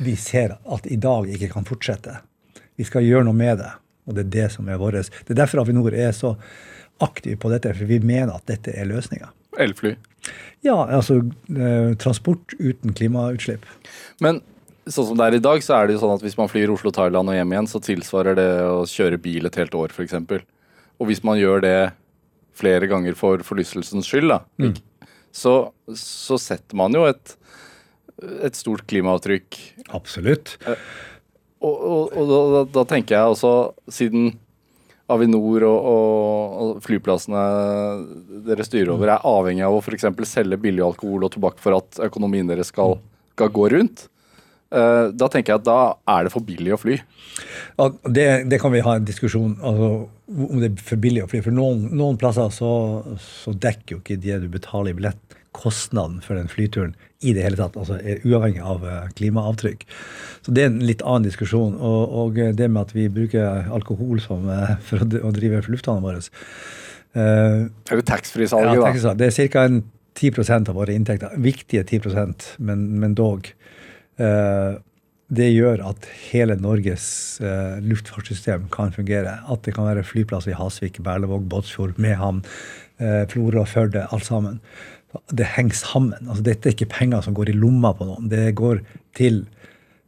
vi 0.00 0.14
ser 0.16 0.54
at 0.56 0.86
i 0.88 0.96
dag 0.96 1.28
ikke 1.28 1.50
kan 1.52 1.66
fortsette. 1.68 2.14
Vi 2.80 2.86
skal 2.88 3.04
gjøre 3.04 3.26
noe 3.28 3.36
med 3.36 3.60
det, 3.60 3.68
og 4.08 4.16
det 4.16 4.24
er 4.24 4.30
det 4.38 4.46
som 4.54 4.70
er 4.72 4.80
vårt. 4.80 4.96
Det 5.28 5.34
er 5.34 5.42
derfor 5.42 5.60
Avinor 5.60 5.92
er 5.92 6.16
så 6.16 6.32
aktiv 7.04 7.36
på 7.42 7.52
dette, 7.52 7.74
for 7.76 7.84
vi 7.92 8.00
mener 8.00 8.32
at 8.32 8.48
dette 8.48 8.72
er 8.72 8.88
løsninga. 8.88 9.28
Elfly? 9.62 9.94
Ja, 10.66 10.76
altså 10.84 11.20
eh, 11.52 11.94
transport 12.00 12.54
uten 12.58 12.94
klimautslipp. 12.96 13.66
Men 14.24 14.40
sånn 14.86 15.10
som 15.10 15.18
det 15.18 15.28
er 15.28 15.38
i 15.38 15.42
dag, 15.42 15.62
så 15.64 15.76
er 15.76 15.86
det 15.86 15.96
jo 15.96 16.02
sånn 16.04 16.14
at 16.16 16.24
hvis 16.24 16.36
man 16.38 16.50
flyr 16.50 16.72
Oslo-Thailand 16.74 17.32
og 17.32 17.38
hjem 17.38 17.54
igjen, 17.54 17.70
så 17.70 17.82
tilsvarer 17.82 18.38
det 18.38 18.50
å 18.66 18.84
kjøre 18.90 19.20
bil 19.22 19.48
et 19.48 19.58
helt 19.60 19.74
år, 19.78 19.94
f.eks. 19.94 20.14
Og 20.96 21.10
hvis 21.10 21.22
man 21.26 21.40
gjør 21.40 21.64
det 21.64 21.78
flere 22.56 22.88
ganger 22.90 23.18
for 23.18 23.42
forlystelsens 23.44 24.08
skyld, 24.08 24.30
da, 24.32 24.40
mm. 24.62 25.10
så, 25.34 25.56
så, 25.92 26.38
setter 26.40 26.78
man 26.78 26.94
jo 26.96 27.04
et, 27.08 27.34
et 28.46 28.56
stort 28.56 28.86
klimaavtrykk. 28.88 29.60
Absolutt. 29.98 30.56
Eh, 30.64 30.88
og, 31.66 31.76
og, 31.76 32.16
og 32.16 32.32
da, 32.32 32.64
da, 32.78 32.86
tenker 32.88 33.18
jeg 33.18 33.34
også, 33.34 33.52
siden 33.92 34.34
Avinor 35.12 35.62
og, 35.68 35.84
og, 35.86 36.70
flyplassene 36.82 37.42
dere 38.46 38.66
styrer 38.66 38.90
over, 38.96 39.12
er 39.14 39.26
avhengig 39.28 39.62
av 39.66 39.76
å 39.76 39.82
f.eks. 39.82 40.08
selge 40.26 40.58
billig 40.58 40.82
alkohol 40.82 41.28
og 41.28 41.34
tobakk 41.36 41.60
for 41.62 41.78
at 41.78 42.00
økonomien 42.08 42.48
deres 42.50 42.72
skal, 42.72 42.98
skal 43.36 43.52
gå 43.54 43.68
rundt. 43.76 44.08
Uh, 44.74 45.14
da 45.14 45.28
tenker 45.30 45.52
jeg 45.52 45.60
at 45.60 45.66
da 45.68 45.80
er 46.10 46.26
det 46.26 46.32
for 46.34 46.42
billig 46.42 46.72
å 46.74 46.80
fly. 46.80 46.96
Ja, 47.78 47.86
det, 48.02 48.26
det, 48.50 48.58
kan 48.58 48.74
vi 48.74 48.82
ha 48.82 48.96
en 48.98 49.06
diskusjon 49.06 49.54
altså, 49.62 49.90
om 50.26 50.58
det 50.58 50.72
er 50.72 50.86
for 50.88 50.98
billig 50.98 51.22
å 51.22 51.28
fly. 51.30 51.42
For 51.44 51.54
noen, 51.54 51.84
noen 51.94 52.18
plasser 52.18 52.50
så, 52.54 52.70
så, 53.22 53.54
dekker 53.54 53.94
jo 53.94 54.00
ikke 54.02 54.18
det 54.24 54.40
du 54.42 54.48
betaler 54.50 54.90
i 54.90 54.98
billett, 54.98 55.35
kostnaden 55.56 56.20
for 56.24 56.38
den 56.38 56.50
flyturen 56.52 56.94
i 57.24 57.32
det 57.32 57.44
hele 57.46 57.58
tatt. 57.58 57.76
altså 57.80 57.98
er 57.98 58.22
Uavhengig 58.26 58.62
av 58.62 58.84
eh, 58.86 59.10
klimaavtrykk. 59.16 59.86
Så 60.44 60.54
det 60.54 60.64
er 60.64 60.70
en 60.70 60.80
litt 60.84 61.04
annen 61.04 61.26
diskusjon. 61.26 61.76
Og, 61.80 62.16
og 62.20 62.40
det 62.58 62.68
med 62.68 62.82
at 62.82 62.94
vi 62.96 63.08
bruker 63.12 63.70
alkohol 63.72 64.20
som, 64.24 64.48
eh, 64.52 64.76
for 64.86 65.02
å, 65.02 65.34
drive 65.36 65.64
lufthavnene 65.72 66.04
våre 66.04 66.22
uh, 67.16 67.68
det 67.88 68.04
taxfree-salget, 68.08 68.76
ja, 68.76 68.90
da? 69.08 69.14
Det 69.16 69.30
er 69.32 69.52
ca. 69.52 69.68
10% 70.16 70.70
av 70.72 70.76
våre 70.78 70.94
inntekter. 70.96 71.36
Viktige 71.44 71.84
10% 71.84 72.52
men, 72.64 72.86
men 73.00 73.16
dog. 73.16 73.48
Uh, 74.20 74.76
det 75.26 75.48
gjør 75.50 75.82
at 75.88 76.06
hele 76.28 76.54
Norges 76.60 77.06
uh, 77.42 77.78
luftfartssystem 77.82 78.68
kan 78.72 78.92
fungere. 78.94 79.38
At 79.50 79.64
det 79.66 79.74
kan 79.76 79.88
være 79.88 80.06
flyplasser 80.06 80.52
i 80.54 80.58
Hasvik, 80.58 81.00
Berlevåg, 81.04 81.48
Båtsfjord, 81.50 81.96
Mehamn, 82.00 82.44
uh, 83.02 83.24
Florø, 83.32 83.64
Førde, 83.68 84.06
alt 84.14 84.28
sammen. 84.28 84.60
Det 85.32 85.48
henger 85.56 85.78
sammen. 85.78 86.28
Altså, 86.28 86.44
dette 86.46 86.68
er 86.68 86.76
ikke 86.76 86.92
penger 86.92 87.24
som 87.24 87.36
går 87.36 87.52
i 87.52 87.56
lomma 87.56 87.92
på 87.96 88.08
noen. 88.08 88.30
Det 88.32 88.50
går 88.58 88.82
til 89.16 89.44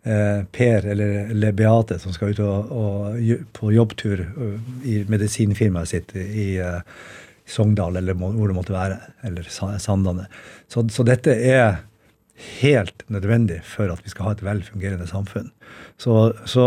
Eh, 0.09 0.45
per 0.53 0.87
eller, 0.87 1.31
eller, 1.31 1.53
Beate 1.53 1.99
som 1.99 2.15
skal 2.15 2.31
ut 2.33 2.39
og, 2.41 2.71
og, 2.71 3.17
på 3.53 3.73
jobbtur 3.75 4.23
eh, 4.23 4.69
i 4.89 4.95
medisinfirmaet 5.11 5.91
sitt 5.91 6.15
i 6.17 6.53
eh, 6.63 6.79
Sogndal 7.49 7.99
eller 7.99 8.17
hvor 8.17 8.47
det 8.49 8.57
måtte 8.57 8.77
være, 8.77 8.97
eller 9.27 9.49
Sandane. 9.51 10.29
Så, 10.71 10.87
så, 10.93 11.05
dette 11.05 11.35
er 11.35 11.83
helt 12.61 13.05
nødvendig 13.11 13.59
for 13.67 13.91
at 13.93 14.01
vi 14.05 14.13
skal 14.13 14.29
ha 14.29 14.35
et 14.37 14.45
velfungerende 14.47 15.09
samfunn. 15.11 15.51
Så, 16.01 16.31
så 16.47 16.65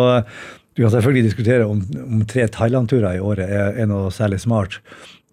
du 0.75 0.83
kan 0.83 0.93
selvfølgelig 0.93 1.29
diskutere 1.29 1.69
om, 1.69 1.81
om 2.03 2.25
tre 2.29 2.45
Thailand-turer 2.51 3.17
i 3.17 3.23
året 3.23 3.47
er, 3.47 3.77
er, 3.77 3.89
noe 3.89 4.11
særlig 4.13 4.41
smart. 4.43 4.81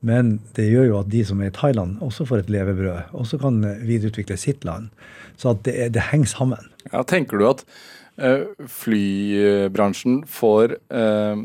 Men 0.01 0.37
det 0.55 0.69
gjør 0.71 0.91
jo 0.93 0.99
at 1.01 1.13
de 1.13 1.25
som 1.27 1.41
er 1.43 1.51
i 1.51 1.55
Thailand, 1.55 1.97
også 2.05 2.27
får 2.29 2.45
et 2.45 2.51
levebrød. 2.55 3.15
Også 3.19 3.41
kan 3.43 3.61
videreutvikle 3.83 4.37
sitt 4.39 4.67
land. 4.69 4.93
Så 5.39 5.57
det, 5.67 5.75
det 5.95 6.11
henger 6.13 6.31
sammen. 6.31 6.69
Ja, 6.93 7.03
tenker 7.03 7.41
du 7.41 7.49
at 7.49 7.65
Eh, 8.19 8.41
flybransjen 8.67 10.25
får 10.27 10.73
uh, 10.91 11.39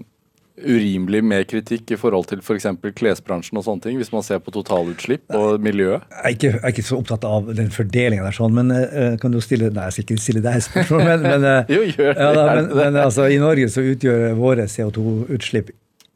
urimelig 0.57 1.19
mer 1.25 1.43
kritikk 1.45 1.91
i 1.93 1.97
forhold 2.01 2.31
til 2.31 2.41
f.eks. 2.41 2.65
For 2.81 2.95
klesbransjen 2.97 3.59
og 3.61 3.65
sånne 3.67 3.85
ting, 3.85 3.99
hvis 4.01 4.09
man 4.13 4.25
ser 4.25 4.41
på 4.41 4.53
totalutslipp 4.55 5.35
og 5.37 5.61
miljøet? 5.61 6.07
Jeg 6.09 6.23
er 6.23 6.33
ikke, 6.37 6.51
jeg 6.55 6.63
er 6.63 6.73
ikke 6.73 6.85
så 6.87 6.97
opptatt 6.97 7.27
av 7.29 7.51
den 7.53 7.69
fordelinga 7.73 8.25
der, 8.25 8.37
sånn, 8.39 8.57
men 8.57 8.73
uh, 8.73 9.13
kan 9.21 9.35
du 9.35 9.41
stille 9.43 9.69
Nei, 9.69 9.85
jeg 9.91 9.99
skal 9.99 10.07
ikke 10.07 10.25
stille 10.25 10.43
deg 10.45 10.65
spørsmål, 10.65 11.05
men, 11.11 11.27
men, 11.27 11.45
uh, 11.45 11.71
jo, 11.75 11.85
gjør 11.91 12.09
det. 12.09 12.17
Ja, 12.17 12.33
da, 12.39 12.49
men, 12.49 12.73
men 12.81 12.99
altså, 13.03 13.29
i 13.29 13.37
Norge 13.43 13.69
så 13.69 13.85
utgjør 13.93 14.25
våre 14.41 14.65
CO2-utslipp 14.65 15.69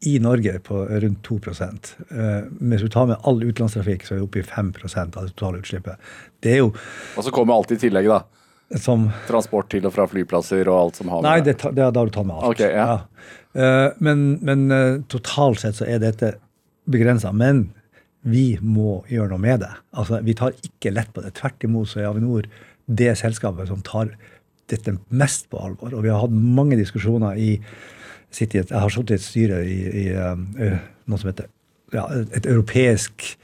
i 0.06 0.18
Norge 0.22 0.58
på 0.62 0.84
rundt 0.86 1.22
2 1.26 1.40
eh, 1.50 2.44
Hvis 2.60 2.82
du 2.82 2.88
tar 2.88 3.06
med 3.10 3.16
all 3.26 3.42
utenlandstrafikk, 3.42 4.06
så 4.06 4.14
er 4.14 4.20
vi 4.20 4.26
oppe 4.28 4.42
i 4.42 4.46
5% 4.46 5.16
av 5.18 5.26
det 5.26 5.34
totale 5.34 5.62
utslippet. 5.62 6.10
Det 6.40 6.52
er 6.52 6.60
jo 6.62 6.72
Og 7.16 7.24
så 7.24 7.32
kommer 7.34 7.54
alt 7.54 7.72
i 7.74 7.80
tillegg, 7.80 8.06
da? 8.06 8.22
Som, 8.78 9.08
Transport 9.26 9.70
til 9.72 9.86
og 9.88 9.94
fra 9.94 10.04
flyplasser 10.06 10.68
og 10.68 10.76
alt 10.76 11.00
som 11.00 11.08
har 11.08 11.22
med 11.22 11.30
Nei, 11.30 11.40
det, 11.40 11.56
det, 11.62 11.72
da 11.80 11.88
har 11.88 12.10
du 12.10 12.14
tatt 12.14 12.28
med 12.28 12.36
alt. 12.36 12.52
Okay, 12.52 12.70
ja. 12.76 12.86
Ja. 12.86 13.38
Eh, 13.58 13.88
men, 14.04 14.38
men 14.44 14.68
uh, 14.70 15.00
totalt 15.08 15.64
sett 15.64 15.80
så 15.80 15.88
er 15.88 16.02
dette 16.04 16.34
begrensa. 16.86 17.32
Men 17.32 17.70
vi 18.28 18.58
må 18.60 19.00
gjøre 19.08 19.32
noe 19.32 19.42
med 19.42 19.64
det. 19.64 19.72
Altså, 19.96 20.20
Vi 20.22 20.36
tar 20.36 20.56
ikke 20.62 20.92
lett 20.92 21.10
på 21.14 21.24
det. 21.24 21.34
Tvert 21.38 21.64
imot 21.64 21.90
så 21.90 22.02
er 22.02 22.10
Avinor 22.10 22.46
det 22.88 23.12
selskapet 23.20 23.70
som 23.70 23.80
tar 23.84 24.14
dette 24.68 24.94
mest 25.08 25.48
på 25.50 25.60
alvor. 25.64 25.94
Og 25.96 26.04
vi 26.04 26.12
har 26.12 26.20
hatt 26.22 26.34
mange 26.34 26.76
diskusjoner 26.78 27.40
i 27.40 27.56
Jeg 28.34 28.64
har 28.70 28.88
sittet 28.92 29.10
i 29.10 29.14
et 29.16 29.24
styre 29.24 29.64
i, 29.64 29.78
i 30.04 30.06
uh, 30.12 30.36
noe 31.08 31.20
som 31.20 31.30
heter 31.30 31.46
ja, 31.94 32.02
et 32.36 32.46
europeisk 32.46 33.38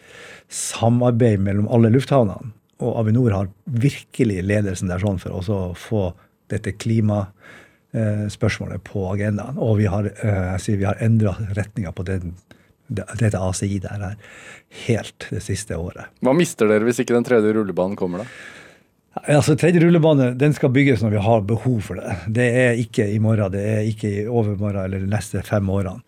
samarbeid 0.52 1.40
mellom 1.42 1.68
alle 1.72 1.90
lufthavnene. 1.94 2.52
Og 2.84 2.98
Avinor 3.00 3.30
har 3.32 3.48
virkelig 3.64 4.42
ledelsen 4.44 4.88
der 4.90 5.00
sånn 5.02 5.18
for 5.22 5.30
å 5.32 5.74
få 5.78 6.14
dette 6.52 6.72
klimaspørsmålet 6.76 8.80
på 8.84 9.12
agendaen. 9.12 9.58
Og 9.62 9.78
vi 9.80 9.86
har, 9.88 10.04
jeg 10.10 10.78
vi 10.82 10.88
har 10.88 11.02
endra 11.02 11.32
retninga 11.56 11.90
på 11.96 12.02
den, 12.08 12.22
dette 12.90 13.40
ACI 13.40 13.78
der 13.86 13.98
her 14.02 14.16
helt 14.84 15.18
det 15.30 15.42
siste 15.46 15.72
året. 15.78 16.04
Hva 16.20 16.32
mister 16.36 16.64
dere 16.68 16.84
hvis 16.88 17.00
ikke 17.02 17.16
den 17.16 17.26
tredje 17.26 17.52
rullebanen 17.56 17.96
kommer, 17.98 18.18
da? 18.24 18.28
Altså, 19.22 19.54
Tredje 19.54 19.78
rullebane 19.84 20.32
den 20.38 20.54
skal 20.56 20.72
bygges 20.74 21.02
når 21.04 21.14
vi 21.14 21.22
har 21.22 21.44
behov 21.46 21.80
for 21.86 22.00
det. 22.00 22.16
Det 22.34 22.46
er 22.64 22.80
ikke 22.82 23.06
i 23.12 23.20
morgen, 23.22 23.52
det 23.54 23.62
er 23.62 23.86
ikke 23.86 24.10
i 24.10 24.26
overmorgen 24.26 24.82
eller 24.82 25.04
de 25.04 25.10
neste 25.10 25.42
fem 25.46 25.70
årene. 25.70 26.02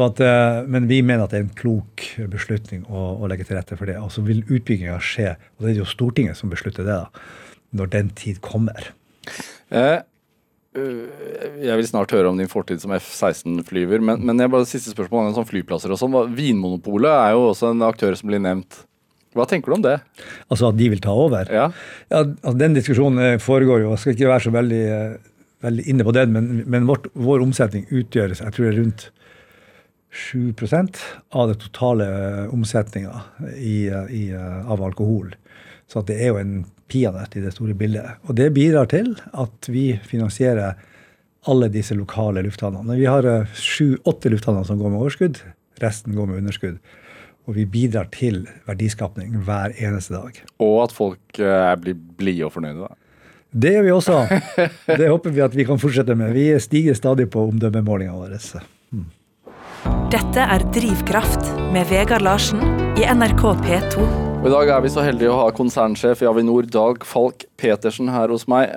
At, 0.00 0.20
eh, 0.24 0.62
men 0.72 0.86
vi 0.88 1.02
mener 1.04 1.26
at 1.26 1.34
det 1.34 1.38
er 1.38 1.44
en 1.44 1.56
klok 1.56 2.04
beslutning 2.32 2.86
å, 2.88 3.10
å 3.20 3.28
legge 3.28 3.44
til 3.44 3.58
rette 3.58 3.76
for 3.76 3.90
det. 3.90 3.98
Og 4.00 4.08
så 4.14 4.24
vil 4.24 4.40
utbygginga 4.46 4.96
skje, 5.04 5.34
og 5.56 5.66
det 5.66 5.74
er 5.74 5.82
jo 5.82 5.88
Stortinget 5.88 6.38
som 6.38 6.52
beslutter 6.52 6.86
det, 6.88 6.96
da, 6.96 7.26
når 7.76 7.92
den 7.92 8.08
tid 8.16 8.40
kommer. 8.44 8.88
Eh, 9.68 10.00
øh, 10.80 11.02
jeg 11.60 11.76
vil 11.78 11.90
snart 11.90 12.14
høre 12.16 12.32
om 12.32 12.40
din 12.40 12.50
fortid 12.50 12.80
som 12.82 12.94
F-16-flyver, 12.96 14.00
men, 14.00 14.24
men 14.24 14.40
jeg 14.40 14.54
bare 14.54 14.68
siste 14.70 14.94
spørsmål 14.96 15.28
om 15.28 15.36
sånn 15.36 15.50
flyplasser 15.52 15.92
og 15.92 16.00
sånn. 16.00 16.16
Vinmonopolet 16.40 17.12
er 17.12 17.36
jo 17.36 17.50
også 17.50 17.74
en 17.74 17.84
aktør 17.86 18.16
som 18.16 18.32
blir 18.32 18.42
nevnt. 18.42 18.86
Hva 19.32 19.46
tenker 19.48 19.72
du 19.72 19.78
om 19.78 19.84
det? 19.84 19.96
Altså 20.52 20.68
at 20.68 20.78
de 20.78 20.88
vil 20.92 21.00
ta 21.02 21.14
over? 21.16 21.48
Ja. 21.48 21.70
ja 22.12 22.20
altså, 22.22 22.56
den 22.60 22.76
diskusjonen 22.76 23.24
eh, 23.24 23.40
foregår 23.40 23.84
jo. 23.84 23.94
Jeg 23.94 24.02
skal 24.02 24.16
ikke 24.16 24.30
være 24.30 24.46
så 24.46 24.52
veldig, 24.54 24.84
veldig 25.64 25.88
inne 25.88 26.06
på 26.06 26.14
den, 26.16 26.36
men, 26.36 26.52
men 26.68 26.88
vårt, 26.90 27.08
vår 27.14 27.44
omsetning 27.46 27.88
utgjøres 27.88 28.44
jeg 28.44 28.54
tror 28.54 28.68
det 28.68 28.72
er 28.74 28.80
rundt 28.82 29.08
7% 30.12 31.00
av 31.40 31.48
det 31.48 31.58
totale 31.62 32.06
omsetninga 32.52 33.22
i, 33.56 33.88
i, 33.88 34.24
av 34.36 34.82
alkohol. 34.84 35.32
Så 35.88 36.02
det 36.08 36.18
er 36.20 36.34
jo 36.34 36.40
en 36.40 36.54
peanøtt 36.92 37.36
i 37.36 37.44
det 37.44 37.54
store 37.54 37.76
bildet. 37.76 38.18
Og 38.28 38.36
det 38.36 38.52
bidrar 38.52 38.90
til 38.92 39.14
at 39.32 39.68
vi 39.72 39.94
finansierer 40.08 40.76
alle 41.48 41.70
disse 41.72 41.96
lokale 41.96 42.44
lufthavnene. 42.44 42.98
Vi 43.00 43.08
har 43.08 43.26
sju-åtte 43.56 44.30
lufthavner 44.30 44.68
som 44.68 44.78
går 44.80 44.92
med 44.92 45.00
overskudd. 45.00 45.40
Resten 45.82 46.14
går 46.16 46.28
med 46.28 46.42
underskudd. 46.42 46.76
Og 47.48 47.56
vi 47.56 47.64
bidrar 47.66 48.06
til 48.14 48.44
verdiskapning 48.68 49.34
hver 49.46 49.74
eneste 49.74 50.14
dag. 50.14 50.36
Og 50.62 50.76
at 50.84 50.94
folk 50.94 51.40
uh, 51.42 51.72
blir 51.80 51.96
blide 52.18 52.46
og 52.46 52.54
fornøyde, 52.54 52.86
da. 52.86 52.98
Det 53.52 53.74
gjør 53.74 53.82
vi 53.84 53.90
også. 53.92 54.18
Det 55.00 55.08
håper 55.10 55.34
vi 55.34 55.42
at 55.44 55.56
vi 55.56 55.66
kan 55.68 55.80
fortsette 55.80 56.14
med. 56.16 56.32
Vi 56.32 56.46
stiger 56.62 56.96
stadig 56.96 57.26
på 57.34 57.42
omdømmemålinga 57.50 58.14
vår. 58.16 58.38
Mm. 58.94 59.10
Dette 60.14 60.46
er 60.54 60.64
Drivkraft 60.72 61.50
med 61.74 61.90
Vegard 61.90 62.24
Larsen 62.24 62.62
i 62.96 63.04
NRK 63.04 63.44
P2. 63.66 64.06
Og 64.42 64.48
I 64.48 64.54
dag 64.54 64.72
er 64.72 64.80
vi 64.86 64.94
så 64.94 65.04
heldige 65.04 65.34
å 65.34 65.36
ha 65.42 65.50
konsernsjef 65.54 66.24
i 66.24 66.30
Avinor, 66.30 66.64
Dag 66.64 67.04
Falk 67.06 67.44
Petersen, 67.60 68.08
her 68.14 68.32
hos 68.32 68.48
meg. 68.50 68.72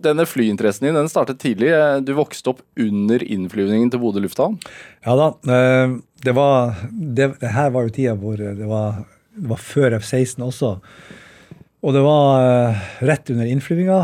Denne 0.00 0.26
flyinteressen 0.28 0.88
din 0.88 0.98
den 0.98 1.10
startet 1.12 1.40
tidlig. 1.42 1.70
Du 2.06 2.14
vokste 2.18 2.54
opp 2.54 2.62
under 2.80 3.22
innflyvningen 3.24 3.92
til 3.92 4.02
Bodø 4.02 4.22
lufthavn? 4.24 4.58
Ja 5.06 5.16
da. 5.18 5.30
Eh, 5.44 5.96
det 6.24 6.34
var 6.36 6.76
det, 6.90 7.32
det 7.40 7.54
her 7.54 7.72
var 7.74 7.86
jo 7.86 7.94
tida 7.96 8.16
hvor 8.20 8.36
det 8.40 8.68
var, 8.68 9.02
det 9.36 9.50
var 9.52 9.62
før 9.64 9.96
F-16 10.00 10.44
også. 10.44 10.74
Og 11.80 11.94
det 11.96 12.02
var 12.04 12.76
rett 13.08 13.30
under 13.32 13.48
innflyvinga. 13.48 14.00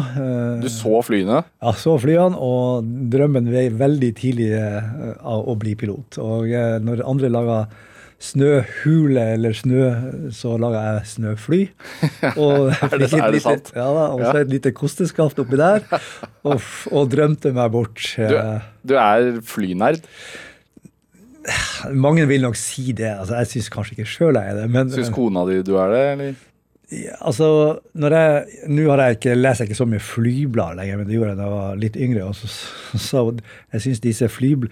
Du 0.62 0.68
så 0.72 1.02
flyene? 1.04 1.42
Ja, 1.60 1.74
så 1.76 1.98
flyene. 2.00 2.38
Og 2.40 2.86
drømmen 3.12 3.50
vei 3.52 3.66
veldig 3.68 4.08
tidlig 4.16 4.48
av 4.56 5.44
å 5.44 5.58
bli 5.60 5.74
pilot. 5.76 6.16
Og 6.24 6.54
når 6.86 7.04
andre 7.04 7.28
laga 7.34 7.58
snøhule 8.22 9.22
eller 9.34 9.52
snø, 9.56 9.82
så 10.32 10.56
laga 10.60 10.82
jeg 10.86 11.10
snøfly. 11.12 11.60
Og 12.42 12.72
er, 12.72 12.96
det, 13.02 13.10
er 13.12 13.34
det 13.34 13.42
sant? 13.44 13.70
Ja 13.76 13.86
da, 13.92 14.08
Og 14.14 14.24
så 14.24 14.32
ja. 14.38 14.44
et 14.46 14.52
lite 14.54 14.72
kosteskaft 14.76 15.38
oppi 15.42 15.60
der. 15.60 15.84
Og, 16.48 16.60
og 16.94 17.08
drømte 17.12 17.52
meg 17.52 17.72
bort. 17.74 18.02
Du, 18.16 18.36
du 18.86 18.96
er 19.00 19.40
flynerd? 19.44 20.04
Mange 21.94 22.26
vil 22.26 22.42
nok 22.42 22.56
si 22.58 22.92
det. 22.96 23.12
altså 23.18 23.40
Jeg 23.42 23.52
syns 23.52 23.70
kanskje 23.74 23.96
ikke 23.96 24.10
sjøl 24.10 24.38
jeg 24.38 24.52
er 24.52 24.60
det. 24.62 24.68
men... 24.70 24.90
Syns 24.90 25.12
kona 25.14 25.42
di 25.48 25.60
du 25.66 25.74
er 25.78 25.92
det, 25.92 26.04
eller? 26.12 26.44
Altså, 27.26 27.46
når 27.98 28.14
jeg, 28.14 28.42
Nå 28.70 28.94
leser 28.94 29.64
jeg 29.64 29.72
ikke 29.72 29.78
så 29.78 29.88
mye 29.90 30.02
flyblad 30.02 30.78
lenger, 30.78 31.00
men 31.00 31.08
det 31.08 31.16
gjorde 31.16 31.32
jeg 31.32 31.38
da 31.40 31.48
jeg 31.48 31.54
var 31.56 31.80
litt 31.82 31.96
yngre. 31.98 32.24
og 32.30 32.34
så, 32.38 32.50
så 33.08 33.24
Jeg 33.74 33.86
syns 33.88 34.02
disse 34.06 34.30
flyblad 34.30 34.70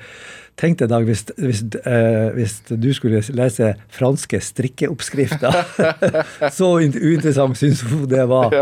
Tenk 0.61 0.79
deg, 0.79 0.89
Dag, 0.93 1.03
hvis, 1.03 1.25
hvis, 1.35 1.65
eh, 1.83 2.29
hvis, 2.37 2.61
du 2.71 2.91
skulle 2.95 3.23
lese 3.35 3.73
franske 3.91 4.39
strikkeoppskrifter. 4.39 5.57
så 6.59 6.69
uinteressant 6.79 7.59
syns 7.59 7.83
hun 7.91 8.05
det 8.11 8.23
var. 8.31 8.55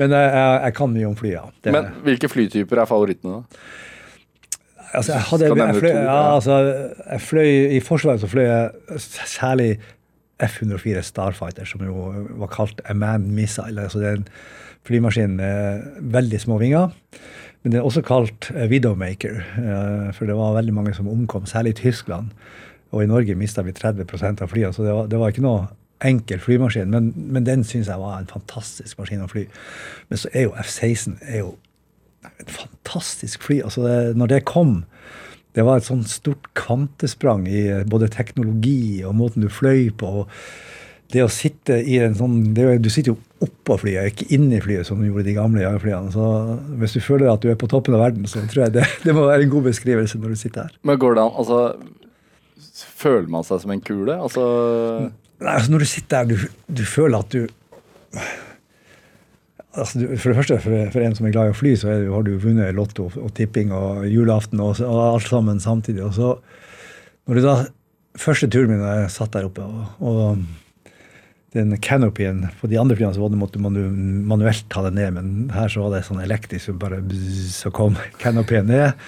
Men 0.00 0.14
jeg, 0.16 0.30
jeg, 0.30 0.60
jeg 0.64 0.76
kan 0.78 0.94
mye 0.94 1.10
om 1.10 1.18
flya. 1.18 1.42
Det, 1.60 1.74
men 1.74 1.90
hvilke 2.06 2.30
flytyper 2.32 2.80
er 2.80 2.88
favorittene, 2.88 3.42
da? 3.42 3.64
Altså, 4.94 5.12
jeg, 5.12 5.26
hadde, 5.26 5.46
jeg, 5.58 5.76
fløy, 5.82 5.90
ja, 5.90 6.18
altså, 6.36 6.56
jeg 7.10 7.22
fløy 7.26 7.48
I 7.74 7.78
Forsvaret 7.82 8.22
så 8.22 8.28
fløy 8.30 8.44
jeg 8.44 9.00
særlig 9.26 9.70
F-104 10.42 11.02
Starfighter, 11.02 11.66
som 11.66 11.82
jo 11.82 12.12
var 12.40 12.50
kalt 12.52 12.82
a 12.86 12.94
man 12.94 13.26
missile. 13.34 13.82
altså 13.82 13.98
Det 13.98 14.08
er 14.08 14.20
en 14.20 14.28
flymaskin 14.86 15.36
med 15.36 15.82
veldig 16.14 16.40
små 16.40 16.58
vinger. 16.62 16.94
Men 17.64 17.72
det 17.72 17.80
er 17.80 17.86
også 17.88 18.04
kalt 18.04 18.50
Widowmaker, 18.68 19.40
eh, 19.40 20.12
for 20.12 20.28
det 20.28 20.36
var 20.36 20.52
veldig 20.58 20.74
mange 20.76 20.92
som 20.94 21.08
omkom, 21.08 21.46
særlig 21.48 21.72
i 21.72 21.80
Tyskland. 21.80 22.34
Og 22.92 23.02
i 23.02 23.08
Norge 23.08 23.34
mista 23.34 23.64
vi 23.64 23.72
30% 23.72 24.44
av 24.44 24.52
flyene, 24.52 24.72
så 24.76 24.84
det 24.84 24.92
var, 24.92 25.08
det 25.08 25.18
var, 25.18 25.32
ikke 25.32 25.46
noe 25.46 25.66
enkel 26.04 26.42
flymaskin. 26.44 26.92
Men, 26.92 27.12
men 27.16 27.46
den 27.48 27.64
syns 27.64 27.88
jeg 27.88 27.98
var 27.98 28.20
en 28.20 28.28
fantastisk 28.28 29.00
maskin 29.00 29.24
å 29.24 29.30
fly. 29.30 29.46
Men 30.10 30.20
så 30.20 30.30
er 30.36 30.46
jo 30.46 30.52
F-16 30.60 31.16
er 31.24 31.40
jo 31.40 31.54
et 32.38 32.52
fantastisk 32.52 33.42
fly. 33.48 33.62
altså 33.64 33.86
det, 33.88 34.16
Når 34.20 34.34
det 34.34 34.44
kom, 34.44 34.76
det 35.56 35.64
var 35.64 35.80
et 35.80 35.88
sånn 35.88 36.04
stort 36.04 36.50
kvantesprang 36.58 37.48
i 37.48 37.66
eh, 37.70 37.88
både 37.88 38.12
teknologi 38.12 39.00
og 39.06 39.16
måten 39.16 39.44
du 39.44 39.48
fløy 39.48 39.88
på. 39.96 40.24
og 40.24 41.10
Det 41.14 41.24
å 41.24 41.32
sitte 41.32 41.80
i 41.80 41.96
en 42.04 42.16
sånn 42.18 42.52
det, 42.54 42.82
Du 42.84 42.90
sitter 42.90 43.14
jo 43.14 43.20
oppå 43.44 43.76
flyet, 43.80 44.12
ikke 44.12 44.28
inni 44.36 44.60
flyet, 44.62 44.88
som 44.88 45.00
de 45.00 45.10
gjorde 45.10 45.26
de 45.28 45.36
gamle 45.36 45.62
jagerflyene. 45.62 46.12
Så 46.14 46.28
hvis 46.80 46.96
du 46.96 47.02
føler 47.04 47.32
at 47.32 47.44
du 47.44 47.50
er 47.52 47.58
på 47.60 47.68
toppen 47.70 47.96
av 47.96 48.04
verden, 48.06 48.26
så 48.30 48.42
tror 48.50 48.66
jeg 48.66 48.78
det, 48.78 48.86
det 49.06 49.16
må 49.16 49.26
være 49.28 49.46
en 49.46 49.52
god 49.52 49.68
beskrivelse 49.70 50.20
når 50.22 50.34
du 50.34 50.40
sitter 50.40 50.66
her. 50.68 50.80
Men 50.82 51.00
går 51.02 51.18
det 51.18 51.26
an, 51.26 51.36
altså 51.42 51.60
Føler 52.74 53.26
man 53.30 53.44
seg 53.46 53.60
som 53.62 53.70
en 53.74 53.82
kule? 53.84 54.14
Altså 54.16 54.42
Nei, 55.42 55.52
altså 55.52 55.70
Når 55.70 55.82
du 55.82 55.86
sitter 55.90 56.22
her, 56.22 56.30
du, 56.30 56.64
du 56.78 56.82
føler 56.88 57.20
at 57.20 57.34
du 57.34 57.44
Altså, 59.74 60.04
for 60.22 60.30
det 60.30 60.36
første, 60.38 60.58
for, 60.62 60.90
for, 60.94 61.02
en 61.02 61.16
som 61.18 61.26
er 61.26 61.32
glad 61.34 61.50
i 61.50 61.52
å 61.52 61.56
fly, 61.58 61.72
så 61.74 61.88
det, 61.90 62.10
har 62.12 62.22
du 62.22 62.36
vunnet 62.38 62.76
Lotto 62.76 63.08
og 63.10 63.32
tipping 63.34 63.72
og 63.74 64.04
julaften 64.06 64.62
og, 64.62 64.78
og, 64.86 65.00
alt 65.16 65.26
sammen 65.26 65.58
samtidig. 65.58 66.04
Og 66.06 66.14
så, 66.14 66.28
når 67.26 67.40
du 67.40 67.46
da, 67.48 67.56
Første 68.14 68.46
turen 68.46 68.70
min 68.70 68.78
da 68.78 68.92
jeg 69.00 69.10
satt 69.10 69.32
der 69.34 69.48
oppe, 69.48 69.64
og, 69.66 69.96
og 69.98 70.44
den 71.54 71.76
canopyen 71.78 72.48
På 72.60 72.66
de 72.66 72.78
andre 72.80 72.96
flyene 72.98 73.14
så 73.14 73.28
måtte 73.38 73.60
man 73.62 73.76
manuelt 74.26 74.66
ta 74.72 74.82
det 74.88 74.94
ned, 74.96 75.14
men 75.14 75.52
her 75.54 75.70
så 75.70 75.84
var 75.84 75.94
det 75.94 76.02
sånn 76.08 76.22
elektrisk, 76.24 76.66
så 76.66 76.74
bare 76.78 76.98
bzz, 77.06 77.52
så 77.62 77.70
kom 77.74 77.98
canopyen 78.24 78.66
ned. 78.70 79.06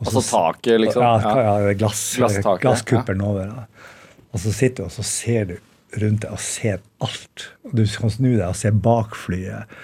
Og 0.00 0.08
så, 0.08 0.18
altså 0.18 0.22
taket, 0.28 0.80
liksom? 0.80 1.04
Ja, 1.04 1.60
ja 1.60 1.76
glass, 1.76 2.02
glasskuppelen 2.16 3.22
ja. 3.24 3.28
over. 3.28 3.52
Ja. 3.52 3.92
Og 4.32 4.42
så 4.42 4.52
sitter 4.52 4.84
du 4.84 4.88
og 4.88 4.96
så 4.96 5.04
ser 5.08 5.52
du 5.52 5.56
rundt 6.00 6.24
deg 6.24 6.32
og 6.32 6.42
ser 6.42 6.80
alt. 7.04 7.46
Og 7.64 7.76
du 7.78 7.84
kan 7.88 8.12
snu 8.12 8.32
deg 8.34 8.46
og 8.48 8.58
se 8.58 8.72
bak 8.72 9.16
flyet. 9.16 9.76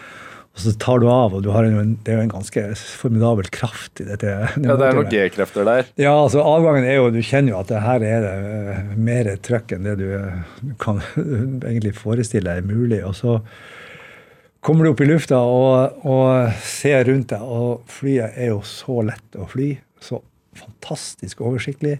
Og 0.52 0.60
så 0.60 0.72
tar 0.76 1.00
du 1.00 1.06
av, 1.08 1.32
og 1.32 1.44
du 1.46 1.48
har 1.54 1.64
en, 1.64 1.94
det 2.04 2.12
er 2.12 2.18
jo 2.18 2.24
en 2.26 2.34
ganske 2.34 2.62
formidabel 2.76 3.46
kraft 3.54 4.02
i 4.02 4.04
dette. 4.04 4.34
Det 4.52 4.66
ja, 4.68 4.74
det 4.76 4.88
er 4.88 4.98
noen 4.98 5.08
G-krefter 5.08 5.64
der. 5.64 5.86
Ja, 5.96 6.12
altså 6.12 6.42
avgangen 6.44 6.84
er 6.84 6.98
jo 6.98 7.06
Du 7.14 7.22
kjenner 7.24 7.54
jo 7.54 7.60
at 7.62 7.70
det 7.72 7.80
her 7.80 8.04
er 8.04 8.26
det 8.26 8.34
uh, 8.42 8.90
mer 9.00 9.30
trøkk 9.48 9.72
enn 9.78 9.88
det 9.88 9.96
du, 10.02 10.10
du 10.60 10.74
kan 10.82 11.00
egentlig 11.70 11.94
forestille 11.96 12.44
deg 12.50 12.60
er 12.60 12.68
mulig. 12.68 13.00
Og 13.08 13.16
så 13.16 13.38
kommer 14.60 14.84
du 14.84 14.92
opp 14.92 15.00
i 15.00 15.08
lufta 15.08 15.40
og, 15.40 16.04
og 16.04 16.52
ser 16.68 17.08
rundt 17.08 17.32
deg, 17.32 17.40
og 17.40 17.88
flyet 17.90 18.36
er 18.36 18.52
jo 18.52 18.60
så 18.68 19.00
lett 19.08 19.40
å 19.40 19.48
fly. 19.48 19.72
Så 20.04 20.20
fantastisk 20.60 21.40
oversiktlig. 21.48 21.96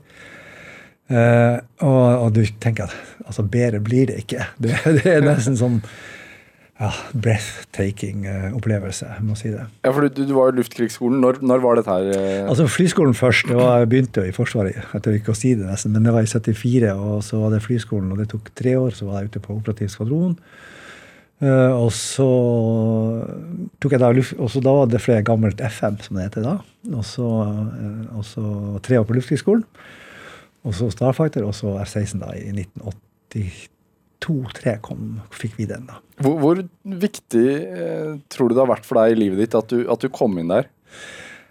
Uh, 1.08 1.56
og, 1.80 2.04
og, 2.26 2.28
du 2.36 2.44
tenker 2.60 2.92
at 2.92 3.24
altså, 3.24 3.48
bedre 3.48 3.80
blir 3.80 4.12
det 4.12 4.26
ikke. 4.26 4.44
Det, 4.62 4.76
det 5.00 5.08
er 5.08 5.24
nesten 5.24 5.56
sånn 5.56 5.80
ja, 6.82 6.90
breathtaking 7.14 8.24
uh, 8.26 8.48
opplevelse. 8.56 9.06
jeg 9.06 9.26
må 9.26 9.36
si 9.38 9.52
det. 9.52 9.62
Ja, 9.84 9.92
for 9.94 10.08
Du, 10.08 10.24
du 10.26 10.34
var 10.34 10.50
i 10.50 10.56
Luftkrigsskolen. 10.56 11.20
Når, 11.22 11.38
når, 11.46 11.62
var 11.62 11.78
dette 11.78 11.94
her? 11.94 12.08
Uh... 12.10 12.50
Altså 12.50 12.66
Flyskolen 12.66 13.14
først. 13.14 13.46
Det 13.48 13.56
var, 13.58 13.78
jeg 13.82 13.90
begynte 13.92 14.24
jo 14.24 14.32
i 14.32 14.34
Forsvaret, 14.34 14.80
jeg 14.82 15.04
tør 15.04 15.18
ikke 15.18 15.34
å 15.34 15.38
si 15.38 15.54
det 15.58 15.68
nesten, 15.68 15.94
men 15.94 16.08
det 16.08 16.14
var 16.16 16.26
i 16.26 16.30
74. 16.30 16.92
Og 16.98 17.22
så 17.26 17.40
var 17.44 17.54
det 17.54 17.62
flyskolen, 17.64 18.12
og 18.12 18.20
det 18.22 18.28
tok 18.32 18.50
tre 18.58 18.76
år. 18.80 18.98
Så 18.98 19.08
var 19.08 19.22
jeg 19.22 19.32
ute 19.32 19.44
på 19.44 19.56
operativ 19.56 19.92
skvadron. 19.94 20.36
Uh, 21.42 21.72
og 21.74 21.90
så 21.94 22.28
tok 23.82 23.96
jeg 23.96 24.02
da 24.02 24.12
luft, 24.14 24.36
og 24.38 24.50
så 24.50 24.62
da 24.62 24.76
var 24.76 24.90
det 24.90 25.02
flere 25.02 25.26
gammelt 25.26 25.62
FM, 25.62 25.98
som 26.02 26.18
det 26.18 26.28
heter 26.28 26.46
da. 26.46 26.58
Og 26.92 27.06
så, 27.06 27.26
og 28.12 28.24
så 28.26 28.46
tre 28.82 28.98
år 28.98 29.06
på 29.06 29.18
Luftkrigsskolen. 29.18 29.66
Og 30.62 30.74
så 30.78 30.90
Starfighter, 30.94 31.46
og 31.46 31.54
så 31.58 31.74
F-16 31.82 32.22
da 32.22 32.34
i 32.38 32.50
1982-3 34.22 35.34
fikk 35.36 35.58
vi 35.58 35.66
den. 35.70 35.88
da. 35.90 35.98
Hvor, 36.22 36.38
hvor 36.40 36.62
viktig 37.02 37.48
eh, 37.58 38.14
tror 38.32 38.48
du 38.48 38.56
det 38.56 38.62
har 38.64 38.72
vært 38.72 38.88
for 38.88 39.00
deg 39.02 39.14
i 39.14 39.20
livet 39.24 39.44
ditt 39.44 39.58
at 39.58 39.70
du, 39.72 39.84
at 39.90 40.02
du 40.02 40.10
kom 40.12 40.38
inn 40.40 40.52
der? 40.52 40.70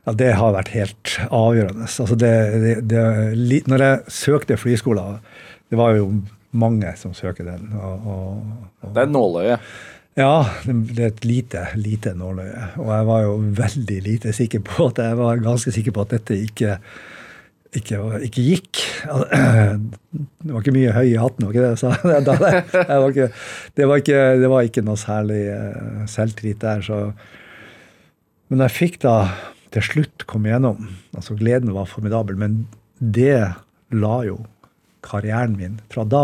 Ja, 0.07 0.13
Det 0.17 0.31
har 0.33 0.55
vært 0.55 0.73
helt 0.73 1.15
avgjørende. 1.29 1.87
Altså 1.87 2.17
det, 2.17 2.35
det, 2.63 2.75
det, 2.89 3.63
når 3.69 3.85
jeg 3.85 4.19
søkte 4.21 4.57
flyskolen 4.57 5.19
det 5.71 5.79
var 5.79 5.95
jo 5.95 6.09
mange 6.51 6.89
som 6.99 7.13
søker 7.15 7.47
den. 7.47 7.69
Og, 7.79 8.07
og, 8.11 8.55
og, 8.81 8.89
det 8.95 9.05
er 9.05 9.11
nåløye? 9.11 9.57
Ja, 10.19 10.33
det 10.65 10.99
er 10.99 11.13
et 11.13 11.23
lite, 11.23 11.61
lite 11.79 12.11
nåløye. 12.17 12.73
Og 12.81 12.91
jeg 12.91 13.07
var 13.07 13.21
jo 13.23 13.37
veldig 13.61 13.99
lite 14.03 14.33
sikker 14.35 14.63
på 14.67 14.89
at 14.89 14.99
jeg 14.99 15.19
var 15.21 15.43
ganske 15.43 15.71
sikker 15.71 15.95
på 15.95 16.03
at 16.03 16.17
dette 16.17 16.41
ikke 16.49 16.75
ikke, 17.77 17.99
ikke, 18.27 18.43
gikk. 18.43 18.81
Det 20.43 20.51
var 20.51 20.59
ikke 20.59 20.73
mye 20.75 20.91
høy 20.95 21.07
i 21.13 21.19
hatten, 21.19 21.45
var 21.45 21.53
ikke 21.53 21.69
det? 21.69 21.79
Så, 21.79 21.91
det, 22.27 22.35
var 22.35 23.07
ikke, 23.07 23.27
det, 23.77 23.87
var 23.87 24.01
ikke, 24.01 24.21
det, 24.41 24.49
var 24.51 24.67
ikke, 24.67 24.83
noe 24.83 24.99
særlig 24.99 25.41
uh, 25.53 26.01
selvtillit 26.11 26.59
der. 26.63 26.83
Så. 26.83 26.99
Men 28.51 28.65
jeg 28.65 28.75
fikk 28.75 28.99
da 29.05 29.15
til 29.71 29.85
slutt 29.87 30.25
komme 30.27 30.51
gjennom. 30.51 30.89
altså 31.15 31.37
Gleden 31.39 31.71
var 31.75 31.87
formidabel. 31.87 32.39
Men 32.39 32.65
det 32.99 33.37
la 33.95 34.17
jo 34.27 34.41
karrieren 35.01 35.55
min 35.57 35.79
Fra 35.89 36.03
da 36.05 36.21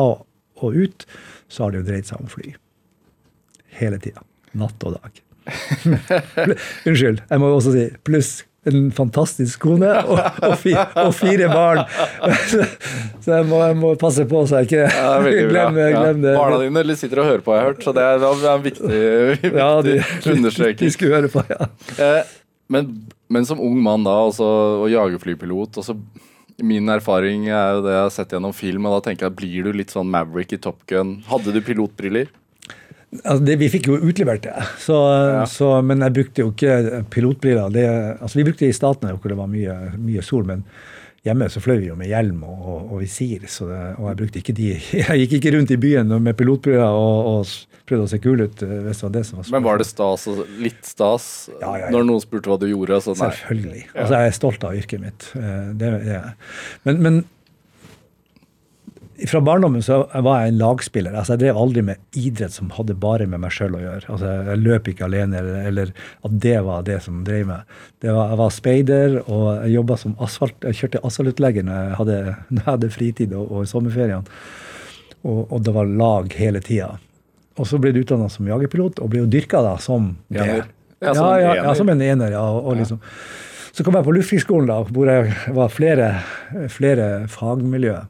og 0.57 0.75
ut 0.75 1.05
så 1.47 1.63
har 1.63 1.73
det 1.73 1.81
jo 1.81 1.87
dreid 1.87 2.09
seg 2.09 2.21
om 2.21 2.29
fly. 2.31 2.51
Hele 3.77 3.99
tida. 4.01 4.23
Natt 4.57 4.83
og 4.83 4.97
dag. 4.97 5.23
Unnskyld. 6.89 7.21
Jeg 7.23 7.39
må 7.39 7.51
også 7.53 7.73
si 7.75 7.87
pluss 8.07 8.31
en 8.67 8.87
fantastisk 8.95 9.61
kone 9.63 9.89
og, 10.03 10.19
og, 10.43 10.55
fire, 10.61 10.85
og 11.03 11.13
fire 11.15 11.49
barn. 11.51 11.83
Så 13.23 13.33
jeg 13.33 13.47
må, 13.49 13.59
jeg 13.63 13.77
må, 13.79 13.93
passe 13.99 14.23
på 14.29 14.41
så 14.47 14.61
jeg 14.61 14.69
ikke 14.69 14.83
ja, 14.87 15.07
glemmer 15.49 15.89
ja. 15.89 16.01
glem 16.01 16.21
det. 16.23 16.33
Barna 16.37 16.59
dine 16.61 16.95
sitter 16.95 17.19
og 17.23 17.27
hører 17.27 17.41
på, 17.43 17.51
jeg 17.55 17.59
har 17.59 17.73
hørt, 17.73 17.81
så 17.83 17.91
det 17.95 18.05
er, 18.05 18.21
det 18.21 18.29
er 18.29 18.53
en 18.53 18.63
viktig, 18.63 19.01
viktig 19.33 19.51
ja, 19.59 19.67
de, 19.83 19.95
understreking. 20.31 20.79
De 20.85 20.93
skulle 20.95 21.17
høre 21.17 21.31
på, 21.33 21.43
ja. 21.51 21.67
Eh, 21.99 22.31
men, 22.71 22.87
men, 23.27 23.47
som 23.49 23.59
ung 23.63 23.75
mann 23.83 24.07
da, 24.07 24.15
også, 24.29 24.47
og 24.85 24.87
jagerflypilot 24.93 25.81
også, 25.83 25.97
Min 26.63 26.89
erfaring 26.89 27.49
er 27.51 27.75
jo 27.75 27.83
det 27.85 27.91
jeg 27.93 28.05
har 28.05 28.13
sett 28.15 28.31
gjennom 28.33 28.55
film, 28.55 28.87
og 28.87 28.95
da 28.95 29.09
tenker 29.09 29.27
jeg 29.27 29.37
blir 29.37 29.67
du 29.67 29.75
litt 29.77 29.91
sånn 29.93 30.07
Maverick 30.09 30.55
i 30.55 30.61
Top 30.63 30.79
Gun. 30.89 31.17
Hadde 31.27 31.51
du 31.53 31.59
pilotbriller? 31.61 32.31
Altså 33.23 33.39
det, 33.47 33.55
vi 33.61 33.69
fikk 33.71 33.87
jo 33.87 33.97
utlevert 34.03 34.43
det, 34.43 34.53
så, 34.83 34.97
ja. 35.31 35.43
så, 35.47 35.77
men 35.85 36.03
jeg 36.03 36.15
brukte 36.17 36.43
jo 36.43 36.51
ikke 36.51 37.03
pilotbriller. 37.13 37.71
Det, 37.71 37.87
altså 38.19 38.41
vi 38.41 38.43
brukte 38.49 38.65
det 38.65 38.73
i 38.73 38.75
Statene 38.75 39.13
hvor 39.15 39.31
det 39.31 39.37
var 39.39 39.47
mye, 39.47 39.75
mye, 39.95 40.23
sol, 40.25 40.43
men 40.49 40.65
hjemme 41.23 41.47
så 41.51 41.61
fløy 41.63 41.77
vi 41.79 41.87
jo 41.87 41.95
med 41.99 42.11
hjelm 42.11 42.43
og, 42.43 42.57
og, 42.57 42.81
og 42.91 43.01
visir. 43.05 43.45
Det, 43.47 43.79
og 43.95 44.09
jeg 44.09 44.19
brukte 44.19 44.41
ikke 44.41 44.57
de 44.57 44.67
Jeg 45.05 45.23
gikk 45.23 45.37
ikke 45.39 45.55
rundt 45.55 45.71
i 45.71 45.79
byen 45.79 46.11
med 46.19 46.35
pilotbriller 46.39 46.99
og, 46.99 47.31
og 47.31 47.87
prøvde 47.87 48.09
å 48.09 48.11
se 48.11 48.19
kul 48.23 48.43
ut. 48.43 48.65
Eh, 48.67 48.75
hvis 48.89 48.99
det 48.99 49.07
var 49.07 49.15
det 49.15 49.23
som 49.29 49.39
var 49.39 49.55
Men 49.55 49.67
var 49.69 49.79
det 49.79 49.87
stas, 49.87 50.27
litt 50.59 50.83
stas 50.91 51.29
ja, 51.61 51.71
ja, 51.85 51.93
når 51.95 52.11
noen 52.11 52.23
spurte 52.23 52.51
hva 52.51 52.59
du 52.59 52.67
gjorde? 52.67 52.99
Så 53.07 53.15
Selvfølgelig. 53.23 53.87
Altså 53.95 54.19
jeg 54.19 54.33
er 54.33 54.37
stolt 54.41 54.67
av 54.67 54.75
yrket 54.75 55.03
mitt. 55.07 55.31
Eh, 55.39 55.71
det, 55.79 55.95
men, 56.83 57.03
men 57.07 57.23
fra 59.25 59.39
barndommen 59.41 59.81
så 59.81 60.03
var 60.13 60.43
jeg 60.43 60.51
en 60.51 60.59
lagspiller. 60.59 61.15
altså 61.17 61.33
Jeg 61.33 61.41
drev 61.41 61.57
aldri 61.57 61.81
med 61.87 62.17
idrett 62.17 62.53
som 62.53 62.69
hadde 62.75 62.93
bare 63.01 63.25
med 63.25 63.41
meg 63.41 63.53
sjøl 63.55 63.77
å 63.77 63.81
gjøre. 63.81 64.03
altså 64.13 64.33
Jeg 64.51 64.61
løp 64.61 64.89
ikke 64.91 65.07
alene, 65.07 65.39
eller, 65.39 65.63
eller, 65.71 65.93
at 66.27 66.35
det 66.45 66.57
var 66.67 66.85
det 66.85 66.99
som 67.05 67.23
drev 67.25 67.47
meg. 67.49 67.77
Var, 68.05 68.21
jeg 68.29 68.39
var 68.43 68.53
speider, 68.53 69.17
og 69.25 69.47
jeg 69.55 69.73
jobba 69.73 69.97
som 70.03 70.15
asfalt, 70.21 70.69
jeg 70.69 70.79
kjørte 70.81 71.01
asfaltutlegger 71.09 71.65
når 71.65 71.79
jeg 71.79 71.99
hadde, 72.01 72.17
når 72.53 72.61
jeg 72.61 72.69
hadde 72.69 72.91
fritid 72.93 73.33
og, 73.33 73.51
og 73.51 73.69
sommerferiene. 73.71 74.37
Og, 75.23 75.39
og, 75.41 75.57
det 75.65 75.73
var 75.73 75.89
lag 76.03 76.37
hele 76.37 76.61
tida. 76.63 76.91
Og 77.57 77.65
så 77.65 77.81
ble 77.81 77.91
du 77.95 78.03
utdanna 78.03 78.29
som 78.29 78.47
jagerpilot, 78.47 79.01
og 79.01 79.09
ble 79.11 79.23
jo 79.23 79.31
dyrka 79.33 79.63
da 79.65 79.73
som 79.81 80.13
det. 80.29 80.45
Ja, 81.01 81.13
som 81.13 81.25
ja, 81.25 81.33
ja, 81.41 81.55
ja, 81.63 81.73
som 81.77 81.89
en 81.89 82.01
ener. 82.01 82.31
ja, 82.37 82.43
og, 82.45 82.69
og 82.69 82.77
liksom. 82.77 83.01
Så 83.73 83.83
kom 83.85 83.97
jeg 83.97 84.05
på 84.07 84.13
Luftfartsskolen, 84.15 84.69
da, 84.69 84.77
hvor 84.89 85.09
jeg 85.09 85.33
var 85.53 85.73
flere, 85.73 86.05
flere 86.73 87.09
fagmiljøer. 87.29 88.07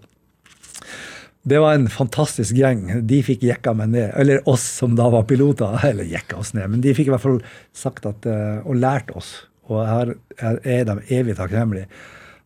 Det 1.48 1.60
var 1.64 1.78
en 1.78 1.88
fantastisk 1.88 2.58
gjeng. 2.60 2.82
De 3.08 3.22
fikk 3.24 3.46
jekka 3.48 3.72
meg 3.78 3.94
ned. 3.94 4.10
Eller 4.20 4.44
oss 4.50 4.66
som 4.82 4.98
da 5.00 5.08
var 5.14 5.24
piloter. 5.30 5.78
Eller 5.90 6.08
jekka 6.08 6.42
oss 6.42 6.54
ned. 6.58 6.68
Men 6.74 6.84
de 6.84 6.96
fikk 6.98 7.08
i 7.08 7.14
hvert 7.14 7.24
fall 7.24 7.40
sagt 7.76 8.08
at, 8.10 8.28
eh, 8.28 8.60
og 8.68 8.80
lært 8.82 9.14
oss, 9.16 9.34
og 9.68 9.84
her 9.88 10.14
er 10.40 10.86
de 10.88 10.96
evig 11.12 11.36
takknemlige, 11.36 11.88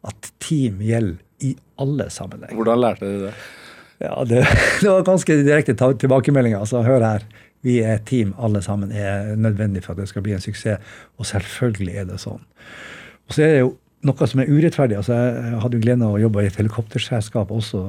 at 0.05 0.31
team 0.41 0.79
gjelder 0.81 1.19
i 1.45 1.55
alle 1.81 2.07
sammenhenger. 2.13 2.57
Hvordan 2.57 2.81
lærte 2.81 3.09
de 3.09 3.25
det? 3.27 3.33
Ja, 4.01 4.15
det, 4.25 4.41
det 4.81 4.89
var 4.89 5.05
ganske 5.05 5.37
direkte 5.45 5.75
tilbakemeldinger. 5.77 6.61
Altså, 6.61 6.81
hør 6.85 7.05
her. 7.05 7.25
Vi 7.61 7.77
er 7.85 7.99
et 7.99 8.07
team, 8.09 8.33
alle 8.41 8.61
sammen 8.65 8.91
er 8.91 9.35
nødvendig 9.37 9.83
for 9.85 9.93
at 9.93 10.01
det 10.01 10.09
skal 10.09 10.25
bli 10.25 10.33
en 10.33 10.41
suksess. 10.41 10.81
Og 11.21 11.29
selvfølgelig 11.29 11.97
er 12.01 12.07
det 12.09 12.17
sånn. 12.21 12.41
Og 13.29 13.35
så 13.37 13.45
er 13.45 13.53
det 13.53 13.59
jo 13.61 13.75
noe 14.07 14.27
som 14.27 14.41
er 14.41 14.49
urettferdig. 14.49 14.97
altså 14.97 15.17
Jeg 15.17 15.59
hadde 15.63 15.77
jo 15.77 15.83
gleden 15.83 16.05
av 16.05 16.15
å 16.15 16.21
jobbe 16.21 16.43
i 16.43 16.49
et 16.49 16.59
helikopterselskap 16.59 17.51
også 17.53 17.81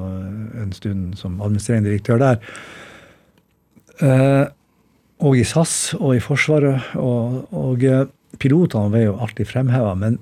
en 0.63 0.75
stund 0.77 1.15
som 1.21 1.41
administrerende 1.41 1.91
direktør 1.91 2.21
der. 2.21 2.43
Eh, 4.03 4.45
og 5.23 5.39
i 5.39 5.47
SAS 5.47 5.95
og 5.99 6.17
i 6.17 6.23
Forsvaret. 6.23 6.93
Og, 7.01 7.47
og 7.55 7.87
eh, 7.87 8.05
pilotene 8.43 8.93
ble 8.93 9.07
jo 9.07 9.17
alltid 9.23 9.49
fremheva, 9.49 9.95
men 9.99 10.19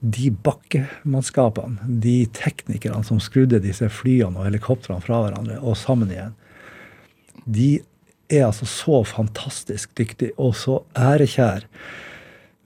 de 0.00 0.30
bakkemannskapene, 0.32 1.84
de 2.00 2.24
teknikerne 2.32 3.04
som 3.04 3.20
skrudde 3.20 3.60
disse 3.60 3.88
flyene 3.92 4.38
og 4.38 4.46
helikoptrene 4.48 5.04
fra 5.04 5.20
hverandre 5.26 5.58
og 5.60 5.76
sammen 5.76 6.12
igjen, 6.12 6.36
de 7.44 7.72
er 8.30 8.46
altså 8.46 8.68
så 8.68 9.02
fantastisk 9.04 9.92
dyktige 9.98 10.32
og 10.40 10.54
så 10.56 10.80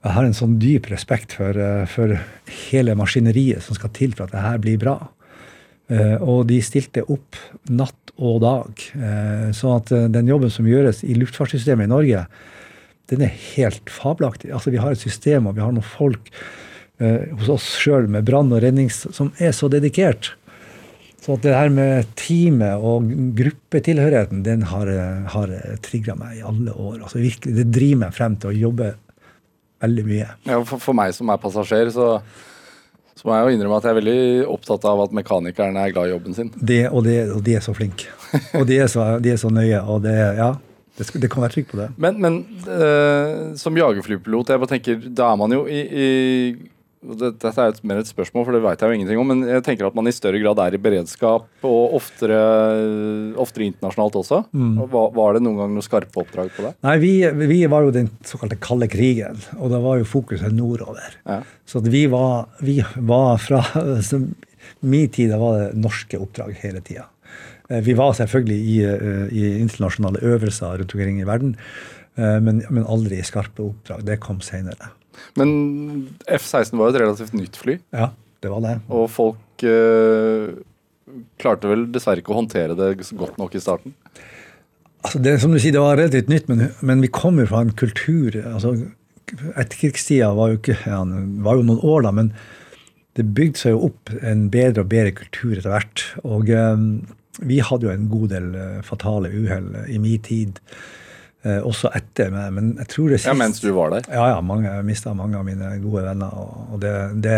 jeg 0.05 0.13
har 0.13 0.27
en 0.27 0.37
sånn 0.37 0.57
dyp 0.61 0.89
respekt 0.91 1.33
for, 1.33 1.57
eh, 1.57 1.85
for, 1.89 2.13
hele 2.69 2.93
maskineriet 2.97 3.63
som 3.65 3.77
skal 3.77 3.89
til 3.95 4.13
for 4.13 4.27
at 4.27 4.35
det 4.35 4.43
her 4.43 4.59
blir 4.61 4.77
bra. 4.81 4.97
Eh, 5.89 6.17
og 6.21 6.47
de 6.49 6.59
stilte 6.61 7.03
opp 7.09 7.37
natt 7.69 8.13
og 8.17 8.41
dag. 8.41 8.83
Eh, 8.95 9.49
så 9.51 9.77
at 9.77 9.89
den 10.13 10.29
jobben 10.29 10.53
som 10.53 10.65
gjøres 10.69 11.03
i 11.03 11.17
luftfartssystemet 11.17 11.89
i 11.89 11.93
Norge, 11.93 12.27
den 13.09 13.21
er 13.21 13.33
helt 13.55 13.89
fabelaktig. 13.89 14.53
Altså, 14.53 14.71
vi 14.71 14.81
har 14.81 14.93
et 14.93 15.01
system 15.01 15.47
og 15.47 15.55
vi 15.55 15.61
har 15.61 15.73
noen 15.73 15.85
folk 15.85 16.31
hos 16.95 17.49
oss 17.51 17.65
sjøl 17.75 18.05
med 18.07 18.23
brann 18.23 18.53
og 18.55 18.61
redning 18.63 18.87
som 18.87 19.33
er 19.37 19.51
så 19.51 19.67
dedikert. 19.67 20.29
Så 21.19 21.35
det 21.43 21.51
her 21.51 21.67
med 21.67 22.07
teamet 22.15 22.79
og 22.79 23.09
gruppetilhørigheten, 23.35 24.45
den 24.45 24.63
har, 24.63 24.87
har 25.27 25.51
trigga 25.83 26.15
meg 26.15 26.37
i 26.37 26.45
alle 26.47 26.71
år. 26.71 27.01
Altså 27.01 27.19
virkelig, 27.19 27.51
Det 27.57 27.67
driver 27.67 27.99
meg 28.05 28.15
frem 28.15 28.37
til 28.39 28.53
å 28.53 28.55
jobbe 28.69 28.93
veldig 29.85 30.05
mye. 30.09 30.27
Ja, 30.49 30.59
for, 30.67 30.81
for 30.81 30.97
meg 30.97 31.15
som 31.17 31.31
er 31.33 31.41
passasjer, 31.41 31.91
så, 31.95 32.11
så, 33.15 33.23
må 33.25 33.37
jeg 33.37 33.47
jo 33.47 33.57
innrømme 33.57 33.79
at 33.79 33.87
jeg 33.87 33.95
er 33.95 33.99
veldig 34.01 34.19
opptatt 34.57 34.85
av 34.91 35.05
at 35.07 35.15
mekanikerne 35.15 35.87
er 35.87 35.95
glad 35.95 36.09
i 36.09 36.15
jobben 36.15 36.37
sin. 36.37 36.53
Det, 36.59 36.83
og, 36.91 37.03
det, 37.07 37.19
og 37.35 37.43
de 37.45 37.57
er 37.57 37.65
så 37.65 37.75
flinke. 37.77 38.11
og 38.59 38.67
de 38.69 38.79
er 38.83 38.91
så, 38.91 39.15
de 39.23 39.33
er 39.33 39.41
så 39.41 39.51
nøye. 39.53 39.81
og 39.81 40.03
det, 40.05 40.15
ja, 40.39 40.53
det, 40.97 41.09
det, 41.21 41.31
kan 41.31 41.45
være 41.45 41.57
trygg 41.57 41.71
på 41.71 41.81
det. 41.81 41.89
Men, 42.01 42.21
men 42.23 42.39
uh, 42.67 43.55
som 43.59 43.77
jagerflypilot, 43.77 44.53
jeg 44.53 44.63
bare 44.63 44.73
tenker, 44.75 45.11
da 45.15 45.31
er 45.31 45.41
man 45.41 45.55
jo 45.55 45.65
i, 45.67 45.81
i 45.85 46.07
dette 47.05 47.51
er 47.51 47.71
et, 47.71 47.81
mer 47.85 47.99
et 48.01 48.09
spørsmål, 48.09 48.45
for 48.47 48.55
det 48.55 48.61
vet 48.63 48.81
jeg 48.81 48.89
jo 48.89 48.97
ingenting 48.97 49.19
om. 49.21 49.31
Men 49.31 49.43
jeg 49.47 49.63
tenker 49.65 49.87
at 49.87 49.97
man 49.97 50.09
i 50.09 50.13
større 50.15 50.39
grad 50.41 50.61
er 50.63 50.77
i 50.77 50.81
beredskap, 50.81 51.47
og 51.67 51.95
oftere, 51.99 52.39
oftere 53.41 53.67
internasjonalt 53.69 54.19
også. 54.21 54.41
Mm. 54.55 54.73
Var, 54.93 55.11
var, 55.17 55.35
det 55.35 55.43
noen 55.45 55.59
gang 55.61 55.75
noen 55.75 55.85
skarpe 55.85 56.23
oppdrag 56.23 56.51
på 56.55 56.65
det? 56.65 56.73
Nei, 56.87 56.95
vi, 57.03 57.13
vi, 57.45 57.59
var 57.71 57.85
jo 57.85 57.93
den 57.95 58.09
såkalte 58.25 58.59
kalde 58.61 58.89
krigen, 58.91 59.41
og 59.59 59.73
da 59.73 59.81
var 59.83 60.01
jo 60.01 60.09
fokuset 60.09 60.55
nordover. 60.55 61.19
Ja. 61.27 61.41
Så 61.69 61.83
vi 61.85 62.05
var, 62.11 62.47
vi 62.65 62.79
var 62.95 63.41
fra 63.41 63.63
Min 64.85 65.09
tid 65.13 65.29
da 65.29 65.37
var 65.37 65.59
det 65.59 65.77
norske 65.77 66.17
oppdrag 66.17 66.55
hele 66.63 66.81
tida. 66.85 67.05
Eh, 67.69 67.81
vi 67.85 67.93
var 67.97 68.13
selvfølgelig 68.17 68.57
i, 68.57 68.77
eh, 68.83 69.27
i 69.33 69.43
internasjonale 69.61 70.21
øvelser 70.25 70.77
rundt 70.81 70.95
omkring 70.95 71.21
i 71.21 71.27
verden, 71.27 71.55
eh, 72.17 72.39
men, 72.41 72.63
men 72.69 72.85
aldri 72.85 73.19
i 73.19 73.25
skarpe 73.25 73.63
oppdrag. 73.65 74.05
Det 74.05 74.19
kom 74.23 74.41
seinere. 74.41 74.91
Men 75.39 75.51
F-16 76.27 76.75
var 76.77 76.89
jo 76.89 76.95
et 76.95 77.01
relativt 77.03 77.35
nytt 77.37 77.59
fly. 77.59 77.77
Ja, 77.95 78.11
det 78.43 78.51
var 78.53 78.63
det. 78.65 78.77
Og 78.93 79.07
folk 79.13 79.65
eh, 79.67 80.55
klarte 81.41 81.71
vel 81.71 81.87
dessverre 81.93 82.23
ikke 82.23 82.33
å 82.35 82.41
håndtere 82.41 82.77
det 82.77 82.91
godt 83.17 83.39
nok 83.41 83.55
i 83.55 83.63
starten? 83.63 83.95
Altså 85.05 85.21
det, 85.21 85.37
som 85.41 85.53
du 85.53 85.59
sier, 85.61 85.75
det 85.75 85.83
var 85.83 85.99
relativt 85.99 86.31
nytt, 86.31 86.47
men, 86.49 86.69
men 86.81 87.03
vi 87.03 87.11
kommer 87.13 87.49
fra 87.49 87.61
en 87.61 87.73
kultur 87.77 88.39
altså 88.41 88.73
Etterkrigstida 89.57 90.27
var 90.37 90.51
jo 90.51 90.57
ikke 90.59 90.75
ja, 90.85 90.99
var 91.45 91.57
jo 91.57 91.65
noen 91.65 91.81
år, 91.81 92.03
da, 92.05 92.11
men 92.13 92.27
det 93.17 93.23
bygde 93.33 93.57
seg 93.57 93.73
jo 93.73 93.87
opp 93.87 94.11
en 94.21 94.43
bedre 94.53 94.83
og 94.83 94.91
bedre 94.91 95.13
kultur 95.17 95.55
etter 95.55 95.71
hvert. 95.71 96.03
Og 96.27 96.51
eh, 96.53 96.83
vi 97.49 97.57
hadde 97.63 97.87
jo 97.87 97.93
en 97.93 98.09
god 98.11 98.33
del 98.35 98.51
eh, 98.59 98.83
fatale 98.85 99.31
uhell 99.33 99.71
i 99.91 99.97
min 100.03 100.21
tid. 100.25 100.59
Eh, 101.45 101.61
også 101.61 101.91
etter 101.93 102.31
meg. 102.33 102.53
Men 102.55 102.71
jeg 102.79 102.89
tror 102.89 103.11
det 103.11 103.19
sist... 103.19 103.29
Ja, 103.29 103.37
Mens 103.37 103.61
du 103.61 103.69
var 103.75 103.93
der? 103.93 104.07
Ja, 104.09 104.31
ja. 104.33 104.41
Mange, 104.41 104.65
jeg 104.65 104.87
mista 104.87 105.13
mange 105.13 105.37
av 105.37 105.45
mine 105.45 105.75
gode 105.83 106.01
venner. 106.07 106.33
Og, 106.41 106.79
det, 106.81 106.93
det, 107.21 107.37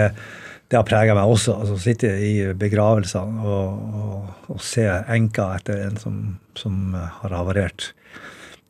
det, 0.69 0.77
har 0.77 0.87
prega 0.87 1.15
meg 1.17 1.27
også. 1.33 1.57
altså 1.59 1.75
Sitte 1.83 2.13
i 2.23 2.31
begravelsene 2.55 3.43
og, 3.43 3.91
og, 3.99 4.31
og, 4.47 4.63
se 4.63 4.87
enka 4.87 5.49
etter 5.57 5.83
en 5.89 5.99
som, 5.99 6.21
som 6.55 6.95
har 6.95 7.35
havarert. 7.35 7.91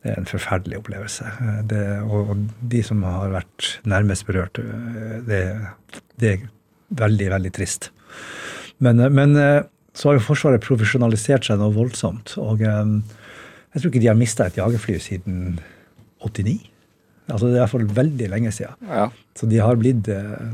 Det 0.01 0.13
er 0.13 0.23
en 0.23 0.29
forferdelig 0.29 0.81
opplevelse. 0.81 1.29
Det, 1.69 1.85
og, 2.07 2.33
og, 2.33 2.43
de 2.73 2.81
som 2.89 3.05
har 3.05 3.29
vært 3.35 3.69
nærmest 3.85 4.25
berørt, 4.25 4.57
det, 5.27 5.43
det 6.17 6.33
er 6.33 6.49
veldig, 6.97 7.29
veldig 7.35 7.53
trist. 7.53 7.91
Men, 8.81 9.05
men 9.13 9.37
så 9.97 10.09
har 10.09 10.17
jo 10.17 10.25
Forsvaret 10.25 10.65
profesjonalisert 10.65 11.45
seg 11.45 11.61
noe 11.61 11.75
voldsomt. 11.77 12.37
og 12.41 12.65
jeg 13.77 13.83
tror 13.83 13.91
ikke 13.93 14.01
de 14.01 14.09
har 14.09 14.17
mista 14.17 14.47
et 14.49 14.57
jagerfly 14.57 14.95
siden 14.97 15.59
89. 16.25 16.55
Altså 17.27 17.45
Det 17.45 17.51
er 17.51 17.59
i 17.59 17.61
hvert 17.61 17.73
fall 17.75 17.91
veldig 17.99 18.29
lenge 18.31 18.51
siden. 18.55 18.89
Ja. 18.89 19.03
Så 19.37 19.49
de 19.51 19.59
har 19.61 19.77
blitt 19.77 20.09
eh, 20.09 20.47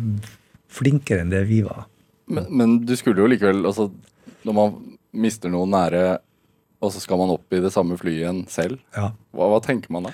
flinkere 0.68 1.24
enn 1.24 1.32
det 1.32 1.46
vi 1.48 1.62
var. 1.64 1.86
Men, 2.28 2.50
men, 2.52 2.74
du 2.84 2.92
skulle 3.00 3.24
jo 3.24 3.30
likevel 3.30 3.66
altså, 3.68 3.90
Når 4.48 4.56
man 4.56 4.76
mister 5.24 5.52
noen 5.52 5.72
nære, 5.72 6.04
og 6.84 6.92
så 6.92 7.00
skal 7.00 7.20
man 7.22 7.32
opp 7.32 7.56
i 7.56 7.62
det 7.64 7.72
samme 7.72 7.96
flyet 8.00 8.24
igjen 8.24 8.44
selv, 8.52 8.80
ja. 8.96 9.12
hva, 9.32 9.50
hva, 9.52 9.60
tenker 9.64 9.92
man 9.94 10.10
da? 10.10 10.14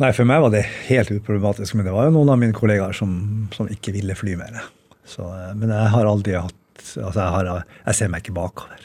Nei, 0.00 0.12
For 0.16 0.28
meg 0.28 0.40
var 0.46 0.52
det 0.54 0.62
helt 0.88 1.12
uproblematisk. 1.12 1.76
Men 1.76 1.88
det 1.88 1.94
var 1.94 2.08
jo 2.08 2.14
noen 2.16 2.32
av 2.32 2.40
mine 2.40 2.56
kollegaer 2.56 2.96
som, 2.96 3.12
som 3.52 3.68
ikke 3.68 3.92
ville 3.98 4.16
fly 4.16 4.38
mer. 4.40 4.62
Så, 5.04 5.26
eh, 5.28 5.52
men 5.58 5.74
jeg 5.74 5.96
har 5.96 6.10
aldri 6.10 6.38
hatt 6.40 6.60
Altså, 6.84 7.16
jeg, 7.16 7.30
har, 7.32 7.46
jeg 7.86 7.96
ser 7.96 8.10
meg 8.12 8.20
ikke 8.20 8.34
bakover. 8.36 8.82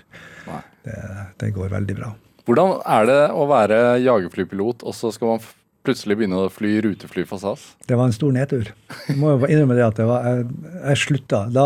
Det, 0.85 0.99
det 1.41 1.49
går 1.51 1.73
veldig 1.73 1.95
bra. 1.97 2.13
Hvordan 2.49 2.79
er 2.81 3.03
det 3.05 3.23
å 3.37 3.43
være 3.45 3.75
jagerflypilot, 4.01 4.81
og 4.81 4.95
så 4.97 5.11
skal 5.13 5.35
man 5.35 5.43
plutselig 5.85 6.15
begynne 6.17 6.39
å 6.41 6.47
fly 6.49 6.79
rutefly 6.81 7.21
for 7.29 7.37
SAS? 7.37 7.75
Det 7.85 7.93
var 7.93 8.09
en 8.09 8.15
stor 8.15 8.33
nedtur. 8.33 8.71
Jeg 9.05 9.17
må 9.21 9.35
jo 9.35 9.45
innrømme 9.45 9.77
det 9.77 9.83
at 9.85 9.99
det 9.99 10.07
var, 10.09 10.25
jeg, 10.25 10.47
jeg 10.79 11.01
slutta. 11.03 11.43
Da 11.53 11.65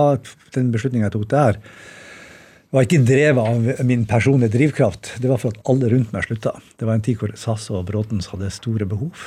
den 0.58 0.74
beslutninga 0.74 1.08
jeg 1.08 1.14
tok 1.16 1.30
der, 1.32 1.62
var 2.76 2.84
ikke 2.84 3.00
drevet 3.08 3.48
av 3.48 3.88
min 3.88 4.04
personlige 4.10 4.58
drivkraft. 4.58 5.14
Det 5.24 5.32
var 5.32 5.40
for 5.40 5.56
at 5.56 5.64
alle 5.72 5.94
rundt 5.94 6.12
meg 6.12 6.28
slutta. 6.28 6.58
Det 6.76 6.90
var 6.90 7.00
en 7.00 7.08
tid 7.08 7.22
hvor 7.22 7.32
SAS 7.40 7.70
og 7.72 7.86
Bråtens 7.88 8.28
hadde 8.34 8.52
store 8.52 8.90
behov. 8.90 9.24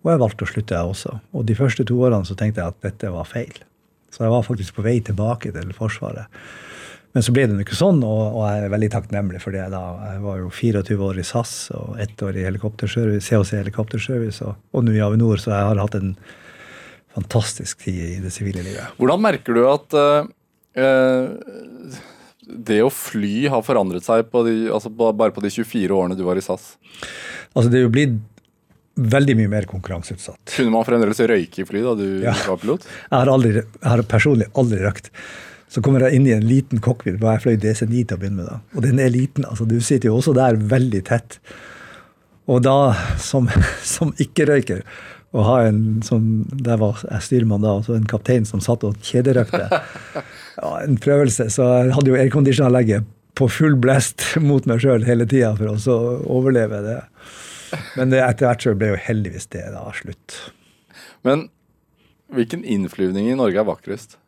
Og 0.00 0.14
jeg 0.14 0.22
valgte 0.24 0.48
å 0.48 0.52
slutte, 0.54 0.80
jeg 0.80 0.94
også. 0.94 1.16
Og 1.36 1.44
de 1.44 1.60
første 1.60 1.84
to 1.84 2.00
årene 2.00 2.24
så 2.24 2.38
tenkte 2.40 2.64
jeg 2.64 2.72
at 2.72 2.80
dette 2.88 3.12
var 3.12 3.28
feil. 3.28 3.52
Så 4.08 4.24
jeg 4.24 4.32
var 4.32 4.48
faktisk 4.48 4.80
på 4.80 4.88
vei 4.88 4.96
tilbake 5.04 5.52
til 5.52 5.76
Forsvaret. 5.76 6.32
Men 7.10 7.24
så 7.26 7.32
ble 7.34 7.46
det 7.50 7.64
ikke 7.64 7.78
sånn, 7.78 8.04
og, 8.06 8.20
og, 8.36 8.44
jeg 8.46 8.66
er 8.66 8.74
veldig 8.74 8.90
takknemlig 8.94 9.40
for 9.42 9.56
det. 9.56 9.64
da. 9.72 9.82
Jeg 10.12 10.22
var 10.22 10.36
jo 10.38 10.52
24 10.54 10.98
år 11.08 11.18
i 11.18 11.24
SAS 11.26 11.54
og 11.74 11.98
ett 12.02 12.22
år 12.22 12.38
i 12.38 12.44
helikopterservice, 12.46 13.26
COC 13.26 13.56
helikopterservice, 13.58 14.46
og, 14.46 14.60
og 14.70 14.86
nå 14.86 14.94
i 14.94 15.02
Avinor, 15.02 15.40
så 15.42 15.50
jeg 15.56 15.66
har 15.72 15.82
hatt 15.82 15.98
en 15.98 16.14
fantastisk 17.16 17.82
tid 17.82 18.00
i 18.04 18.20
det 18.22 18.30
sivile 18.30 18.62
livet. 18.62 18.94
Hvordan 19.00 19.24
merker 19.24 19.58
du 19.58 19.64
at 19.66 19.98
uh, 19.98 20.22
det 22.46 22.80
å 22.84 22.92
fly 22.94 23.48
har 23.50 23.66
forandret 23.66 24.06
seg 24.06 24.30
på 24.30 24.44
de, 24.46 24.56
altså 24.70 24.92
bare 24.94 25.34
på 25.34 25.42
de 25.42 25.50
24 25.50 25.96
årene 25.96 26.18
du 26.18 26.22
var 26.28 26.38
i 26.38 26.44
SAS? 26.46 26.76
Altså 27.50 27.66
Det 27.72 27.80
er 27.80 27.88
jo 27.88 27.94
blitt 27.94 28.20
veldig 29.00 29.36
mye 29.38 29.50
mer 29.50 29.66
konkurranseutsatt. 29.70 30.42
Kunne 30.56 30.74
man 30.74 30.86
fremdeles 30.86 31.20
røyke 31.26 31.62
i 31.62 31.66
fly 31.66 31.82
da 31.84 31.94
du 31.98 32.06
ja. 32.24 32.34
var 32.46 32.58
pilot? 32.60 32.86
Jeg 32.86 33.16
har, 33.16 33.30
aldri, 33.32 33.62
jeg 33.62 33.88
har 33.88 34.02
personlig 34.10 34.50
aldri 34.60 34.82
røykt. 34.84 35.10
Så 35.70 35.82
kommer 35.86 36.02
jeg 36.02 36.18
inn 36.18 36.26
i 36.26 36.34
en 36.34 36.46
liten 36.46 36.82
cockpit, 36.82 37.20
og 37.20 37.28
jeg 37.28 37.42
fløy 37.44 37.58
DC9 37.62 38.02
til 38.02 38.16
å 38.16 38.20
begynne 38.20 38.42
med. 38.42 38.48
da. 38.50 38.58
Og 38.74 38.82
den 38.86 38.98
er 38.98 39.12
liten. 39.14 39.46
altså 39.46 39.68
Du 39.70 39.78
sitter 39.78 40.10
jo 40.10 40.16
også 40.18 40.34
der 40.34 40.58
veldig 40.58 41.04
tett. 41.06 41.38
Og 42.50 42.64
da, 42.66 42.92
som, 43.22 43.46
som 43.96 44.12
ikke-røyker, 44.18 44.82
å 45.30 45.44
ha 45.46 45.60
en 45.62 46.00
sånn 46.02 46.48
Der 46.50 46.80
var 46.80 46.98
jeg 47.04 47.22
styrmann 47.22 47.62
da, 47.62 47.76
altså 47.78 47.94
en 47.94 48.08
kaptein 48.10 48.42
som 48.48 48.62
satt 48.64 48.86
og 48.86 48.98
kjederøkte. 49.06 49.68
Ja, 50.60 50.74
en 50.82 50.98
prøvelse. 51.00 51.46
Så 51.48 51.64
jeg 51.64 51.94
hadde 51.96 52.10
jo 52.10 52.16
airconditionanlegget 52.20 53.06
på 53.38 53.46
full 53.48 53.78
blest 53.80 54.26
mot 54.50 54.66
meg 54.68 54.82
sjøl 54.82 55.06
hele 55.06 55.24
tida 55.30 55.54
for 55.56 55.72
å 55.72 55.94
overleve 56.28 56.82
det. 56.84 56.98
Men 57.96 58.12
det, 58.12 58.20
etter 58.26 58.50
hvert 58.50 58.66
så 58.66 58.74
ble 58.76 58.90
jo 58.90 58.98
heldigvis 59.00 59.48
det 59.54 59.62
da 59.72 59.86
slutt. 59.96 60.36
Men 61.24 61.46
hvilken 62.34 62.66
innflyvning 62.66 63.30
i 63.30 63.38
Norge 63.38 63.62
er 63.62 63.70
vakrest? 63.70 64.19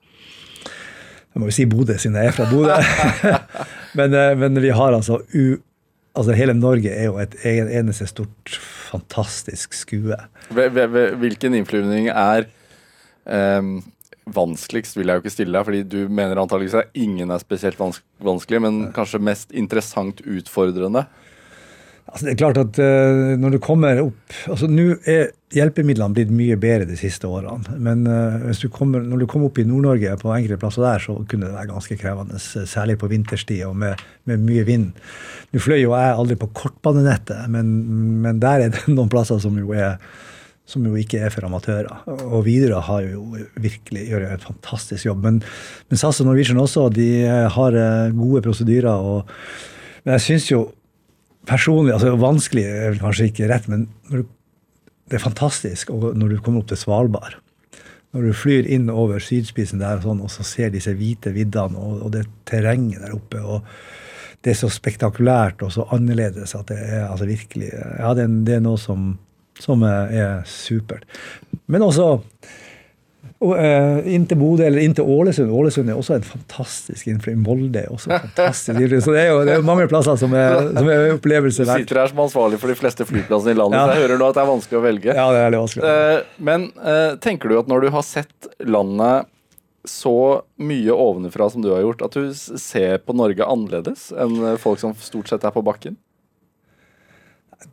Jeg 1.32 1.40
må 1.40 1.48
jo 1.48 1.54
si 1.56 1.66
Bodø, 1.68 1.96
siden 2.00 2.18
jeg 2.20 2.30
er 2.30 2.36
fra 2.36 2.48
Bodø. 2.50 2.74
men, 3.98 4.16
eh, 4.16 4.34
men, 4.38 4.60
vi 4.60 4.72
har 4.76 4.92
altså, 4.92 5.22
u, 5.32 5.56
altså 6.18 6.36
Hele 6.36 6.54
Norge 6.58 6.92
er 6.92 7.08
jo 7.08 7.16
et 7.22 7.36
eneste 7.46 8.08
stort, 8.10 8.58
fantastisk 8.90 9.72
skue. 9.76 10.18
Hvilken 10.52 11.56
innflyvning 11.56 12.10
er 12.12 12.50
um, 13.24 13.78
vanskeligst, 14.28 14.98
vil 14.98 15.08
jeg 15.08 15.18
jo 15.18 15.24
ikke 15.24 15.34
stille 15.34 15.56
deg, 15.56 15.66
fordi 15.70 15.82
du 15.88 16.12
mener 16.12 16.38
antakeligvis 16.42 16.76
at 16.82 16.92
ingen 17.00 17.32
er 17.32 17.40
spesielt 17.42 17.80
vanskelig, 17.80 18.60
men 18.62 18.82
kanskje 18.94 19.22
mest 19.24 19.56
interessant 19.56 20.20
utfordrende? 20.28 21.06
Altså 22.12 22.26
det 22.26 22.32
er 22.34 22.40
klart 22.42 22.58
at 22.60 22.76
uh, 22.76 23.32
når 23.40 23.54
du 23.54 23.58
kommer 23.64 24.00
opp 24.02 24.34
altså 24.52 24.66
Nå 24.68 24.98
er 25.08 25.30
hjelpemidlene 25.52 26.16
blitt 26.16 26.32
mye 26.32 26.56
bedre 26.60 26.86
de 26.88 26.96
siste 26.96 27.28
årene. 27.28 27.76
Men 27.80 28.04
uh, 28.08 28.50
du 28.56 28.68
kommer, 28.72 29.04
når 29.04 29.22
du 29.22 29.26
kommer 29.28 29.48
opp 29.48 29.60
i 29.60 29.64
Nord-Norge, 29.68 30.12
på 30.20 30.32
enkelte 30.32 30.60
plasser 30.60 30.84
der, 30.84 31.00
så 31.04 31.16
kunne 31.28 31.48
det 31.48 31.56
være 31.56 31.70
ganske 31.72 31.96
krevende. 32.00 32.40
Særlig 32.40 32.98
på 33.00 33.08
vinterstid 33.12 33.64
og 33.68 33.78
med, 33.80 34.00
med 34.28 34.44
mye 34.44 34.64
vind. 34.68 34.90
Nå 35.52 35.60
fløy 35.60 35.80
jo 35.82 35.94
jeg 35.96 36.18
aldri 36.18 36.36
på 36.40 36.50
kortbanenettet, 36.56 37.48
men, 37.52 37.72
men, 38.24 38.40
der 38.44 38.66
er 38.66 38.76
det 38.76 38.84
noen 38.92 39.12
plasser 39.12 39.40
som 39.44 39.56
jo, 39.60 39.72
er, 39.76 39.96
som 40.68 40.84
jo 40.88 40.96
ikke 41.00 41.20
er 41.24 41.32
for 41.32 41.48
amatører. 41.48 42.04
Og 42.28 42.44
Widerøe 42.48 42.84
har 42.88 43.08
jo 43.08 43.24
virkelig 43.56 44.06
gjør 44.08 44.28
et 44.28 44.48
fantastisk 44.48 45.08
jobb. 45.08 45.24
Men, 45.24 45.40
men 45.88 46.00
SAS 46.00 46.20
og 46.20 46.28
Norwegian 46.28 46.60
også, 46.60 46.90
de 46.92 47.10
har 47.56 47.76
eh, 47.76 48.16
gode 48.16 48.44
prosedyrer. 48.44 48.92
og 48.92 49.28
men 50.02 50.16
jeg 50.16 50.24
synes 50.24 50.48
jo 50.50 50.62
personlig 51.48 51.94
altså 51.96 52.14
Vanskelig 52.20 52.64
er 52.68 52.92
vel 52.92 53.00
kanskje 53.02 53.30
ikke 53.30 53.48
rett, 53.50 53.68
men 53.70 53.86
du, 54.10 54.22
det 55.10 55.18
er 55.18 55.24
fantastisk 55.24 55.90
når 55.92 56.34
du 56.34 56.36
kommer 56.40 56.62
opp 56.62 56.70
til 56.70 56.80
Svalbard. 56.80 57.38
Når 58.12 58.28
du 58.28 58.36
flyr 58.36 58.68
inn 58.68 58.90
over 58.92 59.22
sydspissen 59.24 59.80
der 59.80 59.98
og, 59.98 60.06
sånn, 60.06 60.22
og 60.24 60.32
så 60.32 60.44
ser 60.44 60.72
disse 60.72 60.92
hvite 60.96 61.32
viddene 61.32 61.80
og, 61.80 62.06
og 62.06 62.14
det 62.14 62.26
terrenget 62.48 63.00
der 63.04 63.14
oppe. 63.16 63.40
og 63.40 63.64
Det 64.44 64.52
er 64.52 64.58
så 64.60 64.68
spektakulært 64.72 65.64
og 65.64 65.72
så 65.72 65.86
annerledes 65.96 66.54
at 66.58 66.68
det 66.68 66.80
er 66.82 67.06
altså 67.06 67.28
virkelig 67.30 67.70
ja, 67.72 68.12
det 68.18 68.26
er, 68.26 68.34
det 68.48 68.58
er 68.58 68.66
noe 68.66 68.80
som, 68.80 69.14
som 69.60 69.86
er 69.88 70.42
supert. 70.48 71.08
Men 71.72 71.88
også 71.88 72.10
og, 72.18 72.28
inn 73.42 74.24
til 74.30 74.38
Bodø 74.38 74.64
eller 74.66 74.84
inn 74.84 74.94
til 74.96 75.08
Ålesund. 75.08 75.50
Ålesund 75.50 75.90
er 75.90 75.98
også 75.98 76.16
en 76.18 76.26
fantastisk 76.26 77.08
innflytelse. 77.10 77.42
Molde 77.42 77.82
er 77.82 77.90
også 77.92 78.12
fantastisk 78.12 78.76
innflytning. 78.76 79.04
Så 79.06 79.16
det 79.16 79.24
er 79.24 79.32
jo 79.32 79.42
det 79.48 79.56
er 79.56 79.66
mange 79.66 79.88
plasser 79.90 80.18
som 80.20 80.34
er, 80.38 80.70
som 80.76 80.90
er 80.92 81.16
opplevelser 81.16 81.66
verdt. 81.66 81.82
Du 81.82 81.88
sitter 81.88 82.02
her 82.02 82.12
som 82.12 82.22
ansvarlig 82.26 82.60
for 82.62 82.72
de 82.72 82.78
fleste 82.78 83.06
flyplassene 83.08 83.56
i 83.56 83.58
landet, 83.58 83.80
ja. 83.80 83.84
så 83.88 83.96
jeg 83.96 84.06
hører 84.06 84.22
nå 84.22 84.30
at 84.30 84.38
det 84.38 84.44
er 84.44 84.50
vanskelig 84.52 84.78
å 84.78 84.84
velge. 84.86 85.10
Ja, 85.10 85.26
det 85.34 85.40
er 85.40 85.46
veldig 85.48 85.62
vanskelig. 85.64 85.92
Uh, 85.92 86.38
men 86.50 86.70
uh, 86.78 87.12
tenker 87.24 87.52
du 87.52 87.58
at 87.58 87.70
når 87.72 87.86
du 87.86 87.92
har 87.96 88.06
sett 88.06 88.50
landet 88.62 89.28
så 89.88 90.42
mye 90.62 90.94
ovenfra 90.94 91.48
som 91.50 91.62
du 91.64 91.72
har 91.72 91.82
gjort, 91.82 92.04
at 92.06 92.14
du 92.14 92.30
ser 92.34 93.00
på 93.02 93.16
Norge 93.18 93.42
annerledes 93.42 94.10
enn 94.14 94.54
folk 94.62 94.78
som 94.82 94.94
stort 95.02 95.32
sett 95.32 95.46
er 95.46 95.54
på 95.54 95.64
bakken? 95.66 95.98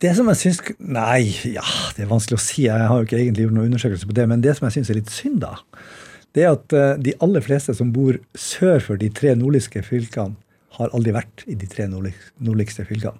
Det 0.00 0.12
som 0.16 0.28
jeg 0.30 0.38
syns 0.40 0.60
Nei, 0.78 1.22
ja, 1.50 1.64
det 1.96 2.04
er 2.04 2.10
vanskelig 2.10 2.38
å 2.38 2.42
si. 2.42 2.66
Jeg 2.68 2.90
har 2.90 3.00
jo 3.00 3.08
ikke 3.08 3.18
egentlig 3.18 3.48
gjort 3.48 3.56
noen 3.56 3.72
undersøkelse 3.72 4.10
på 4.10 4.16
det. 4.18 4.28
Men 4.30 4.44
det 4.44 4.54
som 4.58 4.68
jeg 4.68 4.78
syns 4.78 4.92
er 4.92 5.00
litt 5.00 5.14
synd, 5.14 5.40
da, 5.42 5.56
det 6.36 6.44
er 6.44 6.52
at 6.54 6.76
uh, 6.76 6.92
de 7.00 7.16
aller 7.24 7.44
fleste 7.44 7.74
som 7.76 7.90
bor 7.94 8.20
sør 8.38 8.78
for 8.84 9.00
de 9.00 9.10
tre 9.14 9.34
nordligste 9.38 9.82
fylkene, 9.86 10.38
har 10.78 10.92
aldri 10.96 11.12
vært 11.12 11.42
i 11.50 11.56
de 11.58 11.66
tre 11.68 11.88
nordligste 11.90 12.86
fylkene. 12.88 13.18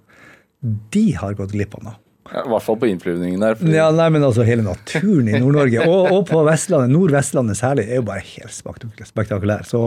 De 0.93 1.03
har 1.19 1.35
gått 1.37 1.51
glipp 1.53 1.75
av 1.77 1.83
noe. 1.89 1.97
I 2.31 2.47
hvert 2.47 2.63
fall 2.63 2.77
på 2.79 2.87
innflyvningen 2.87 3.43
der. 3.43 3.59
Ja, 3.75 3.89
nei, 3.91 4.07
men 4.13 4.23
altså 4.23 4.45
Hele 4.47 4.63
naturen 4.63 5.27
i 5.27 5.35
Nord-Norge, 5.35 5.83
og, 5.83 6.05
og, 6.13 6.21
på 6.29 6.43
Vestlandet, 6.47 6.93
Nord-Vestlandet 6.93 7.59
særlig, 7.59 7.89
er 7.89 7.99
jo 7.99 8.05
bare 8.07 8.23
helt 8.23 9.09
spektakulær. 9.09 9.65
Så 9.67 9.81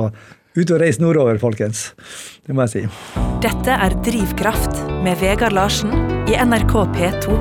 ut 0.55 0.70
og 0.70 0.78
reis 0.78 1.00
nordover, 1.02 1.38
folkens. 1.42 1.88
Det 2.46 2.55
må 2.55 2.62
jeg 2.66 2.72
si. 2.72 2.82
Dette 3.42 3.74
er 3.74 3.94
Drivkraft 4.07 4.84
med 5.02 5.18
Vegard 5.18 5.55
Larsen 5.57 5.90
i 6.30 6.36
NRK 6.38 6.74
P2. 6.94 7.38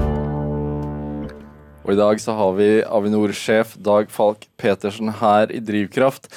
Og 1.83 1.91
i 1.93 1.99
dag 1.99 2.21
så 2.23 2.33
har 2.37 2.55
vi 2.57 2.69
Avinor-sjef 2.81 3.75
Dag 3.85 4.09
Falk 4.11 4.47
Petersen 4.57 5.11
her 5.19 5.51
i 5.53 5.61
Drivkraft. 5.61 6.29